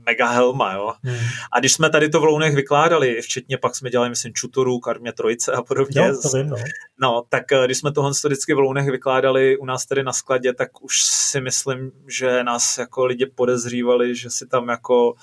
mega 0.05 0.27
helma, 0.27 0.73
jo. 0.73 0.93
Hmm. 1.03 1.17
A 1.51 1.59
když 1.59 1.73
jsme 1.73 1.89
tady 1.89 2.09
to 2.09 2.19
v 2.19 2.23
Lounech 2.23 2.55
vykládali, 2.55 3.21
včetně 3.21 3.57
pak 3.57 3.75
jsme 3.75 3.89
dělali, 3.89 4.09
myslím, 4.09 4.33
Čutoru, 4.33 4.79
Karmě 4.79 5.13
Trojice 5.13 5.51
a 5.51 5.61
podobně. 5.61 6.01
Jo, 6.01 6.17
to 6.21 6.37
vím, 6.37 6.49
no. 6.49 6.57
no. 7.01 7.23
tak 7.29 7.51
eh, 7.51 7.65
když 7.65 7.77
jsme 7.77 7.91
tohle 7.91 8.11
vždycky 8.25 8.53
v 8.53 8.59
Lounech 8.59 8.91
vykládali 8.91 9.57
u 9.57 9.65
nás 9.65 9.85
tady 9.85 10.03
na 10.03 10.13
skladě, 10.13 10.53
tak 10.53 10.83
už 10.83 11.01
si 11.01 11.41
myslím, 11.41 11.91
že 12.07 12.43
nás 12.43 12.77
jako 12.77 13.05
lidi 13.05 13.25
podezřívali, 13.25 14.15
že 14.15 14.29
si 14.29 14.47
tam 14.47 14.69
jako 14.69 15.13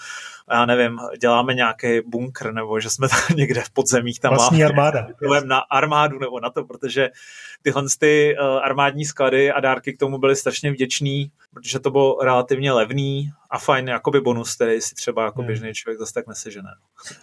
já 0.50 0.66
nevím, 0.66 0.98
děláme 1.20 1.54
nějaký 1.54 2.00
bunkr, 2.06 2.52
nebo 2.52 2.80
že 2.80 2.90
jsme 2.90 3.08
tam 3.08 3.20
někde 3.36 3.60
v 3.60 3.70
podzemích 3.70 4.20
tam 4.20 4.30
Vlastní 4.34 4.58
máme, 4.58 4.68
armáda. 4.68 5.06
na 5.44 5.58
armádu 5.58 6.18
nebo 6.18 6.40
na 6.40 6.50
to, 6.50 6.64
protože 6.64 7.10
tyhle 7.62 7.82
ty 7.98 8.36
uh, 8.40 8.46
armádní 8.46 9.04
sklady 9.04 9.52
a 9.52 9.60
dárky 9.60 9.92
k 9.92 9.98
tomu 9.98 10.18
byly 10.18 10.36
strašně 10.36 10.72
vděčný, 10.72 11.30
protože 11.54 11.78
to 11.78 11.90
bylo 11.90 12.18
relativně 12.22 12.72
levný 12.72 13.30
a 13.50 13.58
fajn 13.58 13.88
jakoby 13.88 14.20
bonus, 14.20 14.54
který 14.54 14.80
si 14.80 14.94
třeba 14.94 15.24
jako 15.24 15.40
hmm. 15.40 15.46
běžný 15.46 15.74
člověk 15.74 15.98
zase 15.98 16.14
tak 16.14 16.26
nesežene. 16.26 16.70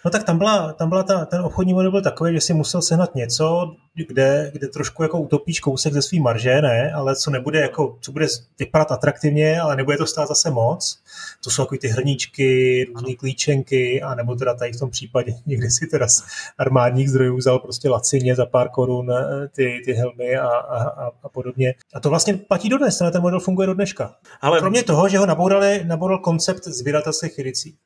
No 0.06 0.12
tak 0.12 0.24
tam 0.24 0.38
byla, 0.38 0.74
tam 0.74 0.90
byla 0.90 1.04
ta, 1.04 1.26
ten 1.26 1.42
obchodní 1.42 1.74
model 1.74 1.92
byl 1.92 2.02
takový, 2.02 2.34
že 2.34 2.42
si 2.42 2.54
musel 2.54 2.82
sehnat 2.82 3.16
něco, 3.16 3.76
kde, 3.94 4.50
kde 4.54 4.68
trošku 4.68 5.04
jako 5.04 5.20
utopíš 5.20 5.60
kousek 5.60 5.94
ze 5.94 6.02
svý 6.02 6.20
marže, 6.20 6.62
ne, 6.62 6.94
ale 6.94 7.16
co 7.16 7.32
nebude 7.32 7.60
jako, 7.60 7.98
co 8.02 8.12
bude 8.12 8.28
vypadat 8.60 8.92
atraktivně, 8.92 9.62
ale 9.62 9.76
nebude 9.76 9.98
to 9.98 10.06
stát 10.06 10.28
zase 10.28 10.52
moc. 10.52 11.03
To 11.44 11.50
jsou 11.50 11.64
takový 11.64 11.80
ty 11.80 11.88
hrníčky, 11.88 12.84
různé 12.94 13.16
klíčenky, 13.16 14.02
a 14.02 14.16
nebo 14.16 14.36
teda 14.36 14.54
tady 14.54 14.72
v 14.72 14.80
tom 14.80 14.90
případě 14.90 15.34
někdy 15.46 15.70
si 15.70 15.88
teda 15.88 16.08
z 16.08 16.24
armádních 16.58 17.10
zdrojů 17.10 17.38
vzal 17.38 17.60
prostě 17.60 17.90
lacině 17.90 18.36
za 18.36 18.46
pár 18.46 18.70
korun 18.70 19.12
eh, 19.12 19.48
ty, 19.48 19.82
ty 19.86 19.94
helmy 19.94 20.36
a, 20.36 20.48
a, 20.48 21.08
a, 21.24 21.30
podobně. 21.30 21.74
A 21.94 22.00
to 22.00 22.10
vlastně 22.10 22.34
platí 22.34 22.70
dodnes, 22.70 22.98
ten 22.98 23.22
model 23.22 23.40
funguje 23.40 23.68
do 23.68 23.74
dneška. 23.74 24.16
Ale... 24.42 24.60
Kromě 24.60 24.84
toho, 24.84 25.10
že 25.10 25.18
ho 25.18 25.26
nabourali, 25.26 25.84
nabourali 25.86 26.22
koncept 26.22 26.64
sběratelských 26.64 27.40
edicí. 27.40 27.78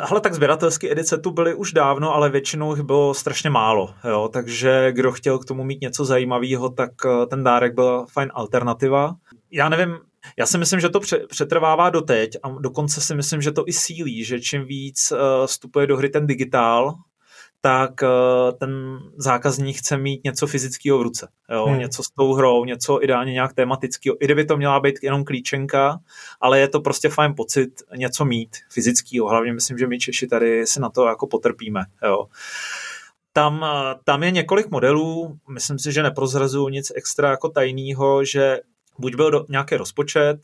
Hele, 0.00 0.20
tak 0.20 0.34
sběratelské 0.34 0.92
edice 0.92 1.18
tu 1.18 1.30
byly 1.30 1.54
už 1.54 1.72
dávno, 1.72 2.14
ale 2.14 2.30
většinou 2.30 2.74
jich 2.74 2.84
bylo 2.84 3.14
strašně 3.14 3.50
málo, 3.50 3.94
jo, 4.04 4.28
takže 4.32 4.92
kdo 4.92 5.12
chtěl 5.12 5.38
k 5.38 5.44
tomu 5.44 5.64
mít 5.64 5.80
něco 5.80 6.04
zajímavého, 6.04 6.68
tak 6.68 6.90
uh, 7.04 7.26
ten 7.26 7.44
dárek 7.44 7.74
byla 7.74 8.06
fajn 8.12 8.30
alternativa. 8.34 9.14
Já 9.50 9.68
nevím, 9.68 9.98
já 10.36 10.46
si 10.46 10.58
myslím, 10.58 10.80
že 10.80 10.88
to 10.88 11.00
přetrvává 11.28 11.90
doteď 11.90 12.36
a 12.42 12.48
dokonce 12.48 13.00
si 13.00 13.14
myslím, 13.14 13.42
že 13.42 13.52
to 13.52 13.64
i 13.66 13.72
sílí, 13.72 14.24
že 14.24 14.40
čím 14.40 14.64
víc 14.64 15.12
uh, 15.12 15.46
vstupuje 15.46 15.86
do 15.86 15.96
hry 15.96 16.08
ten 16.08 16.26
digitál, 16.26 16.94
tak 17.60 17.90
uh, 18.02 18.58
ten 18.58 18.98
zákazník 19.16 19.76
chce 19.76 19.96
mít 19.96 20.24
něco 20.24 20.46
fyzického 20.46 20.98
v 20.98 21.02
ruce. 21.02 21.28
Jo? 21.50 21.66
Hmm. 21.66 21.78
Něco 21.78 22.02
s 22.02 22.10
tou 22.10 22.34
hrou, 22.34 22.64
něco 22.64 23.04
ideálně 23.04 23.32
nějak 23.32 23.54
tematického. 23.54 24.16
I 24.20 24.24
kdyby 24.24 24.44
to 24.44 24.56
měla 24.56 24.80
být 24.80 24.94
jenom 25.02 25.24
klíčenka, 25.24 25.98
ale 26.40 26.60
je 26.60 26.68
to 26.68 26.80
prostě 26.80 27.08
fajn 27.08 27.34
pocit 27.36 27.70
něco 27.96 28.24
mít 28.24 28.56
fyzického. 28.70 29.28
Hlavně 29.28 29.52
myslím, 29.52 29.78
že 29.78 29.86
my 29.86 29.98
Češi 29.98 30.26
tady 30.26 30.66
si 30.66 30.80
na 30.80 30.90
to 30.90 31.06
jako 31.06 31.26
potrpíme. 31.26 31.80
Jo? 32.04 32.26
Tam, 33.32 33.64
eh, 33.64 33.94
tam 34.04 34.22
je 34.22 34.30
několik 34.30 34.70
modelů, 34.70 35.38
myslím 35.48 35.78
si, 35.78 35.92
že 35.92 36.02
neprozrazuju 36.02 36.68
nic 36.68 36.92
extra 36.94 37.30
jako 37.30 37.48
tajného, 37.48 38.24
že 38.24 38.60
buď 38.98 39.14
byl 39.14 39.30
do, 39.30 39.44
nějaký 39.48 39.76
rozpočet, 39.76 40.38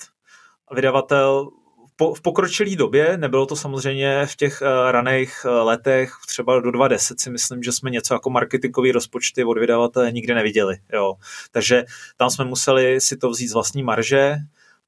vydavatel 0.75 1.51
po, 1.97 2.15
v 2.15 2.21
pokročilé 2.21 2.77
době, 2.77 3.19
nebylo 3.19 3.47
to 3.47 3.57
samozřejmě 3.57 4.27
v 4.27 4.37
těch 4.37 4.63
uh, 4.63 4.91
raných 4.91 5.45
uh, 5.45 5.67
letech, 5.67 6.13
třeba 6.27 6.61
do 6.61 6.71
2010 6.71 7.21
si 7.21 7.31
myslím, 7.31 7.63
že 7.63 7.73
jsme 7.73 7.91
něco 7.91 8.15
jako 8.15 8.31
marketingový 8.31 8.93
rozpočty 8.93 9.45
od 9.45 9.59
vydavatele 9.59 10.13
nikdy 10.13 10.35
neviděli. 10.35 10.77
Jo. 10.93 11.15
Takže 11.51 11.85
tam 12.17 12.31
jsme 12.31 12.45
museli 12.45 13.01
si 13.01 13.17
to 13.17 13.31
vzít 13.31 13.49
z 13.49 13.53
vlastní 13.53 13.83
marže, 13.83 14.37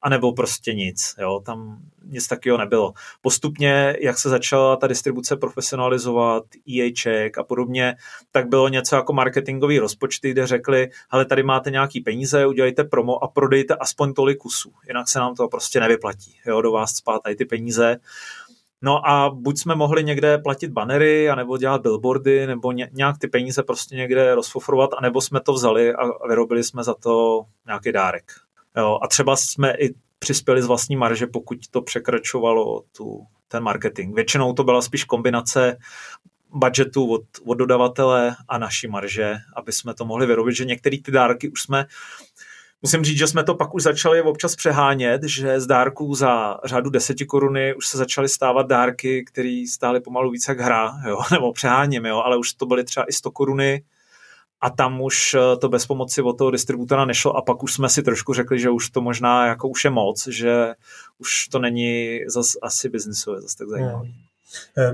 anebo 0.02 0.32
prostě 0.32 0.74
nic. 0.74 1.14
Jo. 1.18 1.40
Tam 1.46 1.78
nic 2.04 2.28
takového 2.28 2.58
nebylo. 2.58 2.92
Postupně, 3.20 3.96
jak 4.00 4.18
se 4.18 4.28
začala 4.28 4.76
ta 4.76 4.86
distribuce 4.86 5.36
profesionalizovat, 5.36 6.44
EA 6.68 6.90
a 7.38 7.44
podobně, 7.44 7.96
tak 8.30 8.48
bylo 8.48 8.68
něco 8.68 8.96
jako 8.96 9.12
marketingový 9.12 9.78
rozpočty, 9.78 10.30
kde 10.30 10.46
řekli, 10.46 10.90
hele, 11.10 11.24
tady 11.24 11.42
máte 11.42 11.70
nějaký 11.70 12.00
peníze, 12.00 12.46
udělejte 12.46 12.84
promo 12.84 13.24
a 13.24 13.28
prodejte 13.28 13.74
aspoň 13.74 14.12
tolik 14.12 14.38
kusů, 14.38 14.72
jinak 14.88 15.08
se 15.08 15.18
nám 15.18 15.34
to 15.34 15.48
prostě 15.48 15.80
nevyplatí, 15.80 16.36
jo, 16.46 16.62
do 16.62 16.72
vás 16.72 16.94
spát 16.94 17.22
tady 17.22 17.36
ty 17.36 17.44
peníze. 17.44 17.96
No 18.82 19.08
a 19.08 19.30
buď 19.30 19.58
jsme 19.58 19.74
mohli 19.74 20.04
někde 20.04 20.38
platit 20.38 20.70
banery, 20.70 21.30
anebo 21.30 21.58
dělat 21.58 21.82
billboardy, 21.82 22.46
nebo 22.46 22.72
nějak 22.72 23.18
ty 23.18 23.28
peníze 23.28 23.62
prostě 23.62 23.96
někde 23.96 24.34
rozfofrovat, 24.34 24.90
anebo 24.98 25.20
jsme 25.20 25.40
to 25.40 25.52
vzali 25.52 25.94
a 25.94 26.26
vyrobili 26.28 26.64
jsme 26.64 26.84
za 26.84 26.94
to 26.94 27.42
nějaký 27.66 27.92
dárek. 27.92 28.32
Jo, 28.76 28.98
a 29.02 29.08
třeba 29.08 29.36
jsme 29.36 29.74
i 29.78 29.94
přispěli 30.18 30.62
z 30.62 30.66
vlastní 30.66 30.96
marže, 30.96 31.26
pokud 31.26 31.58
to 31.70 31.82
překračovalo 31.82 32.82
tu, 32.96 33.26
ten 33.48 33.62
marketing. 33.62 34.14
Většinou 34.14 34.52
to 34.52 34.64
byla 34.64 34.82
spíš 34.82 35.04
kombinace 35.04 35.76
budgetu 36.54 37.12
od, 37.12 37.22
od 37.46 37.54
dodavatele 37.54 38.36
a 38.48 38.58
naší 38.58 38.88
marže, 38.88 39.36
aby 39.56 39.72
jsme 39.72 39.94
to 39.94 40.04
mohli 40.04 40.26
vyrobit, 40.26 40.56
že 40.56 40.64
některé 40.64 40.96
ty 41.04 41.10
dárky 41.10 41.50
už 41.50 41.62
jsme 41.62 41.86
Musím 42.82 43.04
říct, 43.04 43.18
že 43.18 43.26
jsme 43.26 43.44
to 43.44 43.54
pak 43.54 43.74
už 43.74 43.82
začali 43.82 44.22
občas 44.22 44.56
přehánět, 44.56 45.22
že 45.24 45.60
z 45.60 45.66
dárků 45.66 46.14
za 46.14 46.58
řádu 46.64 46.90
deseti 46.90 47.26
koruny 47.26 47.74
už 47.74 47.88
se 47.88 47.98
začaly 47.98 48.28
stávat 48.28 48.66
dárky, 48.66 49.24
které 49.24 49.64
stály 49.68 50.00
pomalu 50.00 50.30
více 50.30 50.50
jak 50.50 50.60
hra, 50.60 50.92
jo? 51.08 51.18
nebo 51.32 51.52
přeháním, 51.52 52.06
jo? 52.06 52.22
ale 52.24 52.36
už 52.36 52.52
to 52.52 52.66
byly 52.66 52.84
třeba 52.84 53.06
i 53.08 53.12
100 53.12 53.30
koruny, 53.30 53.82
a 54.60 54.70
tam 54.70 55.00
už 55.00 55.34
eh, 55.34 55.56
to 55.56 55.68
bez 55.68 55.86
pomoci 55.86 56.22
od 56.22 56.38
toho 56.38 56.50
distributora 56.50 57.04
nešlo 57.04 57.36
a 57.36 57.42
pak 57.42 57.62
už 57.62 57.72
jsme 57.72 57.88
si 57.88 58.02
trošku 58.02 58.34
řekli, 58.34 58.60
že 58.60 58.70
už 58.70 58.90
to 58.90 59.00
možná 59.00 59.46
jako 59.46 59.68
už 59.68 59.84
je 59.84 59.90
moc, 59.90 60.28
že 60.28 60.74
už 61.18 61.48
to 61.48 61.58
není 61.58 62.20
zas 62.26 62.46
asi 62.62 62.88
biznisové 62.88 63.40
zase 63.40 63.58
tak 63.58 63.68
zajímavé. 63.68 63.96
Hmm. 63.96 64.14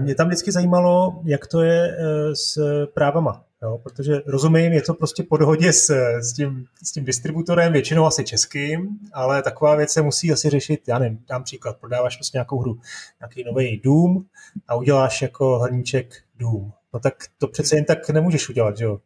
Mě 0.03 0.14
tam 0.14 0.27
vždycky 0.27 0.53
zajímalo, 0.53 1.21
jak 1.25 1.47
to 1.47 1.61
je 1.61 1.97
eh, 1.99 2.37
s 2.37 2.59
právama, 2.95 3.45
jo? 3.62 3.81
protože 3.83 4.23
rozumím, 4.27 4.73
je 4.73 4.83
to 4.83 4.95
prostě 4.95 5.23
po 5.23 5.37
dohodě 5.37 5.73
s, 5.73 5.91
s, 6.21 6.33
tím, 6.33 6.67
s 6.85 6.93
tím 6.93 7.05
distributorem, 7.05 7.73
většinou 7.73 8.07
asi 8.07 8.25
českým, 8.25 8.99
ale 9.12 9.43
taková 9.43 9.75
věc 9.75 9.91
se 9.91 10.03
musí 10.03 10.33
asi 10.33 10.51
řešit, 10.51 10.81
já 10.87 10.99
nevím, 10.99 11.19
dám 11.29 11.43
příklad, 11.43 11.77
prodáváš 11.77 12.17
prostě 12.17 12.37
nějakou 12.37 12.59
hru, 12.59 12.79
nějaký 13.21 13.45
nový 13.45 13.81
Doom 13.85 14.25
a 14.69 14.75
uděláš 14.75 15.23
jako 15.23 15.59
hrníček 15.59 16.14
Doom. 16.39 16.73
No 16.95 17.01
tak 17.01 17.14
to 17.39 17.49
přece 17.49 17.77
jen 17.77 17.85
tak 17.85 18.11
nemůžeš 18.11 18.49
udělat, 18.49 18.77
že 18.77 18.85
jo? 18.85 18.99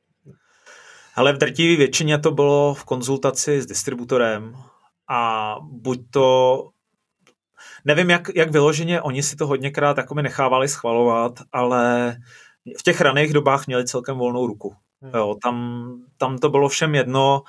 Ale 1.21 1.33
v 1.33 1.39
drtivé 1.39 1.77
většině 1.77 2.19
to 2.19 2.31
bylo 2.31 2.75
v 2.75 2.85
konzultaci 2.85 3.63
s 3.63 3.67
distributorem 3.67 4.57
a 5.09 5.57
buď 5.63 6.01
to 6.11 6.69
nevím, 7.85 8.11
jak, 8.11 8.29
jak 8.35 8.51
vyloženě 8.51 9.03
oni 9.03 9.23
si 9.23 9.37
to 9.37 9.47
hodněkrát 9.47 9.97
jako 9.97 10.15
mi 10.15 10.23
nechávali 10.23 10.69
schvalovat, 10.69 11.33
ale 11.53 12.17
v 12.79 12.83
těch 12.83 13.01
raných 13.01 13.33
dobách 13.33 13.67
měli 13.67 13.85
celkem 13.85 14.19
volnou 14.19 14.47
ruku. 14.47 14.75
Hmm. 15.03 15.13
Jo, 15.15 15.37
tam, 15.43 15.95
tam 16.17 16.39
to 16.39 16.49
bylo 16.49 16.69
všem 16.69 16.95
jedno. 16.95 17.43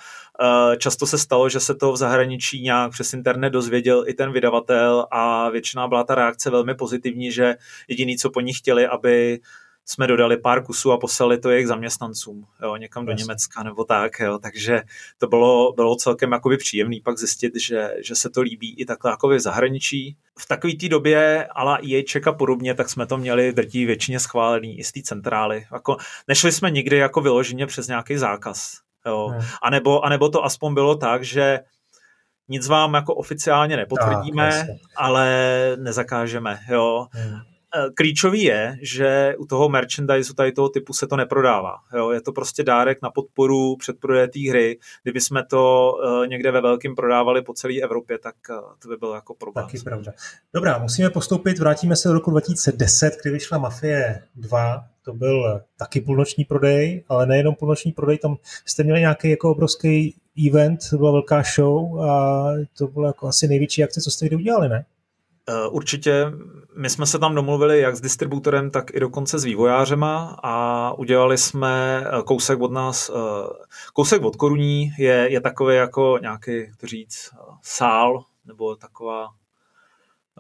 Eh, 0.44 0.78
často 0.78 1.08
se 1.08 1.18
stalo, 1.18 1.50
že 1.50 1.60
se 1.60 1.76
to 1.76 1.92
v 1.92 1.98
zahraničí 1.98 2.62
nějak 2.62 2.92
přes 2.92 3.14
internet 3.14 3.50
dozvěděl 3.50 4.04
i 4.08 4.14
ten 4.14 4.32
vydavatel 4.32 5.06
a 5.12 5.50
většina 5.50 5.88
byla 5.88 6.04
ta 6.04 6.16
reakce 6.16 6.50
velmi 6.50 6.76
pozitivní, 6.76 7.32
že 7.32 7.56
jediný, 7.88 8.18
co 8.18 8.30
po 8.30 8.42
nich 8.42 8.58
chtěli, 8.58 8.88
aby 8.88 9.40
jsme 9.86 10.08
dodali 10.08 10.38
pár 10.38 10.64
kusů 10.64 10.92
a 10.92 10.98
poslali 10.98 11.38
to 11.38 11.50
jejich 11.50 11.68
zaměstnancům, 11.68 12.46
jo, 12.64 12.76
někam 12.76 13.06
do 13.06 13.12
Německa 13.12 13.64
nebo 13.64 13.84
tak, 13.84 14.20
jo, 14.20 14.40
takže 14.40 14.82
to 15.18 15.28
bylo, 15.28 15.74
bylo 15.74 15.96
celkem 15.96 16.32
jakoby 16.32 16.58
příjemný 16.58 17.02
pak 17.02 17.18
zjistit, 17.18 17.54
že, 17.56 17.96
že 18.06 18.16
se 18.16 18.30
to 18.30 18.42
líbí 18.42 18.76
i 18.80 18.86
takhle 18.86 19.12
jako 19.12 19.28
v 19.28 19.40
zahraničí. 19.40 20.18
V 20.40 20.48
takové 20.48 20.74
té 20.74 20.90
době, 20.90 21.48
ale 21.52 21.80
i 21.82 22.06
a 22.28 22.32
podobně, 22.32 22.74
tak 22.74 22.90
jsme 22.90 23.06
to 23.06 23.18
měli 23.18 23.54
drtí 23.54 23.86
většině 23.86 24.20
schválený 24.20 24.80
i 24.80 24.84
z 24.84 24.92
té 24.92 25.02
centrály. 25.02 25.66
Jako, 25.74 25.98
nešli 26.28 26.52
jsme 26.52 26.72
nikdy 26.72 26.98
jako 26.98 27.22
vyloženě 27.22 27.68
přes 27.68 27.88
nějaký 27.88 28.18
zákaz. 28.18 28.78
Jo. 29.06 29.28
Hmm. 29.28 29.42
A, 29.62 29.70
nebo, 29.70 30.06
a 30.06 30.10
nebo 30.10 30.30
to 30.30 30.46
aspoň 30.46 30.74
bylo 30.74 30.96
tak, 30.96 31.24
že 31.24 31.60
nic 32.48 32.68
vám 32.68 32.94
jako 32.94 33.16
oficiálně 33.16 33.78
nepotvrdíme, 33.78 34.50
tak, 34.50 34.78
ale 34.96 35.28
nezakážeme. 35.80 36.60
Jo. 36.70 37.08
Hmm. 37.12 37.51
Eh, 37.76 37.90
klíčový 37.96 38.44
je, 38.44 38.78
že 38.82 39.36
u 39.38 39.46
toho 39.46 39.70
merchandise 39.70 40.34
tady 40.34 40.52
toho 40.52 40.70
typu 40.70 40.94
se 40.94 41.08
to 41.08 41.16
neprodává. 41.16 41.76
Jo? 41.96 42.12
Je 42.12 42.22
to 42.22 42.32
prostě 42.32 42.64
dárek 42.64 42.98
na 43.04 43.10
podporu 43.10 43.76
předprodeje 43.76 44.28
té 44.28 44.50
hry. 44.50 44.80
Kdyby 45.04 45.22
jsme 45.22 45.46
to 45.46 45.94
uh, 46.06 46.28
někde 46.28 46.52
ve 46.52 46.62
velkým 46.62 46.96
prodávali 46.96 47.42
po 47.42 47.54
celé 47.54 47.74
Evropě, 47.84 48.18
tak 48.18 48.36
uh, 48.50 48.56
to 48.80 48.90
by 48.90 48.98
bylo 48.98 49.16
jako 49.16 49.34
problém. 49.34 49.66
Taky 49.66 49.80
pravda. 49.80 50.12
Dobrá, 50.54 50.78
musíme 50.78 51.10
postoupit, 51.10 51.60
vrátíme 51.60 51.96
se 51.96 52.08
do 52.08 52.14
roku 52.14 52.32
2010, 52.32 53.14
kdy 53.22 53.32
vyšla 53.32 53.58
Mafie 53.58 54.24
2. 54.36 54.86
To 55.06 55.14
byl 55.14 55.62
taky 55.78 56.02
půlnoční 56.02 56.46
prodej, 56.46 57.04
ale 57.08 57.26
nejenom 57.26 57.56
půlnoční 57.56 57.92
prodej, 57.92 58.18
tam 58.18 58.36
jste 58.66 58.84
měli 58.84 59.00
nějaký 59.00 59.30
jako 59.30 59.52
obrovský 59.52 60.16
event, 60.48 60.80
to 60.90 60.98
byla 60.98 61.12
velká 61.12 61.44
show 61.56 62.02
a 62.02 62.44
to 62.78 62.88
bylo 62.88 63.08
jako 63.08 63.28
asi 63.28 63.48
největší 63.48 63.84
akce, 63.84 64.02
co 64.02 64.12
jste 64.12 64.26
kdy 64.26 64.36
udělali, 64.36 64.70
ne? 64.70 64.86
Eh, 65.50 65.68
určitě, 65.68 66.32
my 66.78 66.90
jsme 66.90 67.06
se 67.06 67.20
tam 67.20 67.36
domluvili 67.36 67.82
jak 67.82 67.96
s 67.96 68.02
distributorem, 68.02 68.72
tak 68.72 68.96
i 68.96 69.00
dokonce 69.00 69.40
s 69.40 69.44
vývojářema 69.44 70.40
a 70.44 70.94
udělali 70.98 71.38
jsme 71.38 72.04
eh, 72.06 72.24
kousek 72.24 72.60
od 72.60 72.72
nás, 72.72 73.10
eh, 73.10 73.14
kousek 73.94 74.22
od 74.22 74.36
koruní 74.36 74.92
je, 74.98 75.28
je 75.32 75.42
takový 75.42 75.76
jako 75.76 76.20
nějaký, 76.22 76.52
jak 76.58 76.76
to 76.78 76.88
říct, 76.88 77.30
sál, 77.62 78.24
nebo 78.46 78.76
taková 78.76 79.28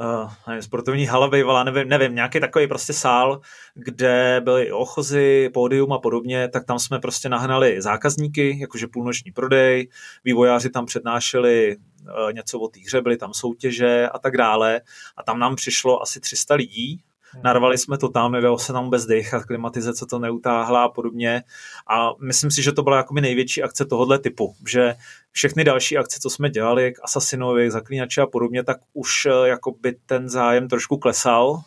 uh, 0.01 0.31
nevím, 0.47 0.61
sportovní 0.61 1.05
hala 1.05 1.29
bývala, 1.29 1.63
nevím, 1.63 1.89
nevím, 1.89 2.15
nějaký 2.15 2.39
takový 2.39 2.67
prostě 2.67 2.93
sál, 2.93 3.41
kde 3.73 4.41
byly 4.43 4.71
ochozy, 4.71 5.49
pódium 5.53 5.93
a 5.93 5.99
podobně, 5.99 6.47
tak 6.47 6.65
tam 6.65 6.79
jsme 6.79 6.99
prostě 6.99 7.29
nahnali 7.29 7.81
zákazníky, 7.81 8.57
jakože 8.59 8.87
půlnoční 8.87 9.31
prodej, 9.31 9.89
vývojáři 10.23 10.69
tam 10.69 10.85
přednášeli 10.85 11.77
uh, 11.77 12.33
něco 12.33 12.59
o 12.59 12.67
té 12.67 12.79
hře, 12.79 13.01
byly 13.01 13.17
tam 13.17 13.33
soutěže 13.33 14.09
a 14.09 14.19
tak 14.19 14.37
dále 14.37 14.81
a 15.17 15.23
tam 15.23 15.39
nám 15.39 15.55
přišlo 15.55 16.01
asi 16.01 16.19
300 16.19 16.55
lidí. 16.55 17.01
Narvali 17.43 17.77
jsme 17.77 17.97
to 17.97 18.09
tam, 18.09 18.31
nedalo 18.31 18.59
se 18.59 18.73
tam 18.73 18.89
bez 18.89 19.05
dechat, 19.05 19.45
klimatizace 19.45 20.05
to 20.05 20.19
neutáhla 20.19 20.83
a 20.83 20.89
podobně. 20.89 21.43
A 21.87 22.09
myslím 22.21 22.51
si, 22.51 22.63
že 22.63 22.71
to 22.71 22.83
byla 22.83 22.97
jakoby 22.97 23.21
největší 23.21 23.63
akce 23.63 23.85
tohohle 23.85 24.19
typu, 24.19 24.55
že 24.69 24.95
všechny 25.31 25.63
další 25.63 25.97
akce, 25.97 26.19
co 26.19 26.29
jsme 26.29 26.49
dělali, 26.49 26.93
k 26.93 26.99
Assassinovi, 27.03 27.71
Zaklínači 27.71 28.21
a 28.21 28.27
podobně, 28.27 28.63
tak 28.63 28.77
už 28.93 29.25
eh, 29.25 29.47
jakoby 29.47 29.95
ten 30.05 30.29
zájem 30.29 30.67
trošku 30.67 30.97
klesal, 30.97 31.61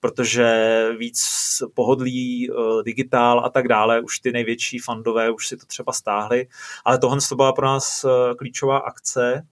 protože 0.00 0.88
víc 0.98 1.22
pohodlí, 1.74 2.50
eh, 2.50 2.82
digitál 2.82 3.44
a 3.44 3.48
tak 3.48 3.68
dále, 3.68 4.00
už 4.00 4.18
ty 4.18 4.32
největší 4.32 4.78
fandové 4.78 5.30
už 5.30 5.46
si 5.46 5.56
to 5.56 5.66
třeba 5.66 5.92
stáhli, 5.92 6.46
ale 6.84 6.98
tohle 6.98 7.18
to 7.28 7.36
byla 7.36 7.52
pro 7.52 7.66
nás 7.66 8.04
eh, 8.04 8.34
klíčová 8.34 8.78
akce, 8.78 9.46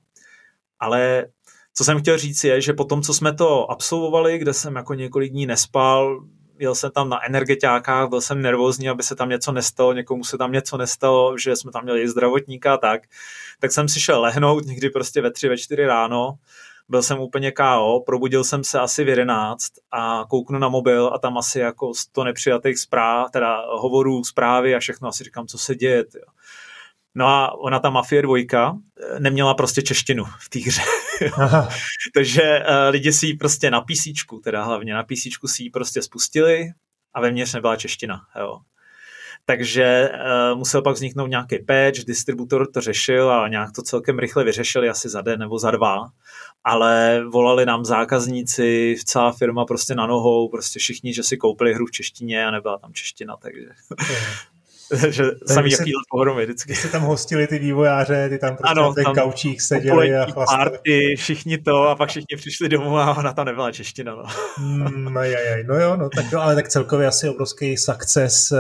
ale 0.80 1.26
co 1.78 1.84
jsem 1.84 2.00
chtěl 2.00 2.18
říct 2.18 2.44
je, 2.44 2.60
že 2.60 2.72
po 2.72 2.84
tom, 2.84 3.02
co 3.02 3.14
jsme 3.14 3.34
to 3.34 3.70
absolvovali, 3.70 4.38
kde 4.38 4.52
jsem 4.52 4.76
jako 4.76 4.94
několik 4.94 5.32
dní 5.32 5.46
nespal, 5.46 6.24
jel 6.58 6.74
jsem 6.74 6.90
tam 6.90 7.08
na 7.08 7.26
energetiákách, 7.26 8.08
byl 8.08 8.20
jsem 8.20 8.42
nervózní, 8.42 8.88
aby 8.88 9.02
se 9.02 9.16
tam 9.16 9.28
něco 9.28 9.52
nestalo, 9.52 9.92
někomu 9.92 10.24
se 10.24 10.38
tam 10.38 10.52
něco 10.52 10.76
nestalo, 10.76 11.38
že 11.38 11.56
jsme 11.56 11.72
tam 11.72 11.84
měli 11.84 12.08
zdravotníka 12.08 12.74
a 12.74 12.76
tak, 12.76 13.02
tak 13.60 13.72
jsem 13.72 13.88
si 13.88 14.00
šel 14.00 14.20
lehnout 14.20 14.64
někdy 14.64 14.90
prostě 14.90 15.22
ve 15.22 15.30
tři, 15.30 15.48
ve 15.48 15.58
čtyři 15.58 15.86
ráno, 15.86 16.34
byl 16.88 17.02
jsem 17.02 17.20
úplně 17.20 17.52
KO, 17.52 18.02
probudil 18.06 18.44
jsem 18.44 18.64
se 18.64 18.80
asi 18.80 19.04
v 19.04 19.08
11 19.08 19.66
a 19.90 20.24
kouknu 20.30 20.58
na 20.58 20.68
mobil 20.68 21.10
a 21.14 21.18
tam 21.18 21.38
asi 21.38 21.58
jako 21.58 21.94
100 21.94 22.24
nepřijatých 22.24 22.78
zpráv, 22.78 23.30
teda 23.30 23.62
hovorů, 23.68 24.24
zprávy 24.24 24.74
a 24.74 24.78
všechno 24.78 25.08
asi 25.08 25.24
říkám, 25.24 25.46
co 25.46 25.58
se 25.58 25.74
děje. 25.74 26.04
Tyjo. 26.04 26.24
No 27.14 27.26
a 27.26 27.58
ona, 27.58 27.78
ta 27.78 27.90
Mafie 27.90 28.22
dvojka, 28.22 28.76
neměla 29.18 29.54
prostě 29.54 29.82
češtinu 29.82 30.24
v 30.24 30.48
té 30.48 30.58
hře. 30.58 30.82
Takže 32.14 32.42
uh, 32.42 32.90
lidi 32.90 33.12
si 33.12 33.26
ji 33.26 33.34
prostě 33.34 33.70
na 33.70 33.80
PC, 33.80 34.04
teda 34.44 34.64
hlavně 34.64 34.94
na 34.94 35.02
PC 35.02 35.46
si 35.46 35.62
ji 35.62 35.70
prostě 35.70 36.02
spustili 36.02 36.64
a 37.14 37.20
vevnitř 37.20 37.54
nebyla 37.54 37.76
čeština. 37.76 38.20
Jo. 38.38 38.58
Takže 39.44 40.10
uh, 40.10 40.58
musel 40.58 40.82
pak 40.82 40.94
vzniknout 40.94 41.26
nějaký 41.26 41.58
patch, 41.58 42.04
distributor 42.06 42.72
to 42.72 42.80
řešil 42.80 43.30
a 43.30 43.48
nějak 43.48 43.72
to 43.72 43.82
celkem 43.82 44.18
rychle 44.18 44.44
vyřešili, 44.44 44.88
asi 44.88 45.08
za 45.08 45.20
den 45.20 45.40
nebo 45.40 45.58
za 45.58 45.70
dva. 45.70 46.08
Ale 46.64 47.24
volali 47.32 47.66
nám 47.66 47.84
zákazníci, 47.84 48.96
celá 49.04 49.32
firma 49.32 49.64
prostě 49.64 49.94
na 49.94 50.06
nohou, 50.06 50.48
prostě 50.48 50.78
všichni, 50.78 51.14
že 51.14 51.22
si 51.22 51.36
koupili 51.36 51.74
hru 51.74 51.86
v 51.86 51.90
češtině 51.90 52.46
a 52.46 52.50
nebyla 52.50 52.78
tam 52.78 52.92
čeština, 52.92 53.36
takže 53.36 53.60
že 55.10 55.24
samý 55.46 55.70
jaký 55.70 55.92
pohromy 56.10 56.44
vždycky. 56.44 56.74
Jste 56.74 56.88
tam 56.88 57.02
hostili 57.02 57.46
ty 57.46 57.58
vývojáře, 57.58 58.28
ty 58.28 58.38
tam 58.38 58.56
prostě 58.56 58.70
ano, 58.70 58.94
ten 58.94 59.04
kaučík 59.04 59.60
seděli 59.60 60.16
a 60.16 60.32
chlastali. 60.32 60.70
party, 60.70 61.14
všichni 61.16 61.58
to 61.58 61.88
a 61.88 61.94
pak 61.94 62.08
všichni 62.08 62.36
přišli 62.36 62.68
domů 62.68 62.98
a 62.98 63.16
ona 63.16 63.32
tam 63.32 63.46
nebyla 63.46 63.72
čeština. 63.72 64.14
No. 64.14 64.24
Mm, 64.58 65.16
aj, 65.16 65.36
aj, 65.36 65.64
no 65.64 65.74
jo, 65.80 65.96
no, 65.96 66.08
tak 66.08 66.32
jo, 66.32 66.40
ale 66.40 66.54
tak 66.54 66.68
celkově 66.68 67.06
asi 67.06 67.28
obrovský 67.28 67.76
success, 67.76 68.52
eh, 68.52 68.58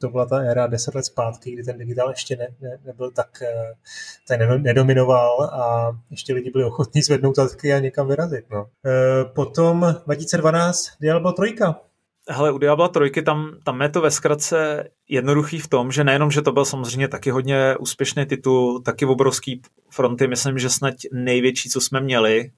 to 0.00 0.08
byla 0.08 0.26
ta 0.26 0.38
éra 0.38 0.66
deset 0.66 0.94
let 0.94 1.04
zpátky, 1.04 1.50
kdy 1.50 1.62
ten 1.62 1.78
digitál 1.78 2.10
ještě 2.10 2.36
ne, 2.36 2.48
ne, 2.60 2.78
nebyl 2.84 3.10
tak, 3.10 3.42
eh, 3.42 3.72
tak 4.28 4.40
nedominoval 4.40 5.42
a 5.42 5.92
ještě 6.10 6.34
lidi 6.34 6.50
byli 6.50 6.64
ochotní 6.64 7.02
zvednout 7.02 7.36
zadky 7.36 7.74
a 7.74 7.78
někam 7.78 8.08
vyrazit. 8.08 8.44
No. 8.50 8.66
Eh, 8.86 9.24
potom 9.24 9.94
2012 10.06 10.88
Diablo 11.00 11.32
3 11.32 11.54
Hele, 12.30 12.52
u 12.52 12.58
Diabla 12.58 12.88
trojky 12.88 13.22
tam, 13.22 13.50
tam 13.64 13.80
je 13.80 13.88
to 13.88 14.00
ve 14.00 14.10
zkratce 14.10 14.88
jednoduchý 15.08 15.58
v 15.58 15.68
tom, 15.68 15.92
že 15.92 16.04
nejenom, 16.04 16.30
že 16.30 16.42
to 16.42 16.52
byl 16.52 16.64
samozřejmě 16.64 17.08
taky 17.08 17.30
hodně 17.30 17.76
úspěšný 17.76 18.26
titul, 18.26 18.82
taky 18.82 19.06
obrovský 19.06 19.62
fronty, 19.90 20.26
myslím, 20.26 20.58
že 20.58 20.70
snad 20.70 20.94
největší, 21.12 21.68
co 21.68 21.80
jsme 21.80 22.00
měli, 22.00 22.50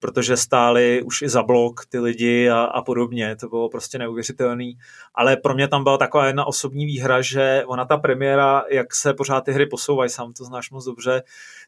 protože 0.00 0.36
stáli 0.36 1.02
už 1.02 1.22
i 1.22 1.28
za 1.28 1.42
blok 1.42 1.86
ty 1.88 1.98
lidi 1.98 2.48
a, 2.48 2.62
a 2.62 2.82
podobně, 2.82 3.36
to 3.36 3.48
bylo 3.48 3.68
prostě 3.68 3.98
neuvěřitelný, 3.98 4.78
ale 5.14 5.36
pro 5.36 5.54
mě 5.54 5.68
tam 5.68 5.84
byla 5.84 5.98
taková 5.98 6.26
jedna 6.26 6.44
osobní 6.44 6.86
výhra, 6.86 7.22
že 7.22 7.64
ona 7.66 7.84
ta 7.84 7.96
premiéra, 7.96 8.64
jak 8.70 8.94
se 8.94 9.14
pořád 9.14 9.40
ty 9.40 9.52
hry 9.52 9.66
posouvají, 9.66 10.10
sám 10.10 10.32
to 10.32 10.44
znáš 10.44 10.70
moc 10.70 10.84
dobře, 10.84 11.22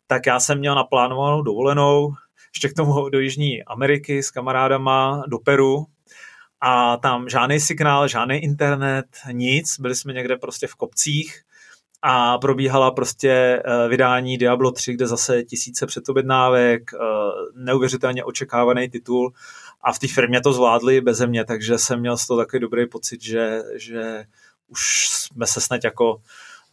tak 0.06 0.26
já 0.26 0.40
jsem 0.40 0.58
měl 0.58 0.74
naplánovanou 0.74 1.42
dovolenou, 1.42 2.14
ještě 2.54 2.68
k 2.68 2.74
tomu 2.74 3.08
do 3.08 3.20
Jižní 3.20 3.64
Ameriky 3.64 4.22
s 4.22 4.30
kamarádama, 4.30 5.22
do 5.26 5.38
Peru, 5.38 5.86
a 6.66 6.96
tam 6.96 7.28
žádný 7.28 7.60
signál, 7.60 8.08
žádný 8.08 8.36
internet, 8.36 9.06
nic, 9.32 9.80
byli 9.80 9.94
jsme 9.94 10.12
někde 10.12 10.36
prostě 10.36 10.66
v 10.66 10.74
kopcích 10.74 11.42
a 12.02 12.38
probíhala 12.38 12.90
prostě 12.90 13.30
eh, 13.30 13.88
vydání 13.88 14.38
Diablo 14.38 14.72
3, 14.72 14.92
kde 14.92 15.06
zase 15.06 15.42
tisíce 15.42 15.86
předobjednávek, 15.86 16.90
eh, 16.94 16.98
neuvěřitelně 17.54 18.24
očekávaný 18.24 18.88
titul. 18.88 19.32
A 19.82 19.92
v 19.92 19.98
té 19.98 20.08
firmě 20.08 20.40
to 20.40 20.52
zvládli 20.52 21.00
bez 21.00 21.20
mě, 21.20 21.44
takže 21.44 21.78
jsem 21.78 22.00
měl 22.00 22.16
z 22.16 22.26
toho 22.26 22.40
takový 22.40 22.60
dobrý 22.60 22.86
pocit, 22.86 23.22
že, 23.22 23.62
že 23.74 24.24
už 24.68 25.08
jsme 25.08 25.46
se 25.46 25.60
snad 25.60 25.84
jako 25.84 26.20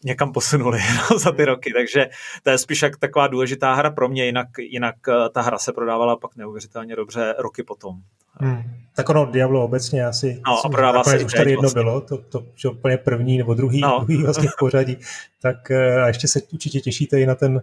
někam 0.04 0.32
posunuli 0.32 0.80
no, 1.12 1.20
za 1.20 1.32
ty 1.32 1.46
roky, 1.46 1.74
takže 1.74 2.10
to 2.44 2.50
je 2.50 2.58
spíš 2.58 2.82
jak 2.82 2.98
taková 2.98 3.28
důležitá 3.28 3.74
hra 3.74 3.92
pro 3.92 4.10
mě, 4.10 4.26
jinak, 4.26 4.48
jinak 4.58 4.96
eh, 5.08 5.30
ta 5.30 5.42
hra 5.42 5.58
se 5.58 5.74
prodávala 5.74 6.18
pak 6.18 6.36
neuvěřitelně 6.36 6.96
dobře 6.96 7.36
roky 7.38 7.64
potom. 7.64 8.02
Hmm. 8.34 8.64
Tak 8.96 9.10
ono 9.10 9.26
Diablo 9.26 9.64
obecně 9.64 10.06
asi, 10.06 10.42
no, 10.48 10.66
a 10.66 10.70
prodává 10.70 11.04
se 11.04 11.20
už 11.20 11.34
tady 11.34 11.52
jedno 11.52 11.62
vlastně. 11.62 11.82
bylo, 11.82 12.02
to, 12.02 12.18
to 12.18 12.46
že 12.56 12.70
úplně 12.70 12.98
první 12.98 13.38
nebo 13.38 13.54
druhý, 13.54 13.82
no. 13.82 14.00
druhý 14.00 14.24
vlastně 14.24 14.50
v 14.50 14.56
pořadí, 14.60 14.98
tak 15.42 15.72
eh, 15.72 16.02
a 16.02 16.08
ještě 16.08 16.28
se 16.28 16.42
určitě 16.54 16.80
těšíte 16.80 17.22
i 17.22 17.26
na 17.26 17.36
ten, 17.36 17.62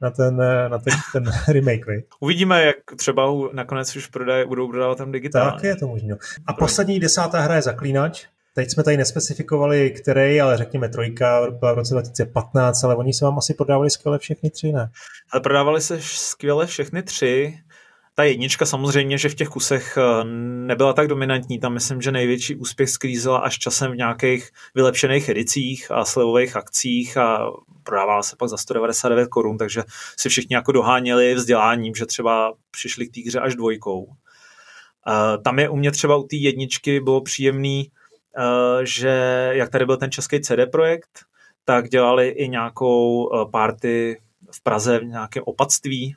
na 0.00 0.10
ten, 0.10 0.42
eh, 0.42 0.68
na 0.68 0.78
ten, 0.78 0.94
ten 1.12 1.32
remake, 1.48 1.86
vej? 1.86 2.02
Uvidíme, 2.20 2.64
jak 2.64 2.76
třeba 2.96 3.32
nakonec 3.52 3.96
už 3.96 4.06
prodaj, 4.06 4.44
budou 4.44 4.68
prodávat 4.68 4.98
tam 4.98 5.12
digitálně. 5.12 5.52
Tak 5.52 5.64
je 5.64 5.76
to 5.76 5.88
možné. 5.88 6.16
A 6.46 6.52
poslední 6.52 7.00
desátá 7.00 7.40
hra 7.40 7.54
je 7.54 7.62
Zaklínač, 7.62 8.26
Teď 8.54 8.70
jsme 8.70 8.82
tady 8.82 8.96
nespecifikovali, 8.96 9.90
který, 9.90 10.40
ale 10.40 10.56
řekněme 10.56 10.88
trojka 10.88 11.50
byla 11.50 11.72
v 11.72 11.76
roce 11.76 11.94
2015, 11.94 12.84
ale 12.84 12.96
oni 12.96 13.12
se 13.12 13.24
vám 13.24 13.38
asi 13.38 13.54
prodávali 13.54 13.90
skvěle 13.90 14.18
všechny 14.18 14.50
tři, 14.50 14.72
ne? 14.72 14.90
Ale 15.32 15.40
prodávali 15.40 15.80
se 15.80 16.00
skvěle 16.00 16.66
všechny 16.66 17.02
tři. 17.02 17.58
Ta 18.20 18.24
jednička 18.24 18.66
samozřejmě, 18.66 19.18
že 19.18 19.28
v 19.28 19.34
těch 19.34 19.48
kusech 19.48 19.98
eh, 19.98 20.24
nebyla 20.66 20.92
tak 20.92 21.08
dominantní, 21.08 21.58
tam 21.58 21.72
myslím, 21.72 22.02
že 22.02 22.12
největší 22.12 22.56
úspěch 22.56 22.90
sklízela 22.90 23.38
až 23.38 23.58
časem 23.58 23.92
v 23.92 23.96
nějakých 23.96 24.50
vylepšených 24.74 25.28
edicích 25.28 25.90
a 25.90 26.04
slevových 26.04 26.56
akcích 26.56 27.16
a 27.16 27.50
prodávala 27.82 28.22
se 28.22 28.36
pak 28.36 28.48
za 28.48 28.56
199 28.56 29.28
korun, 29.28 29.58
takže 29.58 29.82
si 30.16 30.28
všichni 30.28 30.54
jako 30.54 30.72
doháněli 30.72 31.34
vzděláním, 31.34 31.94
že 31.94 32.06
třeba 32.06 32.52
přišli 32.70 33.08
k 33.08 33.14
té 33.14 33.20
hře 33.26 33.40
až 33.40 33.54
dvojkou. 33.54 34.02
Uh, 34.02 35.42
tam 35.44 35.58
je 35.58 35.68
u 35.68 35.76
mě 35.76 35.90
třeba 35.90 36.16
u 36.16 36.22
té 36.22 36.36
jedničky 36.36 37.00
bylo 37.00 37.20
příjemný, 37.20 37.90
uh, 38.38 38.84
že 38.84 39.14
jak 39.52 39.70
tady 39.70 39.86
byl 39.86 39.96
ten 39.96 40.10
český 40.10 40.40
CD 40.40 40.70
projekt, 40.72 41.24
tak 41.64 41.88
dělali 41.88 42.28
i 42.28 42.48
nějakou 42.48 43.30
party 43.52 44.20
v 44.50 44.62
Praze 44.62 44.98
v 44.98 45.04
nějakém 45.04 45.42
opatství, 45.46 46.16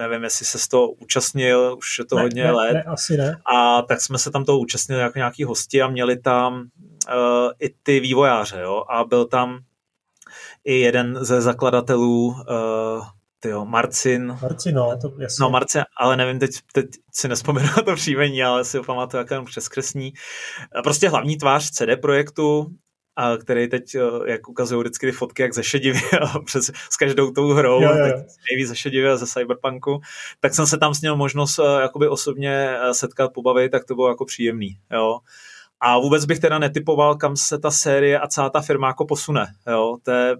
nevím, 0.00 0.24
jestli 0.24 0.46
se 0.46 0.58
z 0.58 0.68
toho 0.68 0.90
účastnil, 0.90 1.74
už 1.78 1.98
je 1.98 2.04
to 2.04 2.16
ne, 2.16 2.22
hodně 2.22 2.44
ne, 2.44 2.52
let. 2.52 2.72
Ne, 2.72 2.82
asi 2.82 3.16
ne. 3.16 3.36
A 3.54 3.82
tak 3.82 4.00
jsme 4.00 4.18
se 4.18 4.30
tam 4.30 4.44
toho 4.44 4.58
účastnili 4.58 5.00
jako 5.00 5.18
nějaký 5.18 5.44
hosti 5.44 5.82
a 5.82 5.88
měli 5.88 6.20
tam 6.20 6.54
uh, 6.60 7.50
i 7.58 7.74
ty 7.82 8.00
vývojáře, 8.00 8.60
jo, 8.60 8.84
a 8.88 9.04
byl 9.04 9.24
tam 9.24 9.58
i 10.64 10.80
jeden 10.80 11.18
ze 11.24 11.40
zakladatelů 11.40 12.26
uh, 12.26 13.06
tyjo, 13.40 13.64
Marcin. 13.64 14.38
Marcin, 14.42 14.74
no, 14.74 14.98
to 15.02 15.12
jasně. 15.18 15.42
No, 15.42 15.50
Marcin, 15.50 15.82
ale 15.96 16.16
nevím, 16.16 16.38
teď, 16.38 16.50
teď 16.72 16.86
si 17.12 17.28
nespomenu 17.28 17.68
na 17.76 17.82
to 17.84 17.94
příjmení, 17.94 18.42
ale 18.42 18.64
si 18.64 18.78
ho 18.78 18.84
pamatuju, 18.84 19.18
jak 19.18 19.30
jenom 19.30 19.46
přeskresní. 19.46 20.12
Prostě 20.82 21.08
hlavní 21.08 21.36
tvář 21.36 21.70
CD 21.70 22.00
projektu, 22.00 22.66
a 23.20 23.36
který 23.36 23.68
teď, 23.68 23.94
eh, 23.94 24.00
jak 24.30 24.48
ukazují 24.48 24.80
vždycky 24.80 25.06
ty 25.06 25.12
fotky, 25.12 25.42
jak 25.42 25.54
zešedivě 25.54 26.00
přes, 26.44 26.70
s 26.90 26.96
každou 26.96 27.30
tou 27.30 27.52
hrou, 27.52 27.82
jo, 27.82 27.90
jo. 27.90 28.04
tak 28.04 28.26
nejvíc 28.50 28.68
zešedivě 28.68 29.16
ze 29.16 29.26
Cyberpunku, 29.26 30.00
tak 30.40 30.54
jsem 30.54 30.66
se 30.66 30.78
tam 30.78 30.94
s 30.94 31.02
ním 31.02 31.12
možnost 31.12 31.58
eh, 31.58 31.82
jakoby 31.82 32.08
osobně 32.08 32.70
eh, 32.70 32.94
setkat, 32.94 33.32
pobavit, 33.32 33.72
tak 33.72 33.84
to 33.84 33.94
bylo 33.94 34.08
jako 34.08 34.24
příjemný, 34.24 34.78
jo. 34.92 35.18
A 35.80 35.98
vůbec 35.98 36.24
bych 36.24 36.38
teda 36.38 36.58
netypoval, 36.58 37.14
kam 37.14 37.36
se 37.36 37.58
ta 37.58 37.70
série 37.70 38.18
a 38.18 38.28
celá 38.28 38.50
ta 38.50 38.60
firma 38.60 38.86
jako 38.86 39.04
posune, 39.04 39.46
jo. 39.66 39.96
To 40.02 40.10
je, 40.10 40.36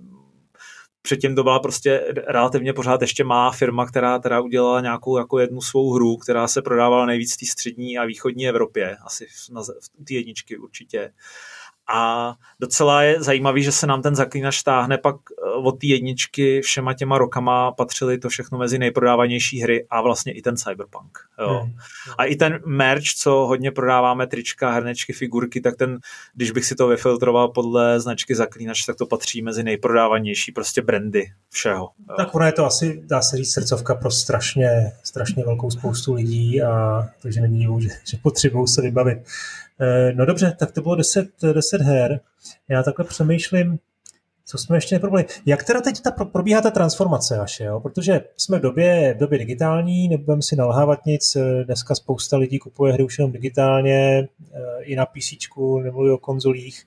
předtím 1.03 1.35
to 1.35 1.43
byla 1.43 1.59
prostě 1.59 2.15
relativně 2.27 2.73
pořád 2.73 3.01
ještě 3.01 3.25
má 3.25 3.51
firma, 3.51 3.87
která 3.87 4.19
teda 4.19 4.41
udělala 4.41 4.81
nějakou 4.81 5.19
jako 5.19 5.39
jednu 5.39 5.61
svou 5.61 5.93
hru, 5.93 6.17
která 6.17 6.49
se 6.49 6.63
prodávala 6.63 7.07
nejvíc 7.07 7.35
v 7.35 7.39
té 7.39 7.47
střední 7.47 7.99
a 7.99 8.05
východní 8.05 8.49
Evropě, 8.49 8.97
asi 9.07 9.27
v, 9.27 9.51
na, 9.55 9.63
v 9.63 10.05
té 10.05 10.15
jedničky 10.15 10.59
určitě. 10.59 11.13
A 11.93 12.35
docela 12.61 13.03
je 13.03 13.23
zajímavý, 13.23 13.63
že 13.63 13.73
se 13.73 13.87
nám 13.87 14.03
ten 14.03 14.17
zaklínač 14.17 14.63
táhne 14.63 14.99
pak 14.99 15.17
eh, 15.17 15.51
od 15.51 15.73
té 15.73 15.87
jedničky 15.87 16.61
všema 16.61 16.95
těma 16.95 17.19
rokama 17.19 17.73
patřily 17.73 18.19
to 18.19 18.29
všechno 18.29 18.59
mezi 18.59 18.79
nejprodávanější 18.79 19.61
hry 19.61 19.87
a 19.91 20.01
vlastně 20.01 20.33
i 20.33 20.43
ten 20.43 20.57
Cyberpunk. 20.57 21.19
Jo. 21.41 21.61
Hmm. 21.63 21.75
A 22.19 22.25
i 22.25 22.37
ten 22.37 22.59
merch, 22.67 23.05
co 23.17 23.31
hodně 23.31 23.71
prodáváme, 23.71 24.27
trička, 24.27 24.71
hernečky, 24.71 25.13
figurky, 25.13 25.61
tak 25.61 25.77
ten, 25.77 25.99
když 26.35 26.51
bych 26.51 26.65
si 26.65 26.75
to 26.75 26.89
vyfiltroval 26.89 27.49
podle 27.49 28.01
značky 28.01 28.35
zaklínač, 28.35 28.85
tak 28.85 28.97
to 28.97 29.07
patří 29.07 29.43
mezi 29.43 29.63
nejprodávanější 29.63 30.53
prostě 30.53 30.83
brandy 30.83 31.33
všeho. 31.51 31.91
Jo. 32.09 32.15
Tak 32.17 32.35
ono 32.35 32.47
je 32.47 32.53
to 32.53 32.67
asi, 32.67 33.03
dá 33.05 33.23
se 33.23 33.37
říct, 33.37 33.53
srdcovka 33.53 33.95
pro 33.95 34.11
strašně, 34.11 34.93
strašně 35.03 35.45
velkou 35.45 35.71
spoustu 35.71 36.15
lidí 36.15 36.63
a 36.63 37.03
takže 37.23 37.41
není 37.41 37.59
divu, 37.59 37.81
že, 37.81 37.89
že 38.05 38.17
potřebují 38.23 38.69
se 38.69 38.83
vybavit. 38.83 39.19
Eh, 39.81 40.13
no 40.13 40.27
dobře, 40.27 40.57
tak 40.59 40.73
to 40.73 40.83
bylo 40.83 40.95
10, 40.95 41.29
10 41.53 41.81
her. 41.81 42.21
Já 42.69 42.83
takhle 42.83 43.05
přemýšlím, 43.05 43.79
co 44.45 44.59
jsme 44.59 44.77
ještě 44.77 44.95
neprobali. 44.95 45.25
Jak 45.47 45.65
teda 45.65 45.81
teď 45.81 46.01
ta, 46.01 46.11
probíhá 46.11 46.61
ta 46.61 46.71
transformace 46.71 47.39
vaše, 47.39 47.65
jo? 47.65 47.81
Protože 47.81 48.21
jsme 48.37 48.59
v 48.59 48.63
době, 48.63 49.15
v 49.17 49.21
době 49.21 49.39
digitální, 49.39 50.09
nebudeme 50.09 50.43
si 50.43 50.57
nalhávat 50.57 51.07
nic, 51.07 51.37
eh, 51.37 51.65
dneska 51.65 51.95
spousta 51.95 52.37
lidí 52.37 52.59
kupuje 52.59 52.93
hry 52.93 53.05
už 53.05 53.19
jenom 53.19 53.33
digitálně, 53.33 54.29
eh, 54.53 54.83
i 54.83 54.97
na 54.97 55.07
PC, 55.07 55.81
nemluví 55.83 56.11
o 56.11 56.19
konzolích. 56.19 56.87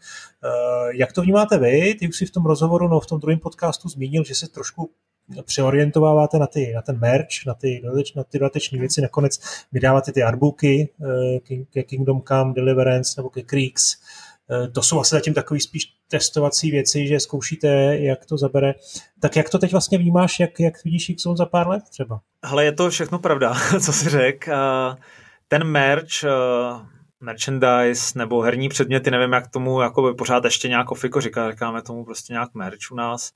Jak 0.93 1.13
to 1.13 1.21
vnímáte 1.21 1.57
vy? 1.57 1.95
Ty 1.99 2.09
už 2.09 2.17
si 2.17 2.25
v 2.25 2.31
tom 2.31 2.45
rozhovoru, 2.45 2.87
no 2.87 2.99
v 2.99 3.05
tom 3.05 3.19
druhém 3.19 3.39
podcastu 3.39 3.89
zmínil, 3.89 4.23
že 4.23 4.35
se 4.35 4.47
trošku 4.47 4.89
přeorientováváte 5.45 6.39
na, 6.39 6.47
ty, 6.47 6.71
na 6.75 6.81
ten 6.81 6.99
merch, 6.99 7.45
na 7.47 7.53
ty, 7.53 7.81
na 8.15 8.23
ty 8.23 8.39
dodateční 8.39 8.79
věci, 8.79 9.01
nakonec 9.01 9.39
vydáváte 9.71 10.11
ty 10.11 10.23
artbooky 10.23 10.89
eh, 11.45 11.63
ke 11.73 11.83
Kingdom 11.83 12.21
Come, 12.21 12.53
Deliverance 12.53 13.13
nebo 13.17 13.29
ke 13.29 13.41
Creeks. 13.41 13.95
Eh, 14.51 14.67
to 14.67 14.81
jsou 14.81 14.99
asi 14.99 15.15
zatím 15.15 15.33
takový 15.33 15.59
spíš 15.59 15.93
testovací 16.07 16.71
věci, 16.71 17.07
že 17.07 17.19
zkoušíte, 17.19 17.97
jak 17.97 18.25
to 18.25 18.37
zabere. 18.37 18.73
Tak 19.19 19.35
jak 19.35 19.49
to 19.49 19.59
teď 19.59 19.71
vlastně 19.71 19.97
vnímáš, 19.97 20.39
jak, 20.39 20.59
jak 20.59 20.83
vidíš 20.83 21.09
x 21.09 21.23
za 21.37 21.45
pár 21.45 21.67
let 21.67 21.83
třeba? 21.89 22.19
Hele, 22.45 22.65
je 22.65 22.71
to 22.71 22.89
všechno 22.89 23.19
pravda, 23.19 23.53
co 23.85 23.93
jsi 23.93 24.09
řekl. 24.09 24.51
Ten 25.47 25.63
merch, 25.63 26.23
eh, 26.23 26.93
merchandise 27.23 28.19
nebo 28.19 28.41
herní 28.41 28.69
předměty, 28.69 29.11
nevím, 29.11 29.33
jak 29.33 29.47
tomu 29.47 29.81
jako 29.81 30.13
pořád 30.13 30.43
ještě 30.45 30.67
nějak 30.67 30.91
ofiko 30.91 31.21
říká, 31.21 31.51
říkáme 31.51 31.81
tomu 31.81 32.05
prostě 32.05 32.33
nějak 32.33 32.53
merch 32.53 32.91
u 32.91 32.95
nás, 32.95 33.31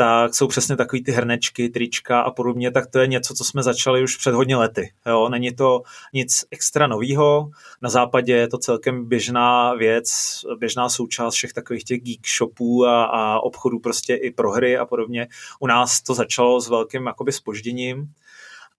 tak 0.00 0.34
jsou 0.34 0.46
přesně 0.46 0.76
takový 0.76 1.02
ty 1.02 1.12
hrnečky, 1.12 1.68
trička 1.68 2.20
a 2.20 2.30
podobně, 2.30 2.70
tak 2.70 2.86
to 2.86 2.98
je 2.98 3.06
něco, 3.06 3.34
co 3.34 3.44
jsme 3.44 3.62
začali 3.62 4.02
už 4.02 4.16
před 4.16 4.34
hodně 4.34 4.56
lety. 4.56 4.92
Jo? 5.06 5.28
Není 5.28 5.54
to 5.54 5.82
nic 6.14 6.44
extra 6.50 6.86
novýho, 6.86 7.50
na 7.82 7.90
západě 7.90 8.32
je 8.36 8.48
to 8.48 8.58
celkem 8.58 9.08
běžná 9.08 9.74
věc, 9.74 10.10
běžná 10.58 10.88
součást 10.88 11.34
všech 11.34 11.52
takových 11.52 11.84
těch 11.84 12.00
geek 12.00 12.26
shopů 12.38 12.86
a, 12.86 13.04
a 13.04 13.40
obchodů 13.40 13.78
prostě 13.78 14.14
i 14.14 14.30
pro 14.30 14.52
hry 14.52 14.78
a 14.78 14.86
podobně. 14.86 15.28
U 15.60 15.66
nás 15.66 16.02
to 16.02 16.14
začalo 16.14 16.60
s 16.60 16.68
velkým 16.68 17.06
jakoby 17.06 17.32
spožděním, 17.32 18.06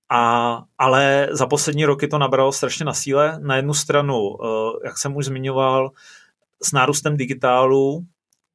a, 0.10 0.64
ale 0.78 1.28
za 1.32 1.48
poslední 1.48 1.86
roky 1.86 2.08
to 2.08 2.18
nabralo 2.18 2.52
strašně 2.52 2.86
na 2.86 2.94
síle. 2.94 3.40
Na 3.42 3.56
jednu 3.56 3.74
stranu, 3.74 4.38
eh, 4.44 4.48
jak 4.86 4.98
jsem 4.98 5.16
už 5.16 5.26
zmiňoval, 5.26 5.92
s 6.64 6.72
nárůstem 6.72 7.18
digitálu 7.18 8.06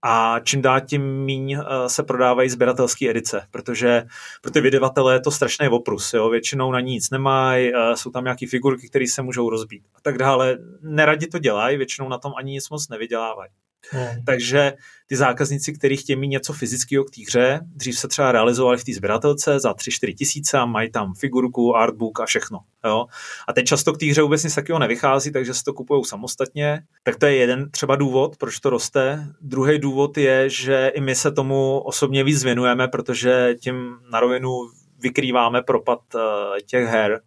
a 0.08 0.40
čím 0.40 0.62
dál 0.62 0.80
tím 0.80 1.24
míň 1.24 1.52
eh, 1.52 1.88
se 1.88 2.02
prodávají 2.02 2.50
sběratelské 2.50 3.10
edice, 3.10 3.46
protože 3.50 4.02
pro 4.42 4.50
ty 4.50 4.60
vydavatele 4.60 5.14
je 5.14 5.20
to 5.20 5.30
strašný 5.30 5.68
oprus, 5.68 6.14
jo? 6.14 6.30
většinou 6.30 6.72
na 6.72 6.80
nic 6.80 7.10
nemají, 7.10 7.72
eh, 7.74 7.96
jsou 7.96 8.10
tam 8.10 8.24
nějaké 8.24 8.46
figurky, 8.46 8.88
které 8.88 9.06
se 9.06 9.22
můžou 9.22 9.50
rozbít 9.50 9.82
a 9.94 10.00
tak 10.02 10.18
dále. 10.18 10.58
Neradi 10.82 11.26
to 11.26 11.38
dělají, 11.38 11.76
většinou 11.76 12.08
na 12.08 12.18
tom 12.18 12.32
ani 12.36 12.52
nic 12.52 12.70
moc 12.70 12.88
nevydělávají. 12.88 13.50
Hmm. 13.90 14.24
Takže 14.26 14.72
ty 15.06 15.16
zákazníci, 15.16 15.72
kteří 15.72 15.96
chtějí 15.96 16.16
mít 16.16 16.28
něco 16.28 16.52
fyzického 16.52 17.04
k 17.04 17.10
té 17.10 17.22
hře, 17.22 17.60
dřív 17.62 17.98
se 17.98 18.08
třeba 18.08 18.32
realizovali 18.32 18.78
v 18.78 18.84
té 18.84 18.92
sběratelce 18.92 19.60
za 19.60 19.72
3-4 19.72 20.14
tisíce 20.14 20.58
a 20.58 20.66
mají 20.66 20.90
tam 20.90 21.14
figurku, 21.14 21.76
artbook 21.76 22.20
a 22.20 22.26
všechno. 22.26 22.58
Jo? 22.84 23.06
A 23.48 23.52
teď 23.52 23.66
často 23.66 23.92
k 23.92 23.98
té 23.98 24.06
hře 24.06 24.22
vůbec 24.22 24.44
nic 24.44 24.54
takového 24.54 24.78
nevychází, 24.78 25.32
takže 25.32 25.54
se 25.54 25.64
to 25.64 25.72
kupují 25.72 26.04
samostatně. 26.04 26.82
Tak 27.02 27.16
to 27.16 27.26
je 27.26 27.36
jeden 27.36 27.70
třeba 27.70 27.96
důvod, 27.96 28.36
proč 28.36 28.60
to 28.60 28.70
roste. 28.70 29.26
Druhý 29.40 29.78
důvod 29.78 30.18
je, 30.18 30.50
že 30.50 30.92
i 30.94 31.00
my 31.00 31.14
se 31.14 31.32
tomu 31.32 31.78
osobně 31.78 32.24
víc 32.24 32.44
věnujeme, 32.44 32.88
protože 32.88 33.54
tím 33.60 33.96
na 34.12 34.20
rovinu 34.20 34.50
vykrýváme 34.98 35.62
propad 35.62 36.00
uh, 36.14 36.20
těch 36.66 36.86
her 36.86 37.20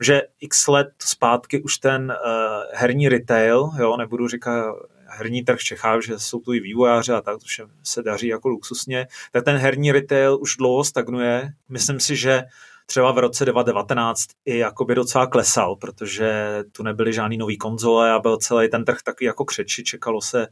že 0.00 0.22
x 0.40 0.68
let 0.68 0.88
zpátky 0.98 1.62
už 1.62 1.78
ten 1.78 2.12
uh, 2.24 2.62
herní 2.72 3.08
retail, 3.08 3.70
jo, 3.78 3.96
nebudu 3.96 4.28
říkat 4.28 4.74
herní 5.18 5.44
trh 5.44 5.58
v 5.58 5.64
Čechách, 5.64 6.02
že 6.02 6.18
jsou 6.18 6.40
tu 6.40 6.52
i 6.52 6.60
vývojáři 6.60 7.12
a 7.12 7.20
tak, 7.20 7.38
to 7.38 7.46
vše 7.46 7.62
se 7.82 8.02
daří 8.02 8.28
jako 8.28 8.48
luxusně, 8.48 9.06
tak 9.32 9.44
ten 9.44 9.56
herní 9.56 9.92
retail 9.92 10.38
už 10.40 10.56
dlouho 10.56 10.84
stagnuje. 10.84 11.52
Myslím 11.68 12.00
si, 12.00 12.16
že 12.16 12.42
třeba 12.86 13.12
v 13.12 13.18
roce 13.18 13.44
2019 13.44 14.26
i 14.44 14.58
jakoby 14.58 14.94
docela 14.94 15.26
klesal, 15.26 15.76
protože 15.76 16.58
tu 16.72 16.82
nebyly 16.82 17.12
žádný 17.12 17.36
nový 17.36 17.58
konzole 17.58 18.12
a 18.12 18.18
byl 18.18 18.36
celý 18.36 18.70
ten 18.70 18.84
trh 18.84 18.98
taky 19.04 19.24
jako 19.24 19.44
křeči, 19.44 19.84
čekalo 19.84 20.20
se 20.20 20.46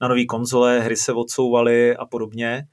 na 0.00 0.08
nový 0.08 0.26
konzole, 0.26 0.80
hry 0.80 0.96
se 0.96 1.12
odsouvaly 1.12 1.96
a 1.96 2.06
podobně. 2.06 2.66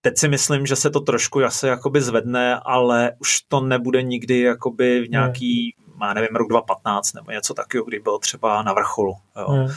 Teď 0.00 0.18
si 0.18 0.28
myslím, 0.28 0.66
že 0.66 0.76
se 0.76 0.90
to 0.90 1.00
trošku 1.00 1.44
asi 1.44 1.66
jakoby 1.66 2.00
zvedne, 2.00 2.60
ale 2.64 3.12
už 3.20 3.40
to 3.48 3.60
nebude 3.60 4.02
nikdy 4.02 4.40
jakoby 4.40 5.00
v 5.00 5.10
nějaký, 5.10 5.74
má 5.96 6.14
nevím, 6.14 6.36
rok 6.36 6.48
2015 6.48 7.12
nebo 7.12 7.30
něco 7.30 7.54
takového, 7.54 7.84
kdy 7.84 7.98
byl 7.98 8.18
třeba 8.18 8.62
na 8.62 8.72
vrcholu. 8.72 9.14
Jo. 9.36 9.48
Hmm. 9.48 9.68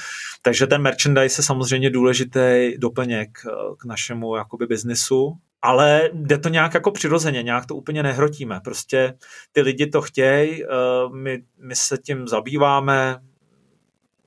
Takže 0.42 0.68
ten 0.68 0.82
merchandise 0.82 1.40
je 1.40 1.46
samozřejmě 1.46 1.90
důležitý 1.90 2.74
doplněk 2.78 3.30
eh, 3.48 3.52
k 3.78 3.86
našemu 3.86 4.36
jakoby 4.36 4.68
biznisu, 4.68 5.38
ale 5.62 6.10
jde 6.14 6.38
to 6.38 6.50
nějak 6.50 6.74
jako 6.74 6.92
přirozeně, 6.92 7.44
nějak 7.44 7.66
to 7.66 7.76
úplně 7.76 8.04
nehrotíme. 8.04 8.60
Prostě 8.64 9.14
ty 9.52 9.62
lidi 9.62 9.88
to 9.88 10.02
chtějí, 10.02 10.64
eh, 10.64 10.68
my, 11.14 11.44
my 11.58 11.76
se 11.76 11.98
tím 11.98 12.28
zabýváme, 12.28 13.18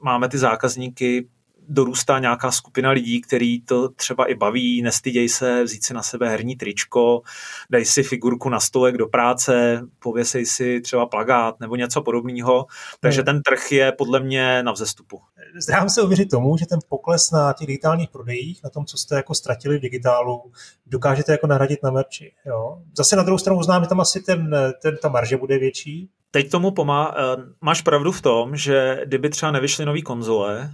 máme 0.01 0.29
ty 0.29 0.39
zákazníky, 0.39 1.29
dorůstá 1.69 2.19
nějaká 2.19 2.51
skupina 2.51 2.91
lidí, 2.91 3.21
který 3.21 3.61
to 3.61 3.89
třeba 3.89 4.31
i 4.31 4.35
baví, 4.35 4.83
nestyděj 4.83 5.29
se 5.29 5.65
vzít 5.65 5.85
si 5.85 5.95
na 5.95 6.03
sebe 6.03 6.29
herní 6.29 6.57
tričko, 6.57 7.23
dej 7.71 7.85
si 7.85 8.03
figurku 8.03 8.49
na 8.49 8.61
stolek 8.61 8.97
do 8.97 9.07
práce, 9.07 9.83
pověsej 9.99 10.47
si 10.47 10.81
třeba 10.81 11.07
plagát 11.07 11.61
nebo 11.61 11.77
něco 11.77 12.03
podobného. 12.03 12.67
Takže 13.01 13.21
hmm. 13.21 13.25
ten 13.25 13.43
trh 13.43 13.73
je 13.73 13.93
podle 13.93 14.21
mě 14.21 14.63
na 14.63 14.73
vzestupu. 14.73 15.21
Zdám 15.63 15.89
se 15.89 16.03
uvěřit 16.03 16.31
tomu, 16.31 16.57
že 16.57 16.67
ten 16.67 16.79
pokles 16.89 17.31
na 17.31 17.53
těch 17.53 17.67
digitálních 17.67 18.11
prodejích, 18.11 18.65
na 18.65 18.71
tom, 18.71 18.85
co 18.85 18.97
jste 18.97 19.17
jako 19.17 19.35
ztratili 19.35 19.79
v 19.79 19.81
digitálu, 19.81 20.53
dokážete 20.87 21.33
jako 21.33 21.47
nahradit 21.47 21.83
na 21.83 21.91
merči. 21.91 22.33
Jo? 22.47 22.79
Zase 22.97 23.17
na 23.17 23.23
druhou 23.23 23.39
stranu 23.39 23.63
znám, 23.63 23.83
že 23.83 23.89
tam 23.89 24.01
asi 24.01 24.21
ten, 24.21 24.57
ten, 24.83 24.97
ta 25.03 25.09
marže 25.09 25.37
bude 25.37 25.59
větší, 25.59 26.09
teď 26.31 26.51
tomu 26.51 26.71
pomá... 26.71 27.15
Máš 27.61 27.83
pravdu 27.83 28.13
v 28.13 28.23
tom, 28.23 28.57
že 28.57 29.01
kdyby 29.05 29.31
třeba 29.31 29.53
nevyšly 29.53 29.85
nové 29.85 30.03
konzole, 30.03 30.71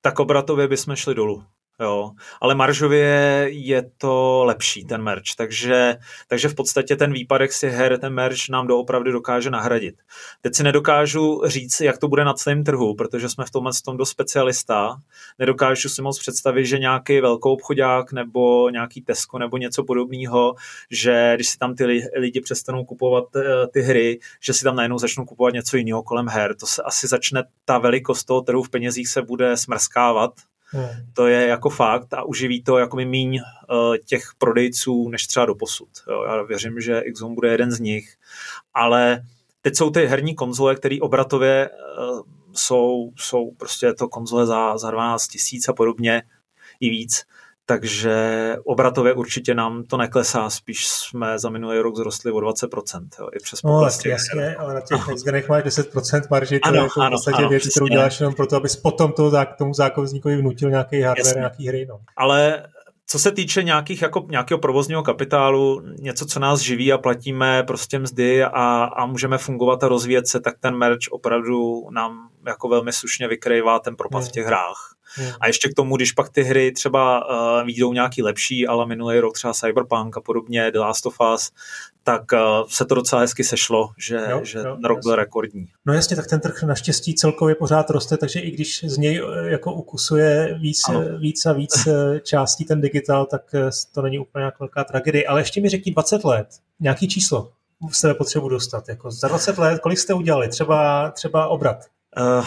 tak 0.00 0.20
obratově 0.20 0.68
bychom 0.68 0.96
šli 0.96 1.14
dolů. 1.14 1.44
Jo, 1.80 2.10
ale 2.40 2.54
maržově 2.54 3.46
je 3.50 3.90
to 3.98 4.44
lepší, 4.44 4.84
ten 4.84 5.02
merch, 5.02 5.34
takže, 5.36 5.96
takže 6.28 6.48
v 6.48 6.54
podstatě 6.54 6.96
ten 6.96 7.12
výpadek 7.12 7.52
si 7.52 7.68
her, 7.68 7.98
ten 7.98 8.14
merch 8.14 8.48
nám 8.50 8.66
doopravdy 8.66 9.12
dokáže 9.12 9.50
nahradit. 9.50 9.94
Teď 10.40 10.54
si 10.54 10.62
nedokážu 10.62 11.42
říct, 11.46 11.80
jak 11.80 11.98
to 11.98 12.08
bude 12.08 12.24
na 12.24 12.34
celém 12.34 12.64
trhu, 12.64 12.94
protože 12.94 13.28
jsme 13.28 13.44
v 13.44 13.50
tomhle 13.50 13.72
tom 13.84 13.96
dost 13.96 14.10
specialista. 14.10 14.96
Nedokážu 15.38 15.88
si 15.88 16.02
moc 16.02 16.18
představit, 16.18 16.66
že 16.66 16.78
nějaký 16.78 17.20
velkou 17.20 17.52
obchodák 17.52 18.12
nebo 18.12 18.70
nějaký 18.70 19.02
Tesco 19.02 19.38
nebo 19.38 19.56
něco 19.56 19.84
podobného, 19.84 20.54
že 20.90 21.32
když 21.34 21.48
si 21.48 21.58
tam 21.58 21.74
ty 21.74 21.84
lidi 22.16 22.40
přestanou 22.40 22.84
kupovat 22.84 23.36
eh, 23.36 23.66
ty 23.72 23.80
hry, 23.80 24.18
že 24.40 24.52
si 24.52 24.64
tam 24.64 24.76
najednou 24.76 24.98
začnou 24.98 25.24
kupovat 25.24 25.54
něco 25.54 25.76
jiného 25.76 26.02
kolem 26.02 26.28
her. 26.28 26.54
To 26.54 26.66
se 26.66 26.82
asi 26.82 27.06
začne, 27.06 27.44
ta 27.64 27.78
velikost 27.78 28.24
toho 28.24 28.40
trhu 28.40 28.62
v 28.62 28.70
penězích 28.70 29.08
se 29.08 29.22
bude 29.22 29.56
smrskávat 29.56 30.32
Hmm. 30.70 30.88
To 31.12 31.26
je 31.26 31.46
jako 31.46 31.70
fakt 31.70 32.14
a 32.14 32.22
uživí 32.22 32.62
to 32.62 32.78
jako 32.78 32.96
míň 32.96 33.40
uh, 33.70 33.96
těch 34.04 34.22
prodejců 34.38 35.08
než 35.08 35.26
třeba 35.26 35.46
do 35.46 35.54
posud. 35.54 35.88
Jo. 36.10 36.24
Já 36.24 36.42
věřím, 36.42 36.80
že 36.80 37.02
Xon 37.14 37.34
bude 37.34 37.50
jeden 37.50 37.70
z 37.70 37.80
nich, 37.80 38.14
ale 38.74 39.22
teď 39.62 39.76
jsou 39.76 39.90
ty 39.90 40.06
herní 40.06 40.34
konzole, 40.34 40.74
které 40.74 40.96
obratově 41.00 41.70
uh, 41.70 42.20
jsou, 42.52 43.10
jsou 43.16 43.50
prostě 43.50 43.94
to 43.94 44.08
konzole 44.08 44.46
za, 44.46 44.78
za 44.78 44.90
12 44.90 45.28
tisíc 45.28 45.68
a 45.68 45.72
podobně 45.72 46.22
i 46.80 46.90
víc 46.90 47.24
takže 47.68 48.56
obratově 48.64 49.12
určitě 49.12 49.54
nám 49.54 49.84
to 49.84 49.96
neklesá, 49.96 50.50
spíš 50.50 50.86
jsme 50.86 51.38
za 51.38 51.50
minulý 51.50 51.78
rok 51.78 51.96
zrostli 51.96 52.32
o 52.32 52.38
20%, 52.38 53.08
jo, 53.20 53.28
i 53.36 53.38
přes 53.42 53.62
No, 53.62 53.82
jasně, 53.82 54.10
jasně, 54.10 54.56
ale 54.56 54.74
na 54.74 54.80
těch 54.80 55.08
nextgenech 55.08 55.48
máš 55.48 55.64
10% 55.64 56.22
marži, 56.30 56.60
to 56.60 56.68
ano, 56.68 56.76
je 56.76 56.82
jako 56.82 57.00
ano, 57.00 57.08
v 57.08 57.12
podstatě 57.12 57.38
ano, 57.38 57.48
věc, 57.48 57.68
kterou 57.68 57.86
děláš 57.86 58.20
jenom 58.20 58.34
proto, 58.34 58.56
abys 58.56 58.76
potom 58.76 59.12
to, 59.12 59.32
tomu 59.58 59.74
zákazníkovi 59.74 60.36
vnutil 60.36 60.70
nějaký 60.70 61.00
hardware, 61.00 61.26
jasně. 61.26 61.38
nějaký 61.38 61.68
hry. 61.68 61.86
No. 61.88 61.98
Ale 62.16 62.62
co 63.06 63.18
se 63.18 63.32
týče 63.32 63.62
nějakých, 63.62 64.02
jako, 64.02 64.26
nějakého 64.30 64.58
provozního 64.58 65.02
kapitálu, 65.02 65.82
něco, 65.98 66.26
co 66.26 66.40
nás 66.40 66.60
živí 66.60 66.92
a 66.92 66.98
platíme 66.98 67.62
prostě 67.62 67.98
mzdy 67.98 68.44
a, 68.44 68.84
a 68.84 69.06
můžeme 69.06 69.38
fungovat 69.38 69.84
a 69.84 69.88
rozvíjet 69.88 70.28
se, 70.28 70.40
tak 70.40 70.54
ten 70.60 70.76
merch 70.76 71.08
opravdu 71.10 71.90
nám 71.90 72.28
jako 72.46 72.68
velmi 72.68 72.92
slušně 72.92 73.28
vykrývá 73.28 73.78
ten 73.78 73.96
propad 73.96 74.24
v 74.24 74.30
těch 74.30 74.46
hrách. 74.46 74.94
Hmm. 75.16 75.30
A 75.40 75.46
ještě 75.46 75.68
k 75.68 75.74
tomu, 75.74 75.96
když 75.96 76.12
pak 76.12 76.28
ty 76.28 76.42
hry 76.42 76.72
třeba 76.72 77.30
uh, 77.60 77.66
výjdou 77.66 77.92
nějaký 77.92 78.22
lepší, 78.22 78.66
ale 78.66 78.86
minulý 78.86 79.18
rok 79.20 79.34
třeba 79.34 79.54
Cyberpunk 79.54 80.16
a 80.16 80.20
podobně, 80.20 80.70
The 80.70 80.78
Last 80.78 81.06
of 81.06 81.16
Us, 81.34 81.50
tak 82.02 82.22
uh, 82.32 82.68
se 82.68 82.84
to 82.84 82.94
docela 82.94 83.20
hezky 83.20 83.44
sešlo, 83.44 83.90
že, 83.98 84.20
jo, 84.30 84.40
že 84.44 84.58
jo, 84.58 84.76
rok 84.84 84.98
byl 85.02 85.16
rekordní. 85.16 85.66
No 85.86 85.92
jasně, 85.94 86.16
tak 86.16 86.26
ten 86.26 86.40
trh 86.40 86.62
naštěstí 86.62 87.14
celkově 87.14 87.54
pořád 87.54 87.90
roste, 87.90 88.16
takže 88.16 88.40
i 88.40 88.50
když 88.50 88.84
z 88.84 88.96
něj 88.96 89.22
eh, 89.22 89.50
jako 89.50 89.72
ukusuje 89.72 90.58
víc, 90.60 90.80
víc 91.18 91.46
a 91.46 91.52
víc 91.52 91.88
částí 92.22 92.64
ten 92.64 92.80
digital, 92.80 93.26
tak 93.26 93.42
to 93.94 94.02
není 94.02 94.18
úplně 94.18 94.40
nějak 94.40 94.60
velká 94.60 94.84
tragédie. 94.84 95.26
Ale 95.26 95.40
ještě 95.40 95.60
mi 95.60 95.68
řekni 95.68 95.92
20 95.92 96.24
let, 96.24 96.48
nějaký 96.80 97.08
číslo 97.08 97.52
z 97.90 98.00
tebe 98.00 98.14
potřebu 98.14 98.48
dostat. 98.48 98.88
Jako 98.88 99.10
za 99.10 99.28
20 99.28 99.58
let, 99.58 99.80
kolik 99.80 99.98
jste 99.98 100.14
udělali? 100.14 100.48
Třeba, 100.48 101.10
třeba 101.10 101.48
obrat? 101.48 101.84
Uh, 102.16 102.46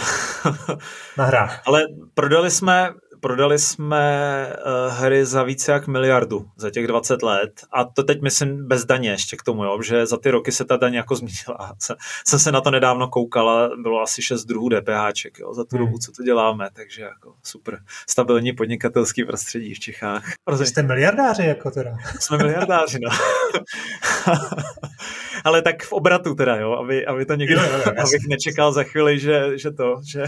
na 1.17 1.25
hrách. 1.25 1.61
Ale 1.65 1.83
prodali 2.13 2.51
jsme, 2.51 2.93
prodali 3.21 3.59
jsme 3.59 4.47
uh, 4.47 4.93
hry 4.93 5.25
za 5.25 5.43
více 5.43 5.71
jak 5.71 5.87
miliardu 5.87 6.45
za 6.57 6.69
těch 6.69 6.87
20 6.87 7.23
let 7.23 7.51
a 7.71 7.83
to 7.83 8.03
teď 8.03 8.21
myslím 8.21 8.67
bez 8.67 8.85
daně 8.85 9.09
ještě 9.09 9.37
k 9.37 9.43
tomu, 9.43 9.63
jo, 9.63 9.81
že 9.81 10.05
za 10.05 10.17
ty 10.17 10.31
roky 10.31 10.51
se 10.51 10.65
ta 10.65 10.77
daně 10.77 10.97
jako 10.97 11.15
změnila. 11.21 11.75
Jsem 12.27 12.39
se 12.39 12.51
na 12.51 12.61
to 12.61 12.71
nedávno 12.71 13.07
koukala, 13.07 13.69
bylo 13.81 14.01
asi 14.01 14.21
6 14.21 14.45
druhů 14.45 14.69
DPHček 14.69 15.39
jo, 15.39 15.53
za 15.53 15.63
tu 15.63 15.75
hmm. 15.75 15.85
dobu, 15.85 15.97
co 15.97 16.11
to 16.11 16.23
děláme, 16.23 16.69
takže 16.73 17.01
jako 17.01 17.33
super 17.43 17.79
stabilní 18.09 18.53
podnikatelský 18.53 19.23
prostředí 19.23 19.73
v 19.73 19.79
Čechách. 19.79 20.23
Jste 20.65 20.83
miliardáři 20.83 21.45
jako 21.45 21.71
teda. 21.71 21.91
Jsme 22.19 22.37
miliardáři, 22.37 22.99
no. 22.99 23.09
ale 25.43 25.61
tak 25.61 25.83
v 25.83 25.93
obratu 25.93 26.35
teda, 26.35 26.55
jo, 26.55 26.71
aby, 26.71 27.05
aby 27.05 27.25
to 27.25 27.35
někdo, 27.35 27.61
jo, 27.61 27.69
jo, 27.85 27.93
abych 27.97 28.27
nečekal 28.29 28.71
za 28.71 28.83
chvíli, 28.83 29.19
že, 29.19 29.57
že 29.57 29.71
to, 29.71 30.01
že, 30.11 30.23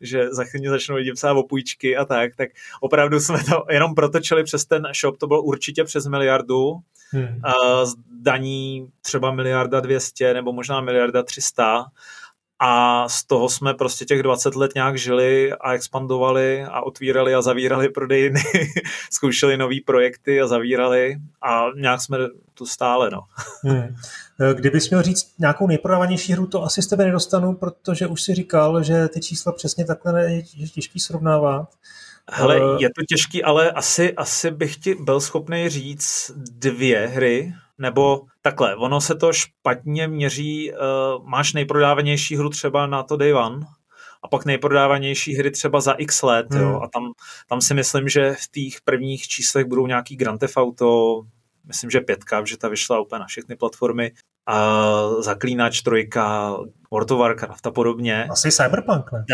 že 0.00 0.28
za 0.30 0.44
chvíli 0.44 0.68
začnou 0.68 0.96
lidi 0.96 1.12
psát 1.12 1.32
o 1.32 1.42
půjčky 1.42 1.96
a 1.96 2.04
tak, 2.04 2.23
tak 2.36 2.48
opravdu 2.80 3.20
jsme 3.20 3.44
to 3.44 3.64
jenom 3.70 3.94
protočili 3.94 4.44
přes 4.44 4.64
ten 4.64 4.86
shop, 5.00 5.18
to 5.18 5.26
bylo 5.26 5.42
určitě 5.42 5.84
přes 5.84 6.06
miliardu, 6.06 6.72
hmm. 7.10 7.40
z 7.84 7.94
daní 8.22 8.86
třeba 9.02 9.32
miliarda 9.32 9.80
dvěstě 9.80 10.34
nebo 10.34 10.52
možná 10.52 10.80
miliarda 10.80 11.22
třista 11.22 11.84
a 12.58 13.08
z 13.08 13.24
toho 13.24 13.48
jsme 13.48 13.74
prostě 13.74 14.04
těch 14.04 14.22
20 14.22 14.54
let 14.54 14.70
nějak 14.74 14.98
žili 14.98 15.52
a 15.52 15.72
expandovali 15.72 16.64
a 16.64 16.80
otvírali 16.80 17.34
a 17.34 17.42
zavírali 17.42 17.88
prodejny, 17.88 18.42
zkoušeli 19.10 19.56
nové 19.56 19.76
projekty 19.86 20.40
a 20.40 20.46
zavírali 20.46 21.16
a 21.42 21.66
nějak 21.76 22.00
jsme 22.00 22.18
tu 22.54 22.66
stále. 22.66 23.10
No. 23.10 23.20
Hmm. 23.62 23.96
Kdybys 24.54 24.90
měl 24.90 25.02
říct 25.02 25.34
nějakou 25.38 25.66
nejprodávanější 25.66 26.32
hru, 26.32 26.46
to 26.46 26.62
asi 26.62 26.82
z 26.82 26.86
tebe 26.86 27.04
nedostanu, 27.04 27.54
protože 27.54 28.06
už 28.06 28.22
si 28.22 28.34
říkal, 28.34 28.82
že 28.82 29.08
ty 29.08 29.20
čísla 29.20 29.52
přesně 29.52 29.84
takhle 29.84 30.32
je 30.32 30.42
těžký 30.68 31.00
srovnávat. 31.00 31.68
Hele, 32.30 32.74
uh, 32.74 32.80
je 32.80 32.88
to 32.88 33.02
těžký, 33.08 33.44
ale 33.44 33.70
asi, 33.70 34.14
asi 34.14 34.50
bych 34.50 34.76
ti 34.76 34.94
byl 34.94 35.20
schopný 35.20 35.68
říct 35.68 36.30
dvě 36.36 37.06
hry, 37.06 37.52
nebo 37.78 38.22
takhle, 38.42 38.76
ono 38.76 39.00
se 39.00 39.14
to 39.14 39.32
špatně 39.32 40.08
měří, 40.08 40.72
uh, 40.72 41.28
máš 41.28 41.52
nejprodávanější 41.52 42.36
hru 42.36 42.50
třeba 42.50 42.86
na 42.86 43.02
to 43.02 43.16
Day 43.16 43.34
One, 43.34 43.66
a 44.22 44.28
pak 44.28 44.44
nejprodávanější 44.44 45.34
hry 45.34 45.50
třeba 45.50 45.80
za 45.80 45.92
x 45.92 46.22
let, 46.22 46.46
hmm. 46.50 46.62
jo, 46.62 46.80
a 46.82 46.88
tam, 46.88 47.12
tam 47.48 47.60
si 47.60 47.74
myslím, 47.74 48.08
že 48.08 48.34
v 48.34 48.50
těch 48.50 48.80
prvních 48.84 49.28
číslech 49.28 49.66
budou 49.66 49.86
nějaký 49.86 50.16
Grand 50.16 50.40
Theft 50.40 50.56
Auto, 50.56 51.20
myslím, 51.64 51.90
že 51.90 52.00
pětka, 52.00 52.44
že 52.44 52.58
ta 52.58 52.68
vyšla 52.68 53.00
úplně 53.00 53.20
na 53.20 53.26
všechny 53.26 53.56
platformy, 53.56 54.12
a 54.46 55.08
Zaklínač 55.20 55.82
trojka, 55.82 56.56
World 56.90 57.10
of 57.10 57.18
Warcraft 57.18 57.66
a 57.66 57.70
podobně. 57.70 58.24
Asi 58.30 58.52
Cyberpunk, 58.52 59.12
ne? 59.12 59.24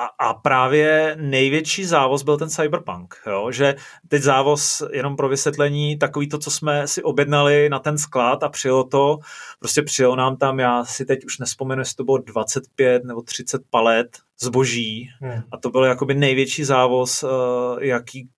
A, 0.00 0.28
a 0.28 0.34
právě 0.34 1.16
největší 1.20 1.84
závoz 1.84 2.22
byl 2.22 2.36
ten 2.36 2.50
Cyberpunk, 2.50 3.14
jo? 3.26 3.50
že 3.52 3.74
teď 4.08 4.22
závoz, 4.22 4.82
jenom 4.92 5.16
pro 5.16 5.28
vysvětlení, 5.28 5.98
takový 5.98 6.28
to, 6.28 6.38
co 6.38 6.50
jsme 6.50 6.88
si 6.88 7.02
objednali 7.02 7.68
na 7.68 7.78
ten 7.78 7.98
sklad 7.98 8.42
a 8.42 8.48
přijelo 8.48 8.84
to, 8.84 9.18
prostě 9.58 9.82
přijelo 9.82 10.16
nám 10.16 10.36
tam, 10.36 10.60
já 10.60 10.84
si 10.84 11.04
teď 11.04 11.24
už 11.24 11.38
nespomenu, 11.38 11.80
jestli 11.80 11.96
to 11.96 12.04
bylo 12.04 12.18
25 12.18 13.04
nebo 13.04 13.22
30 13.22 13.62
palet 13.70 14.18
zboží 14.40 15.10
hmm. 15.20 15.42
a 15.52 15.56
to 15.56 15.70
byl 15.70 15.84
jakoby 15.84 16.14
největší 16.14 16.64
závoz, 16.64 17.22
eh, 17.22 17.86
jaký 17.86 18.28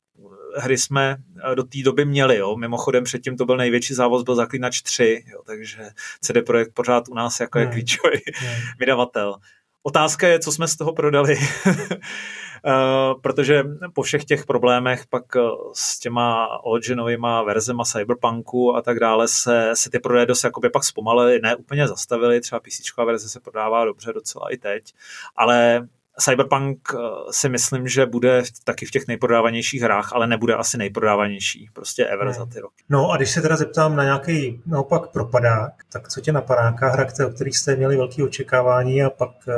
hry 0.57 0.79
jsme 0.79 1.17
eh, 1.53 1.55
do 1.55 1.63
té 1.63 1.79
doby 1.85 2.05
měli. 2.05 2.37
Jo. 2.37 2.57
Mimochodem 2.57 3.05
předtím 3.05 3.37
to 3.37 3.45
byl 3.45 3.57
největší 3.57 3.95
závoz, 3.95 4.23
byl 4.23 4.35
Zaklínač 4.35 4.83
3, 4.83 5.25
jo, 5.33 5.43
takže 5.47 5.91
CD 6.21 6.37
Projekt 6.47 6.75
pořád 6.75 7.09
u 7.09 7.15
nás 7.15 7.41
jako 7.41 7.59
je 7.59 7.65
hmm. 7.65 7.73
klíčový 7.73 8.21
hmm. 8.35 8.55
vydavatel. 8.79 9.35
Otázka 9.83 10.29
je, 10.29 10.39
co 10.39 10.53
jsme 10.53 10.69
z 10.69 10.77
toho 10.77 10.93
prodali, 10.93 11.37
uh, 11.37 13.21
protože 13.23 13.65
po 13.95 14.03
všech 14.03 14.25
těch 14.25 14.47
problémech 14.47 15.07
pak 15.07 15.25
uh, 15.37 15.73
s 15.75 15.99
těma 15.99 16.49
originovými 16.65 17.27
verzema 17.47 17.85
Cyberpunku 17.85 18.77
a 18.77 18.83
tak 18.83 19.01
dále 19.01 19.29
se, 19.29 19.71
se 19.75 19.91
ty 19.91 19.99
prodeje 19.99 20.27
dost 20.27 20.45
jakoby 20.45 20.71
pak 20.71 20.85
zpomalily, 20.85 21.41
ne 21.41 21.57
úplně 21.57 21.89
zastavily, 21.89 22.41
třeba 22.41 22.61
PC 22.61 22.97
verze 23.07 23.29
se 23.29 23.41
prodává 23.41 23.85
dobře 23.85 24.13
docela 24.13 24.53
i 24.53 24.57
teď, 24.57 24.95
ale 25.37 25.89
Cyberpunk 26.21 26.79
uh, 26.95 27.01
si 27.31 27.49
myslím, 27.49 27.89
že 27.89 28.07
bude 28.07 28.43
taky 28.65 28.87
v 28.87 28.91
těch 28.91 29.07
nejprodávanějších 29.09 29.83
hrách, 29.83 30.13
ale 30.13 30.27
nebude 30.27 30.55
asi 30.55 30.79
nejprodávanější, 30.79 31.71
prostě 31.73 32.07
ever 32.07 32.27
hmm. 32.27 32.35
za 32.35 32.47
ty 32.47 32.61
roky. 32.61 32.85
No 32.89 33.11
a 33.11 33.17
když 33.17 33.31
se 33.31 33.43
teda 33.43 33.57
zeptám 33.57 33.97
na 33.97 34.05
nějaký 34.05 34.63
naopak 34.67 35.11
propadák, 35.11 35.73
tak 35.93 36.09
co 36.09 36.21
tě 36.21 36.33
napadá, 36.33 36.63
nějaká 36.63 36.89
hra, 36.89 37.07
o 37.27 37.31
kterých 37.31 37.59
jste 37.59 37.77
měli 37.77 37.97
velké 37.97 38.25
očekávání 38.25 39.03
a 39.03 39.11
pak, 39.11 39.31
uh, 39.49 39.55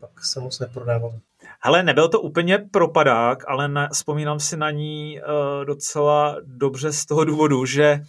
pak 0.00 0.24
se 0.24 0.40
moc 0.40 0.58
neprodávalo? 0.58 1.14
Hele, 1.62 1.82
nebyl 1.82 2.08
to 2.08 2.20
úplně 2.20 2.58
propadák, 2.58 3.44
ale 3.48 3.68
na, 3.68 3.88
vzpomínám 3.88 4.40
si 4.40 4.56
na 4.56 4.70
ní 4.70 5.20
uh, 5.20 5.64
docela 5.64 6.36
dobře 6.44 6.92
z 6.92 7.06
toho 7.06 7.24
důvodu, 7.24 7.64
že 7.64 8.00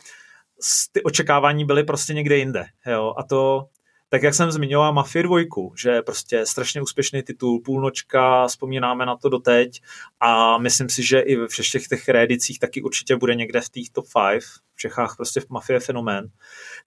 ty 0.92 1.04
očekávání 1.04 1.66
byly 1.66 1.84
prostě 1.84 2.14
někde 2.14 2.38
jinde. 2.38 2.66
Jo? 2.88 3.14
A 3.18 3.24
to 3.24 3.66
tak 4.14 4.24
jak 4.24 4.34
jsem 4.34 4.52
zmiňoval 4.52 4.94
Mafia 4.94 5.24
2, 5.24 5.40
že 5.76 5.90
je 5.90 6.02
prostě 6.02 6.46
strašně 6.46 6.82
úspěšný 6.82 7.24
titul, 7.24 7.62
půlnočka, 7.66 8.48
vzpomínáme 8.48 9.06
na 9.06 9.16
to 9.16 9.30
doteď 9.30 9.82
a 10.20 10.58
myslím 10.58 10.90
si, 10.90 11.04
že 11.04 11.20
i 11.20 11.36
ve 11.36 11.48
všech 11.48 11.88
těch 11.88 12.10
reedicích 12.10 12.60
taky 12.60 12.82
určitě 12.82 13.16
bude 13.16 13.36
někde 13.36 13.62
v 13.62 13.70
těch 13.70 13.90
top 13.90 14.06
5, 14.32 14.44
v 14.76 14.80
Čechách 14.80 15.16
prostě 15.16 15.42
Mafia 15.50 15.80
fenomén, 15.80 16.28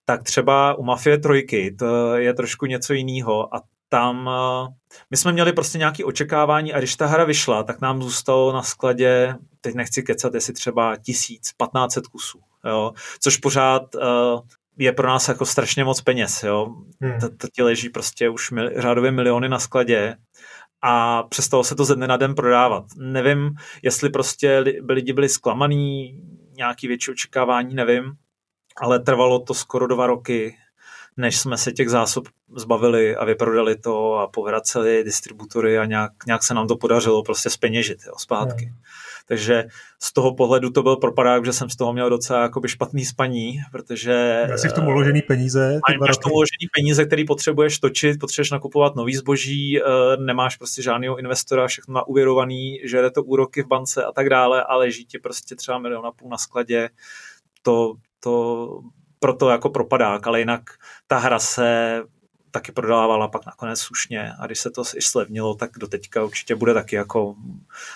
tak 0.05 0.22
třeba 0.22 0.75
u 0.75 0.83
Mafie 0.83 1.18
3 1.18 1.77
to 1.79 2.14
je 2.14 2.35
trošku 2.35 2.66
něco 2.66 2.93
jiného 2.93 3.55
a 3.55 3.62
tam 3.89 4.31
eh, 4.33 4.97
my 5.11 5.16
jsme 5.16 5.33
měli 5.33 5.53
prostě 5.53 5.79
nějaké 5.79 6.05
očekávání 6.05 6.72
a 6.72 6.79
když 6.79 6.97
ta 6.97 7.07
hra 7.07 7.25
vyšla, 7.25 7.62
tak 7.62 7.81
nám 7.81 8.03
zůstalo 8.03 8.53
na 8.53 8.62
skladě, 8.62 9.35
teď 9.61 9.75
nechci 9.75 10.03
kecat, 10.03 10.35
jestli 10.35 10.53
třeba 10.53 10.97
tisíc, 10.97 11.53
patnácet 11.57 12.07
kusů, 12.07 12.41
jo, 12.64 12.93
což 13.20 13.37
pořád 13.37 13.95
uh, 13.95 14.41
je 14.79 14.93
pro 14.93 15.09
nás 15.09 15.29
jako 15.29 15.47
strašně 15.47 15.85
moc 15.85 16.01
peněz, 16.01 16.43
jo. 16.43 16.75
Hmm. 17.01 17.20
To, 17.39 17.49
ti 17.49 17.62
leží 17.62 17.89
prostě 17.89 18.29
už 18.29 18.51
mil, 18.51 18.70
řádově 18.77 19.11
miliony 19.11 19.49
na 19.49 19.59
skladě 19.59 20.16
a 20.83 21.22
přestalo 21.22 21.64
se 21.64 21.75
to 21.75 21.85
ze 21.85 21.95
dne 21.95 22.07
na 22.07 22.16
den 22.16 22.35
prodávat. 22.35 22.85
Nevím, 22.97 23.51
jestli 23.83 24.11
prostě 24.11 24.64
lidi 24.89 25.12
byli 25.12 25.29
zklamaný, 25.29 26.20
nějaký 26.57 26.89
větší 26.89 27.11
očekávání, 27.11 27.75
nevím, 27.75 28.12
ale 28.77 29.01
trvalo 29.01 29.39
to 29.39 29.55
skoro 29.55 29.87
dva 29.87 30.07
roky, 30.07 30.57
než 31.16 31.39
jsme 31.39 31.59
se 31.59 31.72
těch 31.72 31.91
zásob 31.91 32.29
zbavili 32.57 33.16
a 33.16 33.25
vyprodali 33.25 33.77
to 33.77 34.14
a 34.14 34.29
povraceli 34.29 35.05
distributory 35.05 35.79
a 35.79 35.85
nějak, 35.85 36.12
nějak 36.27 36.43
se 36.43 36.55
nám 36.55 36.68
to 36.68 36.77
podařilo 36.77 37.22
prostě 37.22 37.51
speněžit 37.51 37.99
jo, 38.07 38.12
zpátky. 38.18 38.64
Hmm. 38.64 38.77
Takže 39.27 39.64
z 40.03 40.12
toho 40.12 40.35
pohledu 40.35 40.70
to 40.70 40.83
byl 40.83 40.97
propadák, 40.97 41.45
že 41.45 41.53
jsem 41.53 41.70
z 41.70 41.77
toho 41.77 41.93
měl 41.93 42.11
docela 42.11 42.43
jakoby 42.43 42.68
špatný 42.68 43.05
spaní, 43.05 43.59
protože... 43.72 44.47
Asi 44.55 44.68
v 44.68 44.72
tom 44.72 44.87
uložený 44.87 45.22
peníze. 45.22 45.81
Máš 46.01 46.16
v 46.16 46.20
tom 46.20 46.33
uložený 46.33 46.68
peníze, 46.77 47.05
který 47.05 47.25
potřebuješ 47.25 47.79
točit, 47.79 48.20
potřebuješ 48.20 48.51
nakupovat 48.51 48.95
nový 48.97 49.16
zboží, 49.16 49.81
eh, 49.81 49.83
nemáš 50.16 50.57
prostě 50.57 50.83
žádného 50.83 51.18
investora, 51.18 51.66
všechno 51.66 51.95
na 51.95 52.07
uvěrovaný, 52.07 52.81
že 52.85 53.11
to 53.11 53.22
úroky 53.22 53.62
v 53.62 53.66
bance 53.66 54.05
a 54.05 54.12
tak 54.12 54.29
dále, 54.29 54.64
ale 54.64 54.85
leží 54.85 55.07
ti 55.07 55.18
prostě 55.18 55.57
třeba 55.57 55.79
milion 55.79 56.07
a 56.07 56.12
půl 56.12 56.31
na 56.31 56.39
skladě. 56.39 56.89
To, 57.62 57.95
to 58.20 58.81
proto 59.18 59.51
jako 59.51 59.70
propadák, 59.70 60.27
ale 60.27 60.39
jinak 60.39 60.62
ta 61.07 61.18
hra 61.18 61.39
se 61.39 62.03
taky 62.55 62.72
prodávala 62.72 63.28
pak 63.28 63.46
nakonec 63.46 63.80
slušně. 63.80 64.32
A 64.38 64.46
když 64.46 64.61
se 64.61 64.70
to 64.70 64.82
i 64.96 65.02
slevnilo, 65.02 65.55
tak 65.55 65.70
do 65.78 65.86
teďka 65.86 66.24
určitě 66.24 66.55
bude 66.55 66.74
taky 66.74 66.96
jako, 66.96 67.34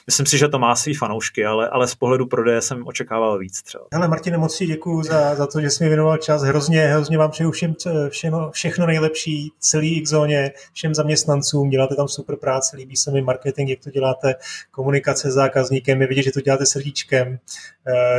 myslím 0.06 0.26
si, 0.26 0.38
že 0.38 0.48
to 0.48 0.58
má 0.58 0.76
svý 0.76 0.94
fanoušky, 0.94 1.46
ale, 1.46 1.68
ale 1.68 1.88
z 1.88 1.94
pohledu 1.94 2.26
prodeje 2.26 2.60
jsem 2.62 2.86
očekával 2.86 3.38
víc 3.38 3.62
třeba. 3.62 3.84
Hele 3.92 4.08
Martine, 4.08 4.38
moc 4.38 4.56
si 4.56 4.66
děkuju 4.66 5.02
za, 5.02 5.34
za 5.34 5.46
to, 5.46 5.60
že 5.60 5.70
jsi 5.70 5.84
mi 5.84 5.88
věnoval 5.88 6.16
čas, 6.16 6.42
hrozně, 6.42 6.86
hrozně 6.86 7.18
vám 7.18 7.30
přeju 7.30 7.50
všem, 7.50 7.74
všem 8.08 8.34
všechno 8.50 8.86
nejlepší, 8.86 9.52
celý 9.58 10.02
Xzóně, 10.02 10.52
všem 10.72 10.94
zaměstnancům, 10.94 11.70
děláte 11.70 11.96
tam 11.96 12.08
super 12.08 12.36
práci, 12.36 12.76
líbí 12.76 12.96
se 12.96 13.10
mi 13.10 13.22
marketing, 13.22 13.70
jak 13.70 13.80
to 13.80 13.90
děláte, 13.90 14.34
komunikace 14.70 15.30
s 15.30 15.34
zákazníkem, 15.34 16.00
je 16.00 16.06
vidět, 16.06 16.22
že 16.22 16.32
to 16.32 16.40
děláte 16.40 16.66
srdíčkem, 16.66 17.28
eh, 17.28 17.38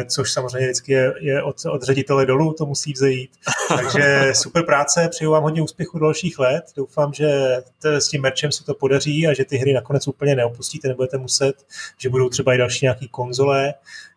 což 0.05 0.31
samozřejmě 0.31 0.67
vždycky 0.67 0.91
je, 0.91 1.13
je 1.19 1.43
od, 1.43 1.55
od 1.65 1.83
ředitele 1.83 2.25
dolů, 2.25 2.53
to 2.53 2.65
musí 2.65 2.93
vzejít. 2.93 3.31
Takže 3.77 4.31
super 4.33 4.65
práce, 4.65 5.07
přeju 5.09 5.31
vám 5.31 5.43
hodně 5.43 5.61
úspěchu 5.61 5.99
další 5.99 6.29
dalších 6.29 6.39
let. 6.39 6.63
Doufám, 6.75 7.13
že 7.13 7.57
s 7.83 8.07
tím 8.07 8.21
merčem 8.21 8.51
se 8.51 8.63
to 8.63 8.73
podaří 8.73 9.27
a 9.27 9.33
že 9.33 9.45
ty 9.45 9.57
hry 9.57 9.73
nakonec 9.73 10.07
úplně 10.07 10.35
neopustíte, 10.35 10.87
nebudete 10.87 11.17
muset, 11.17 11.53
že 11.97 12.09
budou 12.09 12.29
třeba 12.29 12.53
i 12.53 12.57
další 12.57 12.85
nějaký 12.85 13.07
konzole. 13.07 13.73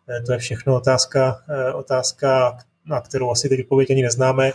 Eh, 0.09 0.21
to 0.21 0.33
je 0.33 0.37
všechno 0.37 0.75
otázka, 0.75 1.43
eh, 1.49 1.73
otázka 1.73 2.57
na 2.85 3.01
kterou 3.01 3.31
asi 3.31 3.49
teď 3.49 3.59
odpověď 3.59 3.91
ani 3.91 4.01
neznáme 4.01 4.51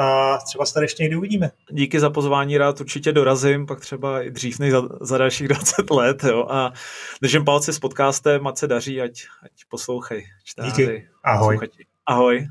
a 0.00 0.38
třeba 0.38 0.66
se 0.66 0.74
tady 0.74 0.84
ještě 0.84 1.02
někdy 1.02 1.16
uvidíme. 1.16 1.50
Díky 1.70 2.00
za 2.00 2.10
pozvání, 2.10 2.58
rád 2.58 2.80
určitě 2.80 3.12
dorazím, 3.12 3.66
pak 3.66 3.80
třeba 3.80 4.22
i 4.22 4.30
dřív 4.30 4.58
než 4.58 4.72
za, 4.72 4.82
za 5.00 5.18
dalších 5.18 5.48
20 5.48 5.90
let 5.90 6.24
jo, 6.24 6.46
a 6.50 6.72
držím 7.22 7.44
palce 7.44 7.72
s 7.72 7.78
podcastem, 7.78 8.46
ať 8.46 8.58
se 8.58 8.66
daří, 8.66 9.00
ať, 9.00 9.24
ať 9.42 9.52
poslouchej. 9.68 10.26
Čtáři, 10.44 10.70
Díky, 10.70 11.08
ahoj. 11.24 11.58
Ahoj. 12.06 12.48